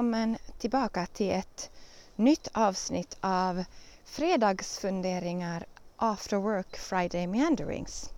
Välkommen 0.00 0.38
tillbaka 0.58 1.06
till 1.06 1.30
ett 1.30 1.70
nytt 2.16 2.48
avsnitt 2.52 3.16
av 3.20 3.64
Fredagsfunderingar 4.04 5.66
After 5.96 6.36
Work 6.36 6.76
Friday 6.76 7.26
Meanderings. 7.26 8.10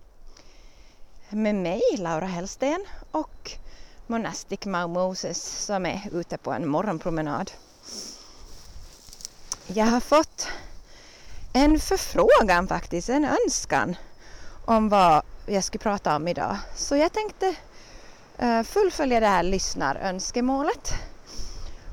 Med 1.29 1.55
mig 1.55 1.81
Laura 1.97 2.25
Hellsten 2.25 2.85
och 3.11 3.51
Monastic 4.07 4.65
Mau 4.65 4.87
Moses 4.87 5.65
som 5.65 5.85
är 5.85 6.09
ute 6.11 6.37
på 6.37 6.51
en 6.51 6.67
morgonpromenad. 6.67 7.51
Jag 9.67 9.85
har 9.85 9.99
fått 9.99 10.47
en 11.53 11.79
förfrågan 11.79 12.67
faktiskt, 12.67 13.09
en 13.09 13.25
önskan 13.25 13.95
om 14.65 14.89
vad 14.89 15.23
jag 15.45 15.63
skulle 15.63 15.81
prata 15.81 16.15
om 16.15 16.27
idag. 16.27 16.57
Så 16.75 16.95
jag 16.95 17.13
tänkte 17.13 17.55
uh, 18.43 18.63
fullfölja 18.63 19.19
det 19.19 19.27
här 19.27 19.43
lyssnarönskemålet 19.43 20.93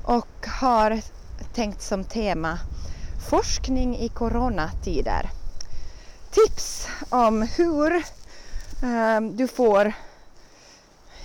och 0.03 0.47
har 0.61 1.01
tänkt 1.53 1.81
som 1.81 2.03
tema 2.03 2.59
forskning 3.29 3.97
i 3.97 4.09
coronatider. 4.09 5.29
Tips 6.31 6.87
om 7.09 7.41
hur 7.41 8.03
ehm, 8.83 9.37
du 9.37 9.47
får 9.47 9.93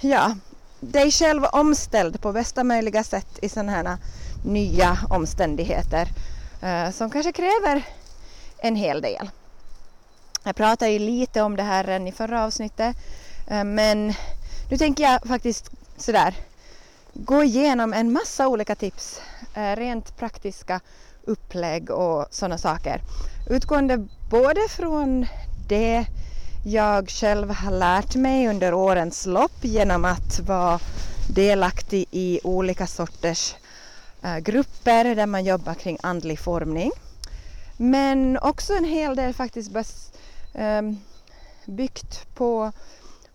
ja, 0.00 0.36
dig 0.80 1.10
själv 1.10 1.44
omställd 1.44 2.20
på 2.20 2.32
bästa 2.32 2.64
möjliga 2.64 3.04
sätt 3.04 3.38
i 3.42 3.48
sådana 3.48 3.72
här 3.72 3.96
nya 4.44 4.98
omständigheter 5.10 6.08
uh, 6.62 6.90
som 6.90 7.10
kanske 7.10 7.32
kräver 7.32 7.82
en 8.58 8.76
hel 8.76 9.00
del. 9.00 9.30
Jag 10.42 10.56
pratade 10.56 10.90
ju 10.90 10.98
lite 10.98 11.42
om 11.42 11.56
det 11.56 11.62
här 11.62 11.84
redan 11.84 12.08
i 12.08 12.12
förra 12.12 12.44
avsnittet 12.44 12.96
uh, 13.50 13.64
men 13.64 14.14
nu 14.70 14.78
tänker 14.78 15.04
jag 15.04 15.22
faktiskt 15.22 15.70
sådär 15.96 16.34
gå 17.18 17.44
igenom 17.44 17.92
en 17.92 18.12
massa 18.12 18.48
olika 18.48 18.74
tips, 18.74 19.20
eh, 19.54 19.76
rent 19.76 20.16
praktiska 20.16 20.80
upplägg 21.24 21.90
och 21.90 22.26
sådana 22.30 22.58
saker. 22.58 23.00
Utgående 23.50 24.06
både 24.30 24.60
från 24.68 25.26
det 25.68 26.06
jag 26.66 27.10
själv 27.10 27.50
har 27.50 27.70
lärt 27.70 28.14
mig 28.14 28.48
under 28.48 28.74
årens 28.74 29.26
lopp 29.26 29.64
genom 29.64 30.04
att 30.04 30.40
vara 30.40 30.80
delaktig 31.34 32.06
i 32.10 32.40
olika 32.44 32.86
sorters 32.86 33.54
eh, 34.22 34.38
grupper 34.38 35.14
där 35.14 35.26
man 35.26 35.44
jobbar 35.44 35.74
kring 35.74 35.98
andlig 36.02 36.38
formning. 36.38 36.90
Men 37.76 38.38
också 38.38 38.72
en 38.72 38.84
hel 38.84 39.16
del 39.16 39.34
faktiskt 39.34 39.70
ehm, 40.54 40.96
byggt 41.66 42.34
på 42.34 42.72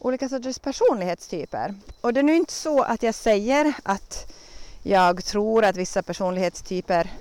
olika 0.04 0.30
sorters 0.30 0.60
personlighetstyper. 0.60 1.74
Och 2.02 2.14
det 2.14 2.20
är 2.20 2.24
nu 2.24 2.36
inte 2.36 2.54
så 2.54 2.84
att 2.84 3.04
jag 3.04 3.16
säger 3.16 3.74
att 3.84 4.34
jag 4.84 5.26
tror 5.26 5.66
att 5.66 5.76
vissa 5.76 6.04
personlighetstyper 6.04 7.12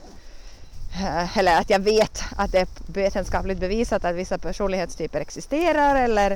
eh, 0.95 1.39
eller 1.39 1.61
att 1.61 1.71
jag 1.71 1.79
vet 1.79 2.23
att 2.37 2.53
det 2.53 2.59
är 2.59 2.69
vetenskapligt 2.87 3.59
bevisat 3.59 4.05
att 4.05 4.15
vissa 4.15 4.39
personlighetstyper 4.39 5.21
existerar 5.21 5.97
eller 5.97 6.33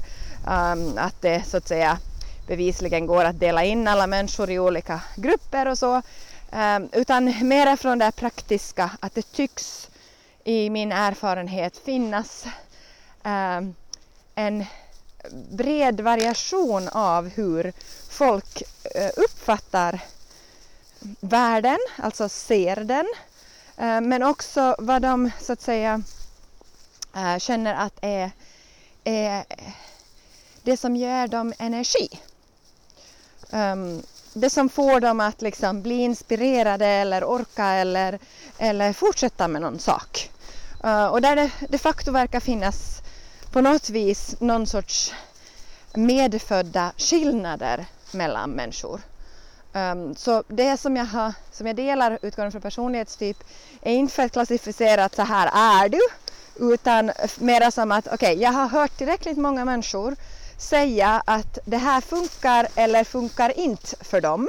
um, 0.49 0.99
att 0.99 1.23
det 1.23 1.43
så 1.47 1.57
att 1.57 1.69
säga 1.69 1.99
bevisligen 2.47 3.07
går 3.07 3.25
att 3.25 3.41
dela 3.41 3.65
in 3.65 3.89
alla 3.89 4.07
människor 4.07 4.51
i 4.51 4.59
olika 4.59 5.01
grupper 5.17 5.69
och 5.69 5.79
så. 5.79 6.03
Um, 6.53 6.89
utan 6.93 7.49
mer 7.49 7.77
från 7.77 7.99
det 7.99 8.13
praktiska 8.17 8.91
att 9.01 9.15
det 9.15 9.33
tycks 9.33 9.91
i 10.45 10.71
min 10.71 10.93
erfarenhet 10.93 11.77
finnas 11.77 12.47
um, 13.25 13.75
en 14.35 14.65
bred 15.31 16.01
variation 16.01 16.89
av 16.89 17.29
hur 17.29 17.73
folk 18.09 18.63
eh, 18.95 19.11
uppfattar 19.17 20.01
världen, 21.21 21.79
alltså 21.97 22.29
ser 22.29 22.77
den 22.77 23.07
eh, 23.77 24.01
men 24.01 24.23
också 24.23 24.77
vad 24.79 25.03
de 25.03 25.31
så 25.41 25.53
att 25.53 25.61
säga 25.61 26.03
eh, 27.17 27.39
känner 27.39 27.75
att 27.75 27.99
är, 28.01 28.31
är 29.05 29.45
det 30.63 30.77
som 30.77 30.97
ger 30.97 31.29
dem 31.29 31.53
energi. 31.59 32.09
Ehm, 33.51 34.03
det 34.33 34.51
som 34.51 34.69
får 34.69 35.01
dem 35.01 35.21
att 35.21 35.43
liksom 35.43 35.83
bli 35.83 35.95
inspirerade 35.95 36.87
eller 36.87 37.25
orka 37.25 37.65
eller, 37.65 38.19
eller 38.59 38.93
fortsätta 38.93 39.49
med 39.49 39.63
någon 39.63 39.79
sak. 39.79 40.31
Och 41.11 41.21
där 41.21 41.37
det 41.37 41.51
de 41.69 41.79
facto 41.79 42.13
verkar 42.13 42.41
finnas 42.41 43.03
på 43.55 43.61
något 43.61 43.91
vis 43.91 44.37
någon 44.41 44.67
sorts 44.67 45.15
medfödda 45.95 46.93
skillnader 46.97 47.87
mellan 48.13 48.51
människor. 48.51 49.01
Um, 49.73 50.15
så 50.17 50.43
det 50.49 50.77
som 50.77 50.97
jag, 50.97 51.05
har, 51.05 51.33
som 51.53 51.67
jag 51.67 51.77
delar 51.77 52.19
utgående 52.23 52.51
från 52.51 52.63
personlighetstyp 52.63 53.37
är 53.83 53.93
inte 53.93 54.15
för 54.15 54.23
att 54.23 54.33
klassificera 54.33 55.05
att 55.05 55.15
så 55.15 55.23
här 55.23 55.51
är 55.55 55.89
du 55.89 56.01
utan 56.75 57.13
mera 57.39 57.71
som 57.71 57.93
att 57.93 58.07
okej, 58.07 58.15
okay, 58.15 58.43
jag 58.43 58.53
har 58.53 58.69
hört 58.69 58.99
tillräckligt 58.99 59.39
många 59.39 59.65
människor 59.65 60.17
säga 60.59 61.23
att 61.27 61.59
det 61.65 61.79
här 61.79 62.01
funkar 62.01 62.69
eller 62.75 63.05
funkar 63.05 63.59
inte 63.59 64.05
för 64.05 64.21
dem 64.21 64.49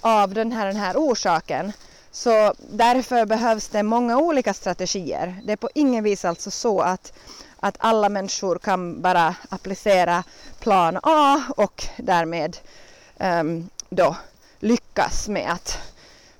av 0.00 0.34
den 0.34 0.52
här, 0.52 0.66
den 0.66 0.76
här 0.76 0.96
orsaken. 0.96 1.72
Så 2.12 2.54
därför 2.70 3.26
behövs 3.26 3.68
det 3.68 3.82
många 3.82 4.18
olika 4.18 4.54
strategier. 4.54 5.40
Det 5.44 5.52
är 5.52 5.56
på 5.56 5.68
ingen 5.74 6.04
vis 6.04 6.24
alltså 6.24 6.50
så 6.50 6.80
att, 6.80 7.12
att 7.60 7.76
alla 7.78 8.08
människor 8.08 8.58
kan 8.58 9.02
bara 9.02 9.34
applicera 9.48 10.24
plan 10.60 10.98
A 11.02 11.42
och 11.56 11.84
därmed 11.96 12.56
um, 13.18 13.70
då 13.88 14.16
lyckas 14.58 15.28
med 15.28 15.52
att 15.52 15.78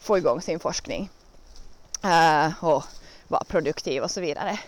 få 0.01 0.19
igång 0.19 0.41
sin 0.43 0.61
forskning 0.61 1.11
uh, 2.05 2.65
och 2.65 2.85
vara 3.29 3.45
produktiv 3.45 4.03
och 4.03 4.11
så 4.11 4.21
vidare. 4.21 4.59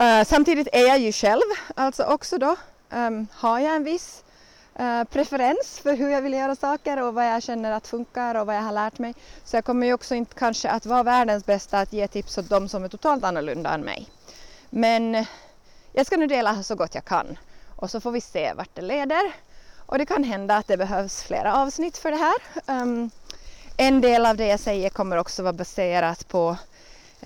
Uh, 0.00 0.24
samtidigt 0.24 0.68
är 0.72 0.86
jag 0.88 0.98
ju 0.98 1.12
själv 1.12 1.42
alltså 1.74 2.04
också 2.04 2.38
då 2.38 2.56
um, 2.90 3.26
har 3.32 3.58
jag 3.58 3.76
en 3.76 3.84
viss 3.84 4.24
uh, 4.80 5.04
preferens 5.04 5.80
för 5.82 5.96
hur 5.96 6.08
jag 6.08 6.22
vill 6.22 6.32
göra 6.32 6.56
saker 6.56 7.02
och 7.02 7.14
vad 7.14 7.26
jag 7.26 7.42
känner 7.42 7.72
att 7.72 7.86
funkar 7.86 8.34
och 8.34 8.46
vad 8.46 8.56
jag 8.56 8.62
har 8.62 8.72
lärt 8.72 8.98
mig. 8.98 9.14
Så 9.44 9.56
jag 9.56 9.64
kommer 9.64 9.86
ju 9.86 9.92
också 9.92 10.14
inte 10.14 10.34
kanske 10.34 10.70
att 10.70 10.86
vara 10.86 11.02
världens 11.02 11.46
bästa 11.46 11.80
att 11.80 11.92
ge 11.92 12.08
tips 12.08 12.38
åt 12.38 12.48
de 12.48 12.68
som 12.68 12.84
är 12.84 12.88
totalt 12.88 13.24
annorlunda 13.24 13.74
än 13.74 13.80
mig. 13.80 14.08
Men 14.76 15.14
eh, 15.14 15.26
jag 15.92 16.06
ska 16.06 16.16
nu 16.16 16.26
dela 16.26 16.62
så 16.62 16.74
gott 16.74 16.94
jag 16.94 17.04
kan 17.04 17.38
och 17.76 17.90
så 17.90 18.00
får 18.00 18.10
vi 18.10 18.20
se 18.20 18.52
vart 18.52 18.74
det 18.74 18.82
leder. 18.82 19.32
Och 19.76 19.98
det 19.98 20.06
kan 20.06 20.24
hända 20.24 20.56
att 20.56 20.66
det 20.66 20.76
behövs 20.76 21.22
flera 21.22 21.56
avsnitt 21.56 21.98
för 21.98 22.10
det 22.10 22.16
här. 22.16 22.34
Um, 22.82 23.10
en 23.76 24.00
del 24.00 24.26
av 24.26 24.36
det 24.36 24.46
jag 24.46 24.60
säger 24.60 24.90
kommer 24.90 25.16
också 25.16 25.42
vara 25.42 25.52
baserat 25.52 26.28
på 26.28 26.56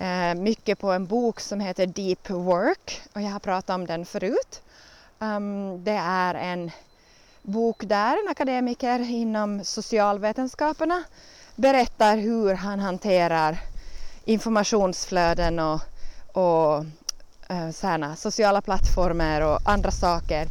uh, 0.01 0.35
mycket 0.35 0.79
på 0.79 0.91
en 0.91 1.05
bok 1.05 1.39
som 1.39 1.59
heter 1.59 1.85
Deep 1.87 2.29
Work 2.29 3.01
och 3.13 3.21
jag 3.21 3.29
har 3.29 3.39
pratat 3.39 3.75
om 3.75 3.85
den 3.85 4.05
förut. 4.05 4.61
Um, 5.19 5.83
det 5.83 5.99
är 6.03 6.35
en 6.35 6.71
bok 7.41 7.83
där 7.85 8.23
en 8.23 8.31
akademiker 8.31 8.99
inom 8.99 9.63
socialvetenskaperna 9.63 11.03
berättar 11.55 12.17
hur 12.17 12.53
han 12.53 12.79
hanterar 12.79 13.57
informationsflöden 14.25 15.59
och, 15.59 15.81
och 16.33 16.85
uh, 17.53 18.15
sociala 18.15 18.61
plattformar 18.61 19.41
och 19.41 19.59
andra 19.63 19.91
saker 19.91 20.47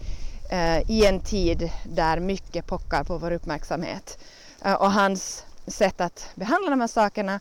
eh, 0.50 0.90
i 0.90 1.06
en 1.06 1.20
tid 1.20 1.70
där 1.84 2.20
mycket 2.20 2.66
pockar 2.66 3.04
på 3.04 3.18
vår 3.18 3.30
uppmärksamhet. 3.30 4.18
Eh, 4.64 4.72
och 4.72 4.92
hans 4.92 5.44
sätt 5.66 6.00
att 6.00 6.30
behandla 6.34 6.70
de 6.70 6.80
här 6.80 6.88
sakerna 6.88 7.40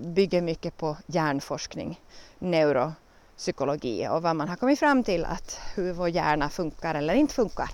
bygger 0.00 0.42
mycket 0.42 0.76
på 0.76 0.96
hjärnforskning, 1.06 2.00
neuropsykologi 2.38 4.08
och 4.08 4.22
vad 4.22 4.36
man 4.36 4.48
har 4.48 4.56
kommit 4.56 4.78
fram 4.78 5.04
till 5.04 5.24
att 5.24 5.60
hur 5.74 5.92
vår 5.92 6.08
hjärna 6.08 6.48
funkar 6.48 6.94
eller 6.94 7.14
inte 7.14 7.34
funkar. 7.34 7.70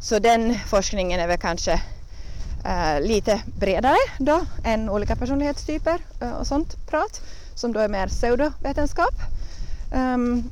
Så 0.00 0.18
den 0.18 0.54
forskningen 0.54 1.20
är 1.20 1.26
väl 1.26 1.38
kanske 1.38 1.82
lite 3.00 3.42
bredare 3.58 3.96
då 4.18 4.40
än 4.64 4.90
olika 4.90 5.16
personlighetstyper 5.16 6.00
och 6.40 6.46
sånt 6.46 6.86
prat 6.90 7.20
som 7.54 7.72
då 7.72 7.80
är 7.80 7.88
mer 7.88 8.06
pseudovetenskap. 8.06 9.14
Um, 9.92 10.50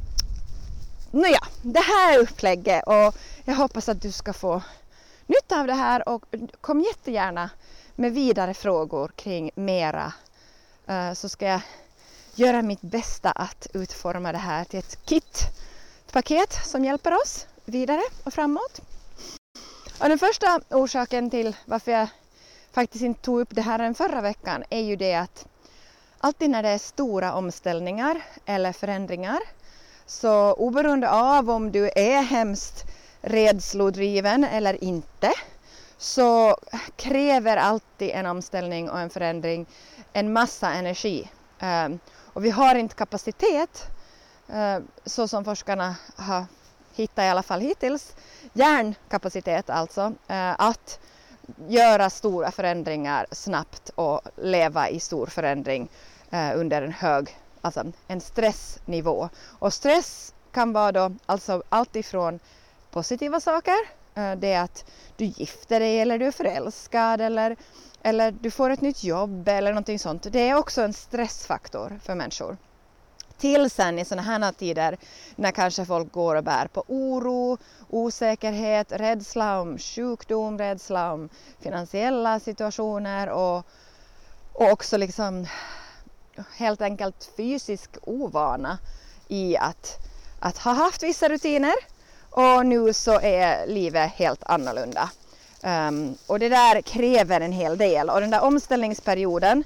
Nåja, 1.10 1.38
det 1.62 1.80
här 1.80 2.14
är 2.14 2.18
upplägget 2.18 2.82
och 2.86 3.14
jag 3.44 3.54
hoppas 3.54 3.88
att 3.88 4.02
du 4.02 4.12
ska 4.12 4.32
få 4.32 4.62
nytta 5.26 5.60
av 5.60 5.66
det 5.66 5.74
här 5.74 6.08
och 6.08 6.24
kom 6.60 6.80
jättegärna 6.80 7.50
med 7.94 8.12
vidare 8.12 8.54
frågor 8.54 9.08
kring 9.16 9.50
mera 9.54 10.12
uh, 10.90 11.12
så 11.12 11.28
ska 11.28 11.46
jag 11.46 11.60
göra 12.34 12.62
mitt 12.62 12.80
bästa 12.80 13.30
att 13.30 13.66
utforma 13.74 14.32
det 14.32 14.38
här 14.38 14.64
till 14.64 14.78
ett 14.78 15.06
kit, 15.06 15.40
ett 16.06 16.12
paket 16.12 16.52
som 16.64 16.84
hjälper 16.84 17.14
oss 17.14 17.46
vidare 17.64 18.02
och 18.24 18.34
framåt. 18.34 18.80
Och 19.98 20.08
den 20.08 20.18
första 20.18 20.60
orsaken 20.70 21.30
till 21.30 21.56
varför 21.64 21.92
jag 21.92 22.08
faktiskt 22.72 23.04
inte 23.04 23.20
tog 23.20 23.40
upp 23.40 23.48
det 23.50 23.62
här 23.62 23.78
än 23.78 23.94
förra 23.94 24.20
veckan 24.20 24.64
är 24.70 24.80
ju 24.80 24.96
det 24.96 25.14
att 25.14 25.46
alltid 26.18 26.50
när 26.50 26.62
det 26.62 26.68
är 26.68 26.78
stora 26.78 27.34
omställningar 27.34 28.20
eller 28.46 28.72
förändringar 28.72 29.38
så 30.06 30.52
oberoende 30.52 31.10
av 31.10 31.50
om 31.50 31.72
du 31.72 31.90
är 31.96 32.22
hemskt 32.22 32.84
rädslodriven 33.20 34.44
eller 34.44 34.84
inte 34.84 35.32
så 35.98 36.56
kräver 36.96 37.56
alltid 37.56 38.10
en 38.10 38.26
omställning 38.26 38.90
och 38.90 39.00
en 39.00 39.10
förändring 39.10 39.66
en 40.12 40.32
massa 40.32 40.72
energi. 40.72 41.30
Ehm, 41.58 41.98
och 42.32 42.44
vi 42.44 42.50
har 42.50 42.74
inte 42.74 42.94
kapacitet, 42.94 43.82
eh, 44.48 44.78
så 45.04 45.28
som 45.28 45.44
forskarna 45.44 45.96
har 46.16 46.44
hittat 46.94 47.24
i 47.24 47.28
alla 47.28 47.42
fall 47.42 47.60
hittills, 47.60 48.16
hjärnkapacitet 48.52 49.70
alltså, 49.70 50.12
eh, 50.28 50.60
att 50.60 51.00
göra 51.68 52.10
stora 52.10 52.50
förändringar 52.50 53.26
snabbt 53.32 53.90
och 53.94 54.20
leva 54.36 54.88
i 54.88 55.00
stor 55.00 55.26
förändring 55.26 55.88
eh, 56.30 56.50
under 56.54 56.82
en 56.82 56.92
hög, 56.92 57.38
alltså 57.60 57.84
en 58.08 58.20
stressnivå. 58.20 59.28
Och 59.58 59.72
stress 59.72 60.34
kan 60.52 60.72
vara 60.72 60.92
då 60.92 61.12
alltså 61.26 61.62
allt 61.68 61.96
ifrån 61.96 62.38
positiva 62.90 63.40
saker, 63.40 63.76
eh, 64.14 64.32
det 64.32 64.52
är 64.52 64.62
att 64.62 64.84
du 65.16 65.24
gifter 65.24 65.80
dig 65.80 66.00
eller 66.00 66.18
du 66.18 66.26
är 66.26 66.30
förälskad 66.30 67.20
eller 67.20 67.56
eller 68.02 68.30
du 68.30 68.50
får 68.50 68.70
ett 68.70 68.80
nytt 68.80 69.04
jobb 69.04 69.48
eller 69.48 69.70
någonting 69.70 69.98
sånt. 69.98 70.32
Det 70.32 70.48
är 70.48 70.54
också 70.54 70.82
en 70.82 70.92
stressfaktor 70.92 72.00
för 72.02 72.14
människor. 72.14 72.56
Till 73.38 73.70
sen 73.70 73.98
i 73.98 74.04
sådana 74.04 74.22
här 74.22 74.52
tider 74.52 74.96
när 75.36 75.50
kanske 75.50 75.84
folk 75.84 76.12
går 76.12 76.34
och 76.34 76.44
bär 76.44 76.66
på 76.66 76.84
oro, 76.86 77.58
osäkerhet, 77.90 78.92
rädsla 78.92 79.60
om 79.60 79.78
sjukdom, 79.78 80.58
rädsla 80.58 81.12
om 81.12 81.28
finansiella 81.60 82.40
situationer 82.40 83.28
och, 83.28 83.66
och 84.52 84.70
också 84.72 84.96
liksom 84.96 85.46
helt 86.56 86.82
enkelt 86.82 87.30
fysisk 87.36 87.90
ovana 88.02 88.78
i 89.28 89.56
att, 89.56 89.96
att 90.40 90.58
ha 90.58 90.72
haft 90.72 91.02
vissa 91.02 91.28
rutiner 91.28 91.74
och 92.30 92.66
nu 92.66 92.92
så 92.92 93.20
är 93.20 93.66
livet 93.66 94.12
helt 94.12 94.42
annorlunda. 94.46 95.10
Um, 95.62 96.16
och 96.26 96.38
det 96.38 96.48
där 96.48 96.80
kräver 96.80 97.40
en 97.40 97.52
hel 97.52 97.78
del 97.78 98.10
och 98.10 98.20
den 98.20 98.30
där 98.30 98.42
omställningsperioden 98.42 99.64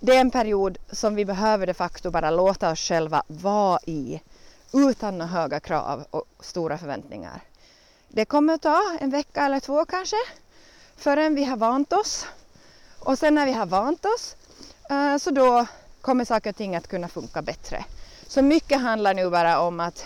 det 0.00 0.16
är 0.16 0.20
en 0.20 0.30
period 0.30 0.78
som 0.92 1.14
vi 1.14 1.24
behöver 1.24 1.66
de 1.66 1.74
facto 1.74 2.10
bara 2.10 2.30
låta 2.30 2.70
oss 2.70 2.80
själva 2.80 3.22
vara 3.26 3.78
i 3.86 4.20
utan 4.72 5.18
några 5.18 5.32
höga 5.32 5.60
krav 5.60 6.04
och 6.10 6.24
stora 6.40 6.78
förväntningar. 6.78 7.40
Det 8.08 8.24
kommer 8.24 8.54
att 8.54 8.62
ta 8.62 8.98
en 9.00 9.10
vecka 9.10 9.44
eller 9.44 9.60
två 9.60 9.84
kanske 9.84 10.16
förrän 10.96 11.34
vi 11.34 11.44
har 11.44 11.56
vant 11.56 11.92
oss 11.92 12.26
och 12.98 13.18
sen 13.18 13.34
när 13.34 13.46
vi 13.46 13.52
har 13.52 13.66
vant 13.66 14.04
oss 14.04 14.36
eh, 14.90 15.16
så 15.16 15.30
då 15.30 15.66
kommer 16.00 16.24
saker 16.24 16.50
och 16.50 16.56
ting 16.56 16.76
att 16.76 16.88
kunna 16.88 17.08
funka 17.08 17.42
bättre. 17.42 17.84
Så 18.26 18.42
mycket 18.42 18.80
handlar 18.80 19.14
nu 19.14 19.30
bara 19.30 19.60
om 19.60 19.80
att, 19.80 20.04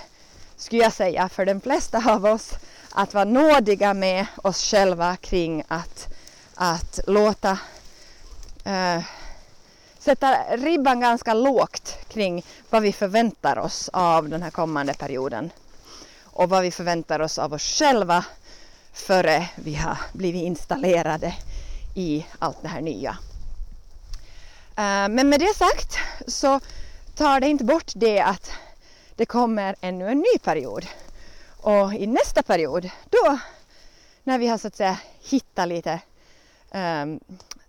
skulle 0.56 0.82
jag 0.82 0.92
säga, 0.92 1.28
för 1.28 1.46
de 1.46 1.60
flesta 1.60 2.02
av 2.12 2.24
oss 2.24 2.50
att 2.92 3.14
vara 3.14 3.24
nådiga 3.24 3.94
med 3.94 4.26
oss 4.36 4.62
själva 4.62 5.16
kring 5.16 5.64
att, 5.68 6.08
att 6.54 7.00
låta 7.06 7.58
eh, 8.64 9.02
sätta 10.04 10.56
ribban 10.56 11.00
ganska 11.00 11.34
lågt 11.34 11.98
kring 12.08 12.44
vad 12.70 12.82
vi 12.82 12.92
förväntar 12.92 13.58
oss 13.58 13.90
av 13.92 14.28
den 14.28 14.42
här 14.42 14.50
kommande 14.50 14.94
perioden 14.94 15.50
och 16.24 16.48
vad 16.48 16.62
vi 16.62 16.70
förväntar 16.70 17.20
oss 17.20 17.38
av 17.38 17.52
oss 17.52 17.62
själva 17.62 18.24
före 18.92 19.48
vi 19.56 19.74
har 19.74 19.98
blivit 20.12 20.42
installerade 20.42 21.34
i 21.94 22.26
allt 22.38 22.62
det 22.62 22.68
här 22.68 22.80
nya. 22.80 23.18
Eh, 24.76 25.08
men 25.08 25.28
med 25.28 25.40
det 25.40 25.54
sagt 25.56 25.98
så 26.26 26.60
tar 27.16 27.40
det 27.40 27.48
inte 27.48 27.64
bort 27.64 27.92
det 27.94 28.20
att 28.20 28.50
det 29.16 29.26
kommer 29.26 29.76
ännu 29.80 30.08
en 30.08 30.18
ny 30.18 30.38
period 30.42 30.86
och 31.60 31.94
i 31.94 32.06
nästa 32.06 32.42
period, 32.42 32.90
då 33.10 33.38
när 34.22 34.38
vi 34.38 34.46
har 34.46 34.58
så 34.58 34.68
att 34.68 34.76
säga 34.76 34.98
hittat 35.20 35.68
lite 35.68 36.00
um, 36.72 37.20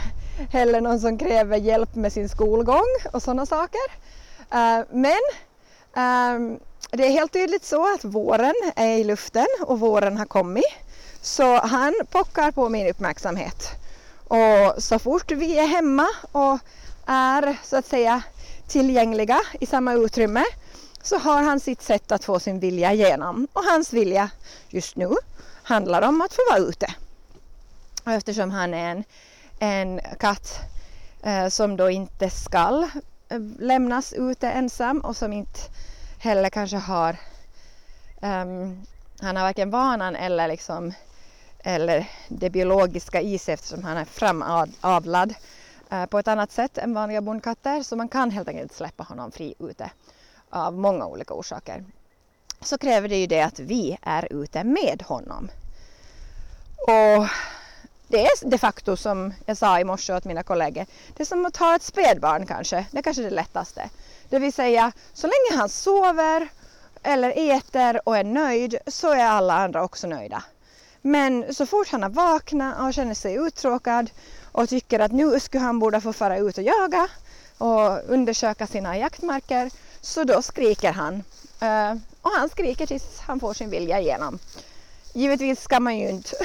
heller 0.52 0.82
någon 0.82 1.00
som 1.00 1.18
kräver 1.18 1.58
hjälp 1.58 1.96
med 1.96 2.14
sin 2.14 2.30
skolgång 2.30 2.96
och 3.14 3.24
sådana 3.24 3.46
saker. 3.46 3.92
Eh, 4.52 4.86
men 4.92 5.22
ehm, 5.96 6.60
det 6.92 7.06
är 7.08 7.12
helt 7.12 7.34
tydligt 7.34 7.66
så 7.66 7.94
att 7.94 8.04
våren 8.04 8.54
är 8.76 8.98
i 8.98 9.04
luften 9.04 9.48
och 9.62 9.80
våren 9.80 10.18
har 10.18 10.26
kommit. 10.26 10.74
Så 11.22 11.58
han 11.58 11.94
pockar 12.12 12.52
på 12.52 12.70
min 12.70 12.90
uppmärksamhet. 12.90 13.72
Och 14.28 14.84
så 14.84 15.00
fort 15.00 15.32
vi 15.32 15.60
är 15.60 15.68
hemma 15.68 16.08
och 16.32 16.60
är 17.06 17.58
så 17.64 17.78
att 17.78 17.86
säga 17.86 18.24
tillgängliga 18.68 19.42
i 19.60 19.66
samma 19.66 19.94
utrymme 19.94 20.44
så 21.02 21.18
har 21.18 21.42
han 21.42 21.60
sitt 21.60 21.82
sätt 21.82 22.12
att 22.12 22.26
få 22.26 22.40
sin 22.40 22.60
vilja 22.60 22.94
igenom. 22.94 23.48
Och 23.54 23.64
hans 23.64 23.94
vilja 23.94 24.30
just 24.70 24.96
nu 24.96 25.10
handlar 25.64 26.02
om 26.02 26.22
att 26.22 26.34
få 26.34 26.42
vara 26.52 26.60
ute. 26.60 26.94
Och 28.06 28.12
eftersom 28.12 28.52
han 28.52 28.74
är 28.74 28.92
en, 28.92 29.04
en 29.66 30.00
katt 30.20 30.60
eh, 31.24 31.48
som 31.48 31.78
då 31.78 31.90
inte 31.90 32.30
skall 32.30 32.84
eh, 33.30 33.40
lämnas 33.60 34.14
ute 34.14 34.50
ensam 34.50 35.00
och 35.00 35.18
som 35.18 35.34
inte 35.34 35.60
heller 36.20 36.50
kanske 36.50 36.78
har 36.78 37.18
um, 38.22 38.86
han 39.22 39.36
har 39.36 39.44
varken 39.44 39.70
vanan 39.70 40.16
eller 40.16 40.48
liksom 40.48 40.94
eller 41.60 42.10
det 42.28 42.50
biologiska 42.50 43.22
i 43.22 43.38
sig 43.38 43.54
eftersom 43.54 43.84
han 43.84 43.98
är 43.98 44.06
framavlad 44.06 45.30
uh, 45.92 46.02
eh, 46.02 46.06
på 46.06 46.20
ett 46.20 46.28
annat 46.28 46.52
sätt 46.52 46.78
än 46.78 46.94
vanliga 46.94 47.22
bondkatter 47.22 47.84
så 47.84 47.96
man 47.96 48.10
kan 48.10 48.32
helt 48.32 48.48
enkelt 48.48 48.74
släppa 48.74 49.04
honom 49.04 49.32
fri 49.32 49.54
ute 49.60 49.90
av 50.50 50.74
många 50.74 51.06
olika 51.06 51.34
orsaker 51.34 51.84
så 52.62 52.78
kräver 52.78 53.10
det 53.10 53.18
ju 53.18 53.28
det 53.28 53.42
att 53.42 53.60
vi 53.60 53.98
är 54.02 54.28
ute 54.32 54.64
med 54.64 55.04
honom. 55.08 55.50
Och 56.88 57.28
det 58.08 58.26
är 58.26 58.50
de 58.50 58.58
facto 58.58 58.98
som 58.98 59.34
jag 59.46 59.58
sa 59.58 59.80
i 59.80 59.84
morse 59.84 60.14
åt 60.14 60.26
mina 60.26 60.44
kollegor, 60.44 60.86
det 61.16 61.24
är 61.24 61.26
som 61.26 61.46
att 61.46 61.58
ha 61.58 61.76
ett 61.76 61.84
spädbarn 61.84 62.46
kanske, 62.46 62.86
det 62.92 62.98
är 62.98 63.02
kanske 63.02 63.24
det 63.24 63.30
lättaste. 63.30 63.90
Det 64.30 64.40
vill 64.40 64.54
säga, 64.54 64.92
så 65.14 65.28
länge 65.28 65.60
han 65.60 65.70
sover 65.70 66.50
eller 67.04 67.56
äter 67.56 68.02
och 68.04 68.18
är 68.18 68.24
nöjd 68.24 68.78
så 68.88 69.12
är 69.12 69.26
alla 69.26 69.54
andra 69.54 69.84
också 69.84 70.08
nöjda. 70.08 70.44
Men 71.02 71.54
så 71.54 71.66
fort 71.66 71.88
han 71.92 72.04
har 72.04 72.10
vaknat 72.10 72.80
och 72.80 72.94
känner 72.94 73.14
sig 73.14 73.36
uttråkad 73.36 74.10
och 74.52 74.70
tycker 74.70 75.00
att 75.00 75.12
nu 75.12 75.40
skulle 75.40 75.64
han 75.64 75.80
borde 75.80 76.02
få 76.02 76.14
fara 76.14 76.38
ut 76.38 76.58
och 76.58 76.64
jaga 76.64 77.08
och 77.58 78.00
undersöka 78.08 78.68
sina 78.68 78.98
jaktmarker 78.98 79.72
så 80.02 80.24
då 80.24 80.42
skriker 80.42 80.92
han. 80.92 81.24
Eh, 81.60 81.92
och 82.22 82.32
han 82.32 82.50
skriker 82.50 82.86
tills 82.86 83.20
han 83.20 83.40
får 83.40 83.54
sin 83.54 83.70
vilja 83.70 84.00
igenom. 84.00 84.40
Givetvis 85.16 85.62
ska 85.62 85.80
man 85.80 85.98
ju 85.98 86.10
inte 86.10 86.36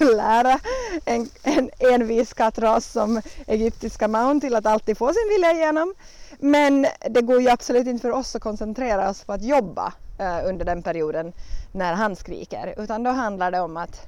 lära 0.04 0.60
en, 1.04 1.28
en 1.42 1.70
envis 1.78 2.32
kattras 2.32 2.92
som 2.92 3.22
egyptiska 3.46 4.08
maun 4.08 4.40
till 4.40 4.54
att 4.54 4.66
alltid 4.66 4.98
få 4.98 5.12
sin 5.12 5.28
vilja 5.28 5.52
igenom. 5.52 5.94
Men 6.38 6.86
det 7.10 7.22
går 7.22 7.40
ju 7.40 7.48
absolut 7.48 7.86
inte 7.86 8.02
för 8.02 8.10
oss 8.10 8.36
att 8.36 8.42
koncentrera 8.42 9.10
oss 9.10 9.24
på 9.24 9.32
att 9.32 9.42
jobba 9.42 9.92
eh, 10.18 10.48
under 10.48 10.64
den 10.64 10.82
perioden 10.82 11.32
när 11.72 11.94
han 11.94 12.16
skriker. 12.16 12.74
Utan 12.76 13.02
då 13.02 13.10
handlar 13.10 13.50
det 13.50 13.60
om 13.60 13.76
att 13.76 14.06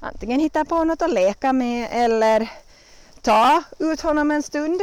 antingen 0.00 0.40
hitta 0.40 0.64
på 0.64 0.84
något 0.84 1.02
att 1.02 1.12
leka 1.12 1.52
med 1.52 1.88
eller 1.92 2.50
ta 3.22 3.62
ut 3.78 4.00
honom 4.00 4.30
en 4.30 4.42
stund. 4.42 4.80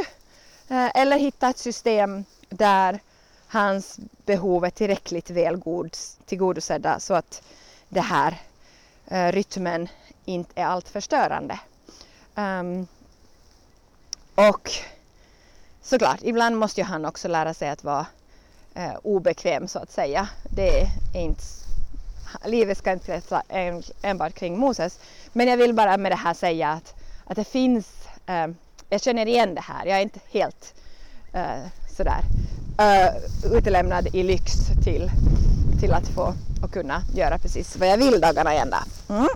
eh, 0.68 0.96
eller 0.96 1.18
hitta 1.18 1.48
ett 1.48 1.58
system 1.58 2.24
där 2.48 3.00
hans 3.48 3.98
behov 4.26 4.64
är 4.64 4.70
tillräckligt 4.70 5.30
väl 5.30 5.62
tillgodosedda 6.26 7.00
så 7.00 7.14
att 7.14 7.42
det 7.88 8.00
här 8.00 8.40
Eh, 9.08 9.32
rytmen 9.32 9.88
inte 10.24 10.60
är 10.60 10.64
allt 10.64 10.88
förstörande. 10.88 11.58
Um, 12.34 12.44
ehm, 12.44 12.86
och 14.34 14.70
såklart, 15.82 16.18
ibland 16.22 16.56
måste 16.56 16.80
ju 16.80 16.84
han 16.84 17.04
också 17.04 17.28
lära 17.28 17.54
sig 17.54 17.68
att 17.68 17.84
vara 17.84 18.06
eh, 18.74 18.94
obekväm 19.02 19.68
så 19.68 19.78
att 19.78 19.90
säga. 19.90 20.28
Det 20.50 20.80
är 20.80 20.88
inte, 21.14 21.42
livet 22.44 22.78
ska 22.78 22.92
inte 22.92 23.06
kretsa 23.06 23.42
en, 23.48 23.82
enbart 24.02 24.34
kring 24.34 24.58
Moses. 24.58 24.98
Men 25.32 25.48
jag 25.48 25.56
vill 25.56 25.74
bara 25.74 25.96
med 25.96 26.12
det 26.12 26.16
här 26.16 26.34
säga 26.34 26.70
att, 26.70 26.94
att 27.24 27.36
det 27.36 27.44
finns, 27.44 27.88
eh, 28.26 28.46
jag 28.88 29.02
känner 29.02 29.26
igen 29.26 29.54
det 29.54 29.60
här, 29.60 29.86
jag 29.86 29.98
är 29.98 30.02
inte 30.02 30.20
helt 30.30 30.74
eh, 31.32 31.66
sådär 31.96 32.20
eh, 32.78 33.14
utelämnad 33.52 34.14
i 34.14 34.22
lyx 34.22 34.52
till, 34.84 35.10
till 35.80 35.92
att 35.92 36.08
få 36.08 36.34
och 36.64 36.72
kunna 36.72 37.02
göra 37.14 37.38
precis 37.38 37.76
vad 37.76 37.88
jag 37.88 37.98
vill 37.98 38.20
dagarna 38.20 38.54
i 38.54 38.58
ända. 38.58 38.84
Mm. 39.08 39.28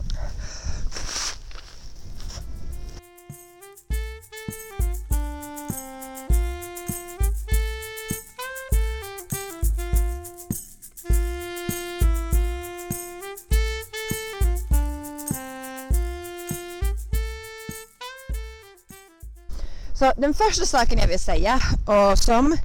Så 19.99 20.13
den 20.17 20.35
första 20.35 20.67
saken 20.67 20.99
jag 20.99 21.09
vill 21.09 21.19
säga 21.19 21.61
och 21.87 22.19
som 22.19 22.57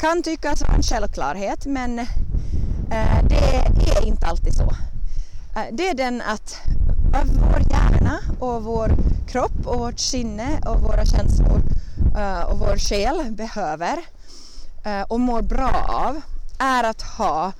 kan 0.00 0.22
tyckas 0.22 0.62
vara 0.62 0.72
en 0.72 0.82
självklarhet 0.82 1.66
men 1.66 2.06
Eh, 2.90 3.24
det 3.28 3.90
är 3.90 4.06
inte 4.06 4.26
alltid 4.26 4.54
så. 4.54 4.62
Eh, 5.56 5.64
det 5.72 5.88
är 5.88 5.94
den 5.94 6.22
att 6.22 6.56
eh, 7.14 7.24
vår 7.24 7.62
hjärna 7.70 8.20
och 8.38 8.64
vår 8.64 8.96
kropp 9.28 9.66
och 9.66 9.78
vårt 9.78 9.98
sinne 9.98 10.60
och 10.66 10.80
våra 10.80 11.04
känslor 11.04 11.62
och 12.48 12.58
vår 12.58 12.78
själ 12.78 13.32
behöver 13.32 13.98
och 15.08 15.20
mår 15.20 15.42
bra 15.42 15.86
av 15.88 16.20
är 16.58 16.84
att 16.84 17.02
ha 17.02 17.52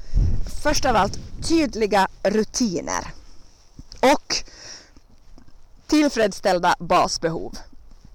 först 0.63 0.85
av 0.85 0.97
allt 0.97 1.19
tydliga 1.49 2.09
rutiner 2.23 3.07
och 4.01 4.37
tillfredsställda 5.87 6.77
basbehov. 6.79 7.59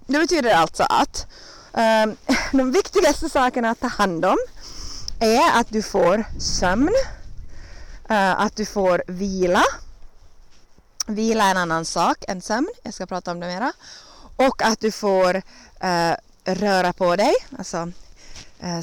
Det 0.06 0.18
betyder 0.18 0.54
alltså 0.54 0.82
att 0.82 1.26
de 2.52 2.72
viktigaste 2.72 3.28
sakerna 3.28 3.70
att 3.70 3.80
ta 3.80 3.88
hand 3.88 4.24
om 4.24 4.38
är 5.22 5.60
att 5.60 5.68
du 5.68 5.82
får 5.82 6.24
sömn, 6.38 6.94
eh, 8.10 8.40
att 8.40 8.56
du 8.56 8.64
får 8.64 9.02
vila. 9.06 9.64
Vila 11.06 11.44
är 11.44 11.50
en 11.50 11.56
annan 11.56 11.84
sak 11.84 12.24
än 12.28 12.40
sömn, 12.40 12.68
jag 12.82 12.94
ska 12.94 13.06
prata 13.06 13.30
om 13.30 13.40
det 13.40 13.46
mera. 13.46 13.72
Och 14.36 14.62
att 14.62 14.80
du 14.80 14.90
får 14.90 15.42
eh, 15.80 16.12
röra 16.44 16.92
på 16.92 17.16
dig, 17.16 17.32
alltså 17.58 17.92
eh, 18.60 18.80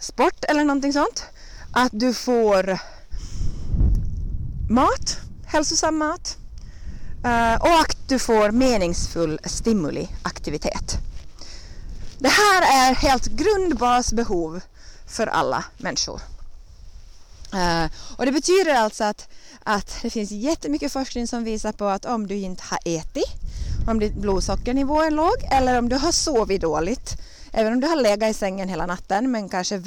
sport 0.00 0.44
eller 0.44 0.64
någonting 0.64 0.92
sånt. 0.92 1.24
Att 1.72 1.92
du 1.92 2.14
får 2.14 2.78
mat, 4.70 5.16
hälsosam 5.46 5.98
mat. 5.98 6.36
Och 7.60 7.80
att 7.80 8.08
du 8.08 8.18
får 8.18 8.50
meningsfull 8.50 9.40
stimuliaktivitet. 9.44 10.98
Det 12.18 12.28
här 12.28 12.62
är 12.62 12.94
helt 12.94 13.26
grundbasbehov 13.26 14.60
för 15.06 15.26
alla 15.26 15.64
människor. 15.76 16.20
Uh, 17.54 17.86
och 18.16 18.26
det 18.26 18.32
betyder 18.32 18.74
alltså 18.74 19.04
att, 19.04 19.28
att 19.62 19.98
det 20.02 20.10
finns 20.10 20.30
jättemycket 20.30 20.92
forskning 20.92 21.26
som 21.26 21.44
visar 21.44 21.72
på 21.72 21.84
att 21.84 22.04
om 22.04 22.26
du 22.26 22.34
inte 22.34 22.62
har 22.66 22.78
ätit, 22.84 23.32
om 23.86 23.98
ditt 23.98 24.14
blodsockernivå 24.14 25.02
är 25.02 25.10
låg 25.10 25.44
eller 25.52 25.78
om 25.78 25.88
du 25.88 25.96
har 25.96 26.12
sovit 26.12 26.60
dåligt, 26.60 27.16
även 27.52 27.72
om 27.72 27.80
du 27.80 27.86
har 27.86 27.96
legat 27.96 28.30
i 28.30 28.34
sängen 28.34 28.68
hela 28.68 28.86
natten 28.86 29.30
men 29.30 29.48
kanske 29.48 29.78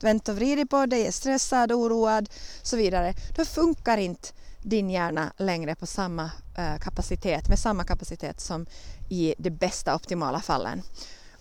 vänt 0.00 0.28
och 0.28 0.36
vridit 0.36 0.70
på 0.70 0.86
dig, 0.86 1.06
är 1.06 1.10
stressad, 1.10 1.72
oroad 1.72 2.28
och 2.60 2.66
så 2.66 2.76
vidare, 2.76 3.14
då 3.36 3.44
funkar 3.44 3.98
inte 3.98 4.28
din 4.62 4.90
hjärna 4.90 5.32
längre 5.36 5.74
på 5.74 5.86
samma 5.86 6.24
uh, 6.58 6.78
kapacitet, 6.80 7.48
med 7.48 7.58
samma 7.58 7.84
kapacitet 7.84 8.40
som 8.40 8.66
i 9.08 9.34
de 9.38 9.50
bästa 9.50 9.94
optimala 9.94 10.40
fallen. 10.40 10.82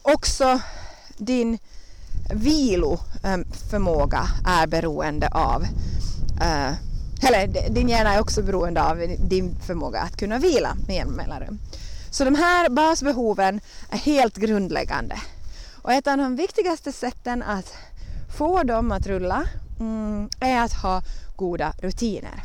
Också 0.02 0.60
din 1.18 1.58
viloförmåga 2.30 4.28
eh, 4.46 4.60
är 4.62 4.68
beroende 4.68 5.28
av 5.28 5.64
eh, 6.42 6.74
eller 7.22 7.70
din 7.70 7.90
hjärna 7.90 8.14
är 8.14 8.22
också 8.22 8.42
beroende 8.42 8.84
av 8.84 8.98
din 9.20 9.56
förmåga 9.60 10.00
att 10.00 10.18
kunna 10.18 10.40
vila 10.40 10.78
med 10.88 10.96
jämna 10.96 11.16
mellanrum. 11.16 11.60
Så 12.12 12.24
de 12.24 12.36
här 12.36 12.70
basbehoven 12.70 13.62
är 13.90 13.98
helt 13.98 14.38
grundläggande. 14.38 15.16
Och 15.82 15.94
ett 15.94 16.08
av 16.08 16.18
de 16.18 16.36
viktigaste 16.36 16.92
sätten 16.92 17.44
att 17.44 17.74
få 18.38 18.64
dem 18.64 18.92
att 18.92 19.08
rulla 19.08 19.44
mm, 19.80 20.30
är 20.40 20.62
att 20.62 20.74
ha 20.74 21.02
goda 21.36 21.74
rutiner. 21.82 22.44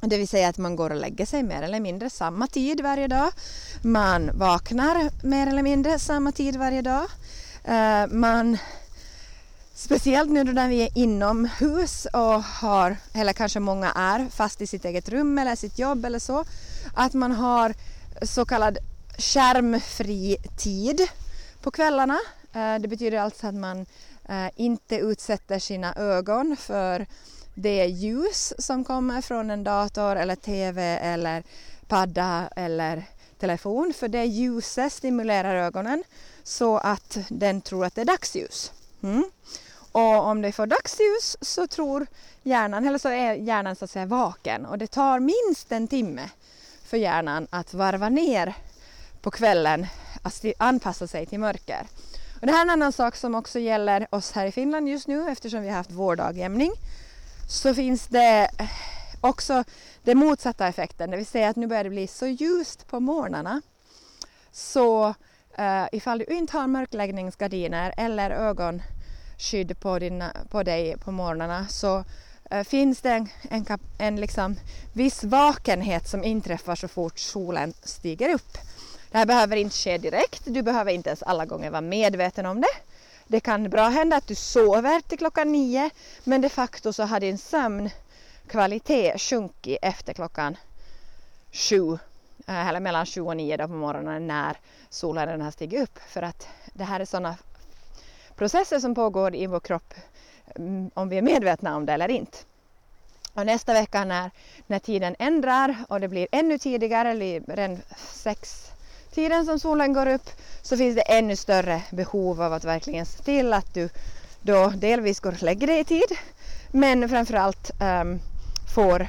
Det 0.00 0.18
vill 0.18 0.28
säga 0.28 0.48
att 0.48 0.58
man 0.58 0.76
går 0.76 0.90
och 0.90 0.96
lägger 0.96 1.26
sig 1.26 1.42
mer 1.42 1.62
eller 1.62 1.80
mindre 1.80 2.10
samma 2.10 2.46
tid 2.46 2.80
varje 2.80 3.08
dag. 3.08 3.32
Man 3.82 4.30
vaknar 4.34 5.26
mer 5.26 5.46
eller 5.46 5.62
mindre 5.62 5.98
samma 5.98 6.32
tid 6.32 6.56
varje 6.56 6.82
dag. 6.82 7.06
Eh, 7.64 8.06
man, 8.06 8.58
speciellt 9.74 10.30
nu 10.30 10.44
då 10.44 10.52
när 10.52 10.68
vi 10.68 10.82
är 10.82 10.98
inomhus 10.98 12.06
och 12.12 12.42
har, 12.42 12.96
eller 13.14 13.32
kanske 13.32 13.60
många 13.60 13.92
är, 13.92 14.28
fast 14.28 14.60
i 14.60 14.66
sitt 14.66 14.84
eget 14.84 15.08
rum 15.08 15.38
eller 15.38 15.56
sitt 15.56 15.78
jobb 15.78 16.04
eller 16.04 16.18
så, 16.18 16.44
att 16.94 17.14
man 17.14 17.32
har 17.32 17.74
så 18.22 18.44
kallad 18.44 18.78
skärmfri 19.18 20.36
tid 20.58 21.00
på 21.62 21.70
kvällarna. 21.70 22.18
Eh, 22.52 22.74
det 22.74 22.88
betyder 22.88 23.18
alltså 23.18 23.46
att 23.46 23.54
man 23.54 23.86
eh, 24.28 24.50
inte 24.56 24.96
utsätter 24.96 25.58
sina 25.58 25.94
ögon 25.94 26.56
för 26.56 27.06
det 27.54 27.86
ljus 27.86 28.52
som 28.58 28.84
kommer 28.84 29.20
från 29.20 29.50
en 29.50 29.64
dator 29.64 30.16
eller 30.16 30.36
TV 30.36 30.82
eller 30.82 31.42
padda 31.88 32.48
eller 32.56 33.04
telefon 33.38 33.92
för 33.96 34.08
det 34.08 34.24
ljuset 34.24 34.92
stimulerar 34.92 35.54
ögonen 35.54 36.04
så 36.44 36.78
att 36.78 37.18
den 37.28 37.60
tror 37.60 37.84
att 37.84 37.94
det 37.94 38.00
är 38.00 38.04
dagsljus. 38.04 38.72
Mm. 39.02 39.24
Och 39.92 40.26
om 40.26 40.42
det 40.42 40.52
får 40.52 40.66
dagsljus 40.66 41.36
så 41.40 41.66
tror 41.66 42.06
hjärnan, 42.42 42.86
eller 42.86 42.98
så 42.98 43.08
är 43.08 43.34
hjärnan 43.34 43.76
så 43.76 43.84
att 43.84 43.90
säga 43.90 44.06
vaken 44.06 44.66
och 44.66 44.78
det 44.78 44.86
tar 44.86 45.20
minst 45.20 45.72
en 45.72 45.88
timme 45.88 46.30
för 46.84 46.96
hjärnan 46.96 47.46
att 47.50 47.74
varva 47.74 48.08
ner 48.08 48.54
på 49.20 49.30
kvällen, 49.30 49.86
att 50.22 50.44
anpassa 50.58 51.06
sig 51.06 51.26
till 51.26 51.40
mörker. 51.40 51.86
Och 52.40 52.46
det 52.46 52.52
här 52.52 52.58
är 52.58 52.62
en 52.62 52.70
annan 52.70 52.92
sak 52.92 53.16
som 53.16 53.34
också 53.34 53.58
gäller 53.58 54.06
oss 54.10 54.32
här 54.32 54.46
i 54.46 54.52
Finland 54.52 54.88
just 54.88 55.08
nu 55.08 55.30
eftersom 55.30 55.62
vi 55.62 55.68
har 55.68 55.76
haft 55.76 55.90
vårdagjämning 55.90 56.72
så 57.48 57.74
finns 57.74 58.06
det 58.06 58.50
också 59.20 59.64
den 60.02 60.18
motsatta 60.18 60.66
effekten, 60.66 61.10
det 61.10 61.16
vill 61.16 61.26
säga 61.26 61.48
att 61.48 61.56
nu 61.56 61.66
börjar 61.66 61.84
det 61.84 61.90
bli 61.90 62.06
så 62.06 62.26
ljust 62.26 62.86
på 62.86 63.00
morgnarna 63.00 63.62
så 64.52 65.14
uh, 65.58 65.86
ifall 65.92 66.18
du 66.18 66.24
inte 66.24 66.56
har 66.56 66.66
mörkläggningsgardiner 66.66 67.94
eller 67.96 68.30
ögonskydd 68.30 69.80
på, 69.80 69.98
dina, 69.98 70.32
på 70.50 70.62
dig 70.62 70.96
på 70.98 71.12
morgnarna 71.12 71.68
så 71.68 72.04
uh, 72.54 72.62
finns 72.62 73.00
det 73.00 73.10
en, 73.10 73.28
en, 73.50 73.66
en 73.98 74.16
liksom 74.16 74.56
viss 74.92 75.24
vakenhet 75.24 76.08
som 76.08 76.24
inträffar 76.24 76.76
så 76.76 76.88
fort 76.88 77.18
solen 77.18 77.74
stiger 77.82 78.34
upp. 78.34 78.58
Det 79.10 79.18
här 79.18 79.26
behöver 79.26 79.56
inte 79.56 79.76
ske 79.76 79.98
direkt, 79.98 80.42
du 80.44 80.62
behöver 80.62 80.92
inte 80.92 81.10
ens 81.10 81.22
alla 81.22 81.44
gånger 81.44 81.70
vara 81.70 81.80
medveten 81.80 82.46
om 82.46 82.60
det. 82.60 82.74
Det 83.26 83.40
kan 83.40 83.70
bra 83.70 83.88
hända 83.88 84.16
att 84.16 84.26
du 84.26 84.34
sover 84.34 85.00
till 85.00 85.18
klockan 85.18 85.52
nio 85.52 85.90
men 86.24 86.40
de 86.40 86.48
facto 86.48 86.92
så 86.92 87.02
har 87.02 87.20
din 87.20 87.38
sömnkvalitet 87.38 89.20
sjunkit 89.20 89.78
efter 89.82 90.14
klockan 90.14 90.56
sju 91.52 91.98
Eh, 92.46 92.68
eller 92.68 92.80
mellan 92.80 93.06
7 93.06 93.20
och 93.20 93.36
9 93.36 93.56
då 93.56 93.68
på 93.68 93.74
morgonen 93.74 94.26
när 94.26 94.56
solen 94.90 95.40
har 95.40 95.50
stigit 95.50 95.82
upp 95.82 95.98
för 96.08 96.22
att 96.22 96.48
det 96.72 96.84
här 96.84 97.00
är 97.00 97.04
sådana 97.04 97.36
processer 98.36 98.78
som 98.78 98.94
pågår 98.94 99.34
i 99.34 99.46
vår 99.46 99.60
kropp 99.60 99.94
mm, 100.54 100.90
om 100.94 101.08
vi 101.08 101.18
är 101.18 101.22
medvetna 101.22 101.76
om 101.76 101.86
det 101.86 101.92
eller 101.92 102.08
inte. 102.08 102.38
Och 103.34 103.46
nästa 103.46 103.72
vecka 103.72 104.04
när, 104.04 104.30
när 104.66 104.78
tiden 104.78 105.16
ändrar 105.18 105.76
och 105.88 106.00
det 106.00 106.08
blir 106.08 106.28
ännu 106.32 106.58
tidigare, 106.58 107.10
eller 107.10 107.40
redan 107.40 107.78
sex 107.96 108.70
tiden 109.14 109.44
som 109.46 109.58
solen 109.58 109.92
går 109.92 110.06
upp, 110.06 110.30
så 110.62 110.76
finns 110.76 110.96
det 110.96 111.02
ännu 111.02 111.36
större 111.36 111.82
behov 111.90 112.42
av 112.42 112.52
att 112.52 112.64
verkligen 112.64 113.06
se 113.06 113.22
till 113.22 113.52
att 113.52 113.74
du 113.74 113.88
då 114.42 114.68
delvis 114.68 115.20
går 115.20 115.32
och 115.32 115.42
lägger 115.42 115.66
dig 115.66 115.80
i 115.80 115.84
tid, 115.84 116.18
men 116.70 117.08
framförallt 117.08 117.70
um, 117.80 118.20
får 118.74 119.06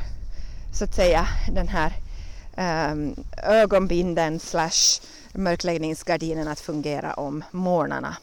så 0.74 0.84
att 0.84 0.96
säga 0.96 1.28
den 1.52 1.68
här 1.68 1.94
Ehm, 2.56 3.16
ögonbinden 3.44 4.40
slash 4.40 5.02
mörkläggningsgardinen 5.34 6.48
att 6.48 6.60
fungera 6.60 7.14
om 7.14 7.44
morgnarna. 7.52 8.18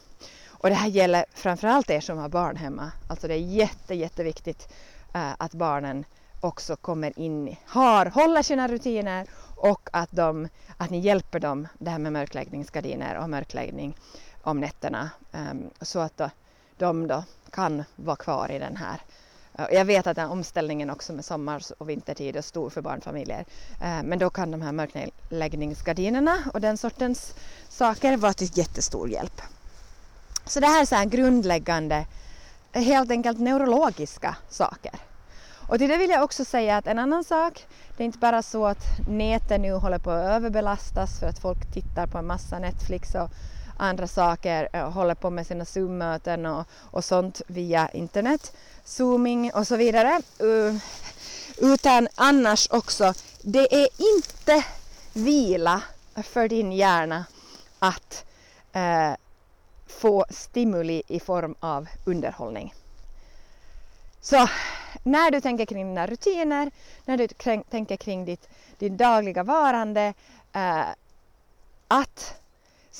Och 0.47 0.69
det 0.69 0.75
här 0.75 0.89
gäller 0.89 1.25
framförallt 1.33 1.89
er 1.89 1.99
som 1.99 2.17
har 2.17 2.29
barn 2.29 2.55
hemma. 2.55 2.91
Alltså 3.07 3.27
det 3.27 3.33
är 3.33 3.37
jätte, 3.37 3.95
jätteviktigt 3.95 4.73
eh, 5.13 5.31
att 5.37 5.53
barnen 5.53 6.05
också 6.41 6.75
kommer 6.75 7.19
in, 7.19 7.55
har, 7.65 8.05
håller 8.05 8.41
sina 8.41 8.67
rutiner 8.67 9.27
och 9.55 9.89
att, 9.93 10.11
de, 10.11 10.47
att 10.77 10.89
ni 10.89 10.99
hjälper 10.99 11.39
dem 11.39 11.67
det 11.79 11.89
här 11.89 11.99
med 11.99 12.13
mörkläggningsgardiner 12.13 13.17
och 13.17 13.29
mörkläggning 13.29 13.97
om 14.41 14.59
nätterna 14.59 15.09
ehm, 15.31 15.69
så 15.81 15.99
att 15.99 16.21
de 16.77 17.07
då 17.07 17.23
kan 17.51 17.83
vara 17.95 18.15
kvar 18.15 18.51
i 18.51 18.59
den 18.59 18.75
här 18.75 19.01
jag 19.57 19.85
vet 19.85 20.07
att 20.07 20.15
den 20.15 20.29
omställningen 20.29 20.89
också 20.89 21.13
med 21.13 21.25
sommar 21.25 21.63
och 21.77 21.89
vintertid 21.89 22.35
är 22.35 22.41
stor 22.41 22.69
för 22.69 22.81
barnfamiljer. 22.81 23.45
Eh, 23.81 24.03
men 24.03 24.19
då 24.19 24.29
kan 24.29 24.51
de 24.51 24.61
här 24.61 24.71
mörkläggningsgardinerna 24.71 26.37
och 26.53 26.61
den 26.61 26.77
sortens 26.77 27.35
saker 27.69 28.17
vara 28.17 28.33
till 28.33 28.57
jättestor 28.57 29.09
hjälp. 29.09 29.41
Så 30.45 30.59
det 30.59 30.67
här 30.67 30.81
är 30.81 30.85
så 30.85 30.95
här 30.95 31.05
grundläggande, 31.05 32.05
helt 32.71 33.11
enkelt 33.11 33.39
neurologiska 33.39 34.35
saker. 34.49 34.91
Och 35.67 35.77
till 35.77 35.89
det 35.89 35.97
vill 35.97 36.09
jag 36.09 36.23
också 36.23 36.45
säga 36.45 36.77
att 36.77 36.87
en 36.87 36.99
annan 36.99 37.23
sak, 37.23 37.65
det 37.97 38.03
är 38.03 38.05
inte 38.05 38.19
bara 38.19 38.41
så 38.41 38.65
att 38.65 39.07
nätet 39.07 39.61
nu 39.61 39.73
håller 39.73 39.99
på 39.99 40.11
att 40.11 40.25
överbelastas 40.25 41.19
för 41.19 41.27
att 41.27 41.39
folk 41.39 41.73
tittar 41.73 42.07
på 42.07 42.17
en 42.17 42.27
massa 42.27 42.59
Netflix 42.59 43.15
och 43.15 43.29
andra 43.81 44.07
saker, 44.07 44.69
eh, 44.73 44.91
håller 44.91 45.15
på 45.15 45.29
med 45.29 45.47
sina 45.47 45.65
Zoom-möten 45.65 46.45
och, 46.45 46.67
och 46.91 47.05
sånt 47.05 47.41
via 47.47 47.89
internet, 47.89 48.53
zooming 48.83 49.53
och 49.53 49.67
så 49.67 49.75
vidare. 49.75 50.21
Utan 51.57 52.07
annars 52.15 52.67
också, 52.71 53.13
det 53.41 53.83
är 53.83 53.87
inte 54.15 54.65
vila 55.13 55.81
för 56.15 56.47
din 56.47 56.71
hjärna 56.71 57.25
att 57.79 58.25
eh, 58.73 59.13
få 59.87 60.25
stimuli 60.29 61.03
i 61.07 61.19
form 61.19 61.55
av 61.59 61.87
underhållning. 62.05 62.73
Så 64.21 64.49
när 65.03 65.31
du 65.31 65.41
tänker 65.41 65.65
kring 65.65 65.87
dina 65.87 66.07
rutiner, 66.07 66.71
när 67.05 67.17
du 67.17 67.27
tänker 67.69 67.97
kring 67.97 68.25
ditt, 68.25 68.49
ditt 68.77 68.97
dagliga 68.97 69.43
varande, 69.43 70.13
eh, 70.53 70.85
att 71.87 72.40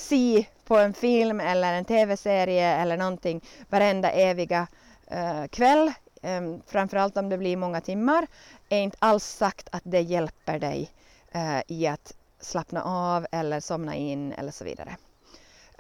se 0.02 0.46
på 0.66 0.78
en 0.78 0.94
film 0.94 1.40
eller 1.40 1.74
en 1.74 1.86
tv-serie 1.86 2.76
eller 2.76 2.98
någonting 2.98 3.42
varenda 3.70 4.12
eviga 4.12 4.68
eh, 5.08 5.46
kväll, 5.48 5.94
eh, 6.22 6.42
framförallt 6.68 7.18
om 7.18 7.30
det 7.30 7.38
blir 7.38 7.58
många 7.58 7.82
timmar, 7.82 8.28
är 8.70 8.80
inte 8.80 8.98
alls 9.00 9.26
sagt 9.26 9.70
att 9.72 9.84
det 9.86 10.02
hjälper 10.02 10.60
dig 10.60 10.92
eh, 11.32 11.62
i 11.68 11.88
att 11.88 12.14
slappna 12.40 12.84
av 12.84 13.26
eller 13.32 13.60
somna 13.60 13.96
in 13.96 14.32
eller 14.32 14.52
så 14.52 14.64
vidare. 14.64 14.98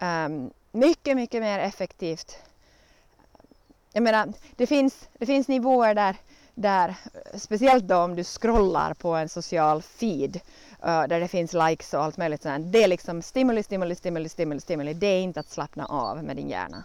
Um, 0.02 0.52
mycket, 0.72 1.16
mycket 1.16 1.42
mer 1.42 1.60
effektivt. 1.60 2.38
Jag 3.94 4.04
menar, 4.04 4.34
det 4.56 4.68
finns, 4.68 5.10
det 5.18 5.26
finns 5.26 5.48
nivåer 5.48 5.96
där, 5.96 6.16
där, 6.56 6.96
speciellt 7.36 7.84
då 7.84 7.98
om 7.98 8.16
du 8.16 8.24
scrollar 8.24 8.94
på 8.94 9.16
en 9.16 9.30
social 9.30 9.82
feed 9.82 10.40
uh, 10.86 11.08
där 11.08 11.20
det 11.20 11.28
finns 11.28 11.54
likes 11.54 11.94
och 11.94 12.04
allt 12.04 12.18
möjligt 12.18 12.42
sånt. 12.42 12.72
Det 12.72 12.84
är 12.84 12.88
liksom 12.88 13.22
stimuli, 13.22 13.64
stimuli, 13.64 13.96
stimuli, 13.96 14.30
stimuli, 14.30 14.60
stimuli. 14.60 14.94
Det 14.94 15.08
är 15.08 15.22
inte 15.22 15.40
att 15.40 15.50
slappna 15.50 15.86
av 15.86 16.24
med 16.24 16.36
din 16.36 16.50
hjärna. 16.50 16.84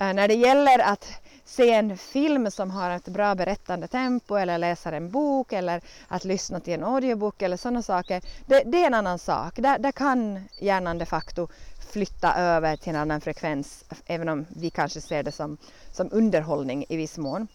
Uh, 0.00 0.12
när 0.12 0.28
det 0.28 0.34
gäller 0.34 0.78
att 0.78 1.06
se 1.44 1.72
en 1.72 1.98
film 1.98 2.50
som 2.50 2.70
har 2.70 2.90
ett 2.90 3.08
bra 3.08 3.34
berättande 3.34 3.88
tempo 3.88 4.36
eller 4.36 4.58
läsa 4.58 4.96
en 4.96 5.10
bok 5.10 5.52
eller 5.52 5.80
att 6.08 6.24
lyssna 6.24 6.60
till 6.60 6.74
en 6.74 6.84
audiobook 6.84 7.42
eller 7.42 7.56
sådana 7.56 7.82
saker. 7.82 8.22
Det, 8.46 8.62
det 8.66 8.82
är 8.82 8.86
en 8.86 8.94
annan 8.94 9.18
sak. 9.18 9.56
Där, 9.56 9.78
där 9.78 9.92
kan 9.92 10.48
hjärnan 10.60 10.98
de 10.98 11.06
facto 11.06 11.48
flytta 11.92 12.34
över 12.34 12.76
till 12.76 12.88
en 12.88 13.00
annan 13.00 13.20
frekvens 13.20 13.84
även 14.06 14.28
om 14.28 14.46
vi 14.48 14.70
kanske 14.70 15.00
ser 15.00 15.22
det 15.22 15.32
som, 15.32 15.56
som 15.92 16.08
underhållning 16.12 16.84
i 16.88 16.96
viss 16.96 17.18
mån. 17.18 17.48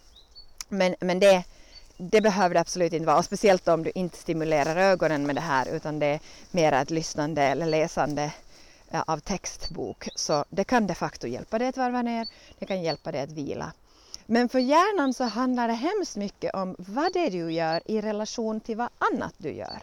Men, 0.70 0.96
men 1.00 1.20
det, 1.20 1.44
det 2.02 2.22
behöver 2.22 2.54
det 2.54 2.62
absolut 2.62 2.94
inte 2.94 3.06
vara 3.06 3.18
och 3.18 3.26
speciellt 3.26 3.68
om 3.68 3.84
du 3.84 3.92
inte 3.96 4.18
stimulerar 4.18 4.76
ögonen 4.76 5.26
med 5.26 5.36
det 5.36 5.42
här 5.42 5.76
utan 5.76 6.00
det 6.00 6.06
är 6.06 6.20
mer 6.52 6.72
ett 6.72 6.90
lyssnande 6.90 7.42
eller 7.42 7.66
läsande 7.66 8.32
av 8.92 9.18
textbok. 9.20 10.10
Så 10.16 10.46
det 10.50 10.64
kan 10.64 10.88
de 10.88 10.96
facto 10.96 11.28
hjälpa 11.28 11.60
dig 11.60 11.68
att 11.68 11.78
varva 11.78 12.02
ner, 12.02 12.28
det 12.60 12.66
kan 12.66 12.82
hjälpa 12.82 13.12
dig 13.12 13.22
att 13.22 13.32
vila. 13.32 13.74
Men 14.26 14.50
för 14.50 14.60
hjärnan 14.60 15.14
så 15.14 15.24
handlar 15.24 15.68
det 15.68 15.74
hemskt 15.74 16.16
mycket 16.16 16.54
om 16.54 16.76
vad 16.78 17.14
det 17.14 17.20
är 17.20 17.32
du 17.32 17.52
gör 17.52 17.82
i 17.86 18.02
relation 18.02 18.60
till 18.60 18.78
vad 18.78 18.90
annat 18.98 19.34
du 19.38 19.52
gör. 19.52 19.80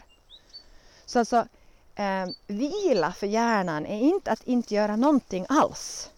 Så 1.07 1.19
alltså, 1.19 1.47
eh, 1.95 2.27
vila 2.47 3.13
för 3.13 3.27
hjärnan 3.27 3.87
är 3.87 4.01
inte 4.01 4.33
att 4.33 4.43
inte 4.45 4.75
göra 4.75 4.97
någonting 4.97 5.47
alls. 5.49 6.11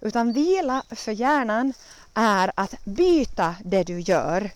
Utan 0.00 0.32
vila 0.32 0.82
för 0.90 1.12
hjärnan 1.12 1.72
är 2.14 2.52
att 2.54 2.84
byta 2.84 3.54
det 3.64 3.82
du 3.82 4.00
gör 4.00 4.50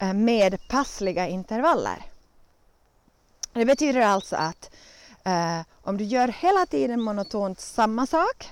Eh, 0.00 0.12
med 0.12 0.68
passliga 0.68 1.28
intervaller. 1.28 2.02
Det 3.52 3.64
betyder 3.64 4.00
alltså 4.00 4.36
att 4.36 4.70
eh, 5.24 5.60
om 5.82 5.96
du 5.96 6.04
gör 6.04 6.28
hela 6.28 6.66
tiden 6.66 7.00
monotont 7.00 7.60
samma 7.60 8.06
sak 8.06 8.50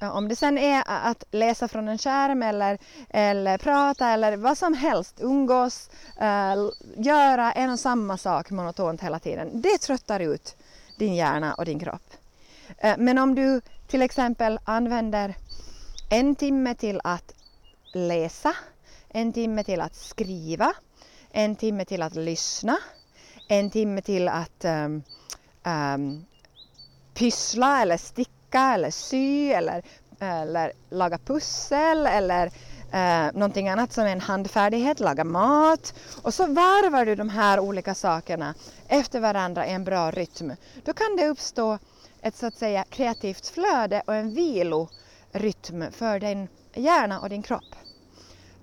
eh, 0.00 0.16
om 0.16 0.28
det 0.28 0.36
sen 0.36 0.58
är 0.58 0.82
att 0.86 1.24
läsa 1.30 1.68
från 1.68 1.88
en 1.88 1.98
skärm 1.98 2.42
eller, 2.42 2.78
eller 3.08 3.58
prata 3.58 4.08
eller 4.08 4.36
vad 4.36 4.58
som 4.58 4.74
helst, 4.74 5.20
umgås, 5.20 5.90
äh, 6.20 6.54
göra 6.96 7.52
en 7.52 7.70
och 7.70 7.80
samma 7.80 8.18
sak 8.18 8.50
monotont 8.50 9.02
hela 9.02 9.18
tiden. 9.18 9.60
Det 9.60 9.78
tröttar 9.78 10.20
ut 10.20 10.56
din 10.98 11.14
hjärna 11.14 11.54
och 11.54 11.64
din 11.64 11.78
kropp. 11.78 12.14
Äh, 12.78 12.94
men 12.98 13.18
om 13.18 13.34
du 13.34 13.60
till 13.88 14.02
exempel 14.02 14.58
använder 14.64 15.34
en 16.10 16.34
timme 16.34 16.74
till 16.74 17.00
att 17.04 17.32
läsa 17.92 18.54
en 19.18 19.32
timme 19.32 19.64
till 19.64 19.80
att 19.80 19.94
skriva, 19.94 20.72
en 21.30 21.56
timme 21.56 21.84
till 21.84 22.02
att 22.02 22.14
lyssna, 22.14 22.78
en 23.48 23.70
timme 23.70 24.02
till 24.02 24.28
att 24.28 24.64
um, 24.64 25.02
um, 25.64 26.24
pyssla 27.14 27.82
eller 27.82 27.96
sticka 27.96 28.74
eller 28.74 28.90
sy 28.90 29.50
eller, 29.50 29.82
eller 30.20 30.72
laga 30.90 31.18
pussel 31.18 32.06
eller 32.06 32.46
uh, 32.46 33.32
någonting 33.38 33.68
annat 33.68 33.92
som 33.92 34.04
är 34.04 34.12
en 34.12 34.20
handfärdighet, 34.20 35.00
laga 35.00 35.24
mat. 35.24 35.94
Och 36.22 36.34
så 36.34 36.46
varvar 36.46 37.04
du 37.04 37.14
de 37.14 37.28
här 37.28 37.60
olika 37.60 37.94
sakerna 37.94 38.54
efter 38.88 39.20
varandra 39.20 39.66
i 39.66 39.72
en 39.72 39.84
bra 39.84 40.10
rytm. 40.10 40.52
Då 40.84 40.92
kan 40.92 41.16
det 41.16 41.28
uppstå 41.28 41.78
ett 42.22 42.36
så 42.36 42.46
att 42.46 42.56
säga 42.56 42.84
kreativt 42.90 43.46
flöde 43.46 44.02
och 44.06 44.14
en 44.14 44.34
vilorytm 44.34 45.92
för 45.92 46.20
din 46.20 46.48
hjärna 46.74 47.20
och 47.20 47.28
din 47.28 47.42
kropp. 47.42 47.87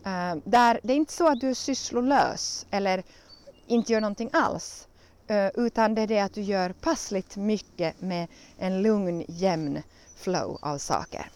Uh, 0.05 0.35
där 0.43 0.79
det 0.83 0.93
är 0.93 0.97
inte 0.97 1.13
så 1.13 1.27
att 1.27 1.39
du 1.39 1.49
är 1.49 1.53
sysslolös 1.53 2.65
eller 2.71 3.03
inte 3.67 3.93
gör 3.93 4.01
någonting 4.01 4.29
alls. 4.33 4.87
Uh, 5.31 5.65
utan 5.65 5.95
det 5.95 6.01
är 6.01 6.07
det 6.07 6.19
att 6.19 6.33
du 6.33 6.41
gör 6.41 6.73
passligt 6.73 7.35
mycket 7.35 8.01
med 8.01 8.27
en 8.57 8.81
lugn, 8.81 9.25
jämn 9.27 9.83
flow 10.15 10.57
av 10.61 10.77
saker. 10.77 11.29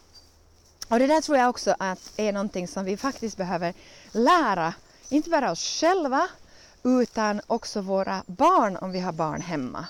Och 0.89 0.99
det 0.99 1.07
där 1.07 1.21
tror 1.21 1.37
jag 1.37 1.49
också 1.49 1.75
att 1.79 2.13
är 2.17 2.33
någonting 2.33 2.67
som 2.67 2.85
vi 2.85 2.97
faktiskt 2.97 3.37
behöver 3.37 3.73
lära, 4.11 4.73
inte 5.09 5.29
bara 5.29 5.51
oss 5.51 5.79
själva 5.79 6.27
utan 6.83 7.41
också 7.47 7.81
våra 7.81 8.23
barn 8.27 8.77
om 8.77 8.91
vi 8.91 8.99
har 8.99 9.11
barn 9.11 9.41
hemma. 9.41 9.85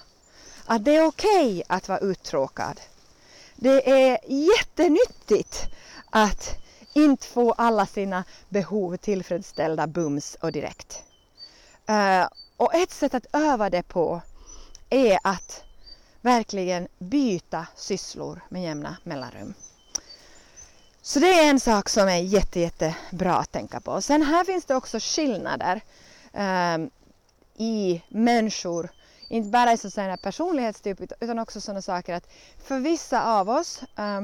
Att 0.66 0.86
det 0.86 0.96
är 0.96 1.06
okej 1.06 1.50
okay 1.50 1.64
att 1.68 1.88
vara 1.88 2.00
uttråkad. 2.00 2.82
Det 3.56 3.92
är 3.92 4.20
jättenyttigt 4.28 5.68
att 6.10 6.56
inte 6.94 7.28
få 7.28 7.52
alla 7.52 7.86
sina 7.86 8.24
behov 8.50 8.98
tillfredsställda 8.98 9.88
bums 9.88 10.38
och 10.42 10.52
direkt. 10.52 11.04
Eh, 11.88 12.28
och 12.58 12.76
ett 12.76 12.92
sätt 12.92 13.14
att 13.14 13.26
öva 13.34 13.70
det 13.70 13.84
på 13.84 14.22
är 14.90 15.20
att 15.24 15.64
verkligen 16.22 16.88
byta 17.00 17.68
sysslor 17.76 18.42
med 18.50 18.64
jämna 18.64 18.98
mellanrum. 19.04 19.54
Så 21.02 21.20
det 21.20 21.34
är 21.34 21.50
en 21.50 21.60
sak 21.60 21.90
som 21.90 22.08
är 22.08 22.18
jätte, 22.18 22.60
jättebra 22.60 23.36
att 23.36 23.52
tänka 23.52 23.80
på. 23.80 24.02
Sen 24.02 24.22
här 24.22 24.44
finns 24.44 24.66
det 24.66 24.76
också 24.76 24.98
skillnader 25.00 25.82
eh, 26.34 26.78
i 27.58 28.04
människor. 28.10 28.90
Inte 29.28 29.50
bara 29.50 29.74
i 29.74 29.78
sådana 29.78 30.18
personlighetstyp 30.18 31.02
utan 31.20 31.40
också 31.40 31.62
sådana 31.62 31.82
saker 31.82 32.14
att 32.14 32.30
för 32.64 32.80
vissa 32.80 33.40
av 33.40 33.50
oss 33.50 33.82
eh, 33.98 34.22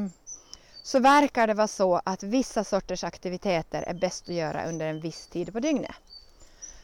så 0.85 0.99
verkar 0.99 1.47
det 1.47 1.53
vara 1.53 1.67
så 1.67 2.01
att 2.03 2.23
vissa 2.23 2.63
sorters 2.63 3.03
aktiviteter 3.03 3.81
är 3.81 3.93
bäst 3.93 4.29
att 4.29 4.35
göra 4.35 4.69
under 4.69 4.87
en 4.87 4.99
viss 4.99 5.27
tid 5.27 5.53
på 5.53 5.59
dygnet. 5.59 5.95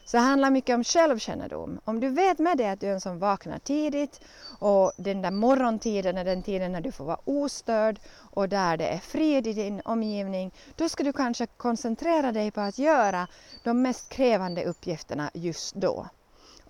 Så 0.04 0.16
det 0.16 0.22
handlar 0.22 0.50
mycket 0.50 0.74
om 0.74 0.84
självkännedom. 0.84 1.80
Om 1.84 2.00
du 2.00 2.08
vet 2.08 2.38
med 2.38 2.58
dig 2.58 2.68
att 2.68 2.80
du 2.80 2.86
är 2.86 2.92
en 2.92 3.00
som 3.00 3.18
vaknar 3.18 3.58
tidigt 3.58 4.20
och 4.58 4.92
den 4.96 5.22
där 5.22 5.30
morgontiden 5.30 6.18
är 6.18 6.24
den 6.24 6.42
tiden 6.42 6.72
när 6.72 6.80
du 6.80 6.92
får 6.92 7.04
vara 7.04 7.20
ostörd 7.24 8.00
och 8.30 8.48
där 8.48 8.76
det 8.76 8.86
är 8.88 8.98
frid 8.98 9.46
i 9.46 9.52
din 9.52 9.80
omgivning, 9.84 10.54
då 10.76 10.88
ska 10.88 11.04
du 11.04 11.12
kanske 11.12 11.46
koncentrera 11.46 12.32
dig 12.32 12.50
på 12.50 12.60
att 12.60 12.78
göra 12.78 13.26
de 13.64 13.82
mest 13.82 14.08
krävande 14.08 14.64
uppgifterna 14.64 15.30
just 15.34 15.74
då. 15.74 16.06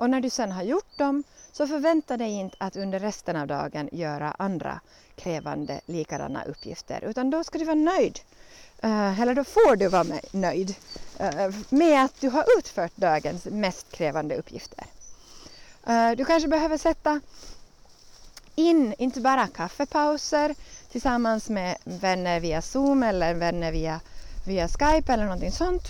Och 0.03 0.11
när 0.11 0.21
du 0.21 0.31
sen 0.31 0.53
har 0.53 0.63
gjort 0.63 0.99
dem 0.99 1.25
så 1.53 1.67
förvänta 1.67 2.17
dig 2.17 2.31
inte 2.31 2.57
att 2.59 2.77
under 2.77 2.99
resten 2.99 3.37
av 3.37 3.47
dagen 3.47 3.89
göra 3.93 4.35
andra 4.39 4.81
krävande 5.17 5.81
likadana 5.87 6.45
uppgifter 6.45 7.05
utan 7.05 7.31
då 7.31 7.45
ska 7.45 7.59
du 7.59 7.65
vara 7.65 7.75
nöjd. 7.75 8.21
Eh, 8.83 9.21
eller 9.21 9.35
då 9.35 9.45
får 9.45 9.77
du 9.77 9.89
vara 9.89 10.07
nöjd 10.33 10.75
eh, 11.19 11.51
med 11.69 12.05
att 12.05 12.21
du 12.21 12.29
har 12.29 12.45
utfört 12.59 12.97
dagens 12.97 13.45
mest 13.45 13.93
krävande 13.93 14.37
uppgifter. 14.37 14.87
Eh, 15.87 16.11
du 16.11 16.25
kanske 16.25 16.49
behöver 16.49 16.77
sätta 16.77 17.21
in 18.55 18.95
inte 18.99 19.21
bara 19.21 19.47
kaffepauser 19.47 20.55
tillsammans 20.93 21.49
med 21.49 21.77
vänner 21.85 22.41
via 22.41 22.63
Zoom 22.63 23.03
eller 23.03 23.35
vänner 23.35 23.73
via, 23.73 24.01
via 24.47 24.69
Skype 24.69 25.13
eller 25.13 25.25
någonting 25.25 25.53
sånt 25.53 25.85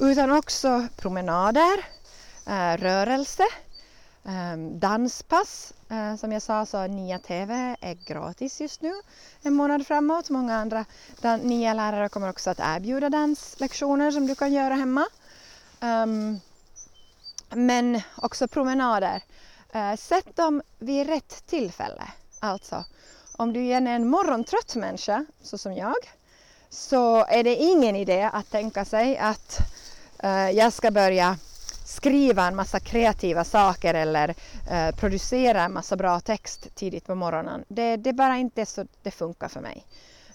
utan 0.00 0.30
också 0.30 0.86
promenader, 0.96 1.84
Eh, 2.46 2.76
rörelse, 2.76 3.42
ehm, 4.24 4.78
danspass. 4.78 5.72
Eh, 5.90 6.16
som 6.16 6.32
jag 6.32 6.42
sa 6.42 6.66
så 6.66 6.86
Nia 6.86 7.18
TV 7.18 7.76
är 7.80 7.94
gratis 7.94 8.60
just 8.60 8.82
nu 8.82 8.92
en 9.42 9.54
månad 9.54 9.86
framåt. 9.86 10.30
Många 10.30 10.56
andra 10.56 10.84
nya 11.42 11.74
lärare 11.74 12.08
kommer 12.08 12.30
också 12.30 12.50
att 12.50 12.60
erbjuda 12.60 13.10
danslektioner 13.10 14.10
som 14.10 14.26
du 14.26 14.34
kan 14.34 14.52
göra 14.52 14.74
hemma. 14.74 15.06
Um, 15.80 16.40
men 17.50 18.00
också 18.16 18.48
promenader. 18.48 19.22
Eh, 19.72 19.96
sätt 19.96 20.36
dem 20.36 20.62
vid 20.78 21.06
rätt 21.06 21.46
tillfälle. 21.46 22.02
Alltså, 22.40 22.84
om 23.36 23.52
du 23.52 23.66
är 23.66 23.86
en 23.86 24.08
morgontrött 24.08 24.74
människa, 24.74 25.26
så 25.42 25.58
som 25.58 25.74
jag, 25.74 25.96
så 26.70 27.24
är 27.24 27.44
det 27.44 27.56
ingen 27.56 27.96
idé 27.96 28.30
att 28.32 28.50
tänka 28.50 28.84
sig 28.84 29.18
att 29.18 29.58
uh, 30.24 30.50
jag 30.50 30.72
ska 30.72 30.90
börja 30.90 31.38
skriva 31.84 32.46
en 32.46 32.56
massa 32.56 32.80
kreativa 32.80 33.44
saker 33.44 33.94
eller 33.94 34.34
eh, 34.70 34.94
producera 34.96 35.62
en 35.62 35.72
massa 35.72 35.96
bra 35.96 36.20
text 36.20 36.74
tidigt 36.74 37.06
på 37.06 37.14
morgonen. 37.14 37.64
Det, 37.68 37.96
det 37.96 38.10
är 38.10 38.14
bara 38.14 38.36
inte 38.36 38.66
så 38.66 38.86
det 39.02 39.10
funkar 39.10 39.48
för 39.48 39.60
mig. 39.60 39.86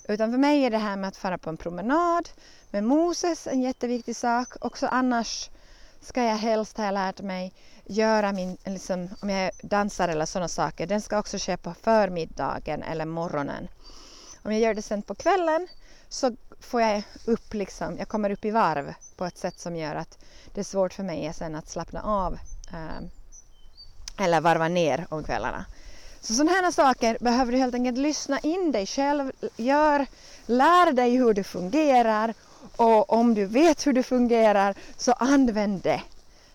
Utan 0.07 0.31
för 0.31 0.37
mig 0.37 0.63
är 0.63 0.69
det 0.69 0.77
här 0.77 0.97
med 0.97 1.07
att 1.07 1.17
fara 1.17 1.37
på 1.37 1.49
en 1.49 1.57
promenad 1.57 2.29
med 2.71 2.83
Moses 2.83 3.47
en 3.47 3.61
jätteviktig 3.61 4.15
sak. 4.15 4.47
Också 4.61 4.87
annars 4.87 5.49
ska 6.01 6.23
jag 6.23 6.37
helst, 6.37 6.77
ha 6.77 6.91
lärt 6.91 7.21
mig, 7.21 7.53
göra 7.85 8.31
min, 8.31 8.57
liksom, 8.65 9.09
om 9.21 9.29
jag 9.29 9.51
dansar 9.61 10.07
eller 10.07 10.25
sådana 10.25 10.47
saker, 10.47 10.87
den 10.87 11.01
ska 11.01 11.19
också 11.19 11.37
ske 11.37 11.57
på 11.57 11.73
förmiddagen 11.73 12.83
eller 12.83 13.05
morgonen. 13.05 13.67
Om 14.43 14.51
jag 14.51 14.61
gör 14.61 14.73
det 14.73 14.81
sen 14.81 15.01
på 15.01 15.15
kvällen 15.15 15.67
så 16.09 16.35
får 16.59 16.81
jag 16.81 17.03
upp 17.25 17.53
liksom, 17.53 17.97
jag 17.97 18.07
kommer 18.07 18.29
upp 18.29 18.45
i 18.45 18.51
varv 18.51 18.93
på 19.15 19.25
ett 19.25 19.37
sätt 19.37 19.59
som 19.59 19.75
gör 19.75 19.95
att 19.95 20.17
det 20.53 20.59
är 20.59 20.65
svårt 20.65 20.93
för 20.93 21.03
mig 21.03 21.33
sen 21.33 21.55
att 21.55 21.69
slappna 21.69 22.01
av 22.01 22.33
eh, 22.73 23.05
eller 24.25 24.41
varva 24.41 24.67
ner 24.67 25.05
om 25.09 25.23
kvällarna. 25.23 25.65
Så 26.21 26.33
sådana 26.33 26.51
här 26.51 26.71
saker 26.71 27.17
behöver 27.21 27.51
du 27.51 27.57
helt 27.57 27.75
enkelt 27.75 27.97
lyssna 27.97 28.39
in 28.39 28.71
dig 28.71 28.85
själv, 28.85 29.31
gör, 29.57 30.05
lär 30.45 30.91
dig 30.91 31.17
hur 31.17 31.33
det 31.33 31.43
fungerar 31.43 32.33
och 32.75 33.13
om 33.13 33.33
du 33.33 33.45
vet 33.45 33.87
hur 33.87 33.93
det 33.93 34.03
fungerar 34.03 34.75
så 34.97 35.11
använd 35.11 35.81
det. 35.81 36.01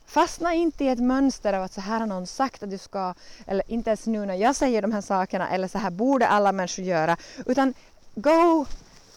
Fastna 0.07 0.55
inte 0.55 0.85
i 0.85 0.89
ett 0.89 0.99
mönster 0.99 1.53
av 1.53 1.63
att 1.63 1.73
så 1.73 1.81
här 1.81 2.01
har 2.01 2.07
någon 2.07 2.27
sagt 2.27 2.63
att 2.63 2.71
du 2.71 2.79
ska, 2.79 3.15
eller 3.47 3.71
inte 3.71 3.91
ens 3.91 4.07
nu 4.07 4.27
när 4.27 4.35
jag 4.35 4.57
säger 4.57 4.83
de 4.83 4.93
här 4.93 5.01
sakerna, 5.01 5.51
eller 5.51 5.69
så 5.69 5.79
här 5.79 5.91
borde 5.91 6.27
alla 6.27 6.53
människor 6.53 6.85
göra, 6.85 7.17
utan 7.47 7.75
go 8.15 8.67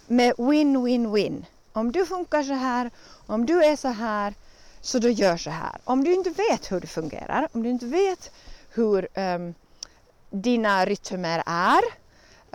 med 0.07 0.33
win-win-win. 0.37 1.45
Om 1.73 1.91
du 1.91 2.05
funkar 2.05 2.43
så 2.43 2.53
här, 2.53 2.91
om 3.25 3.45
du 3.45 3.63
är 3.63 3.75
så 3.75 3.87
här, 3.87 4.33
så 4.81 4.99
då 4.99 5.09
gör 5.09 5.37
så 5.37 5.49
här. 5.49 5.77
Om 5.83 6.03
du 6.03 6.13
inte 6.13 6.29
vet 6.29 6.71
hur 6.71 6.79
det 6.79 6.87
fungerar, 6.87 7.47
om 7.51 7.63
du 7.63 7.69
inte 7.69 7.85
vet 7.85 8.31
hur 8.69 9.07
um, 9.15 9.53
dina 10.29 10.85
rytmer 10.85 11.43
är, 11.45 11.81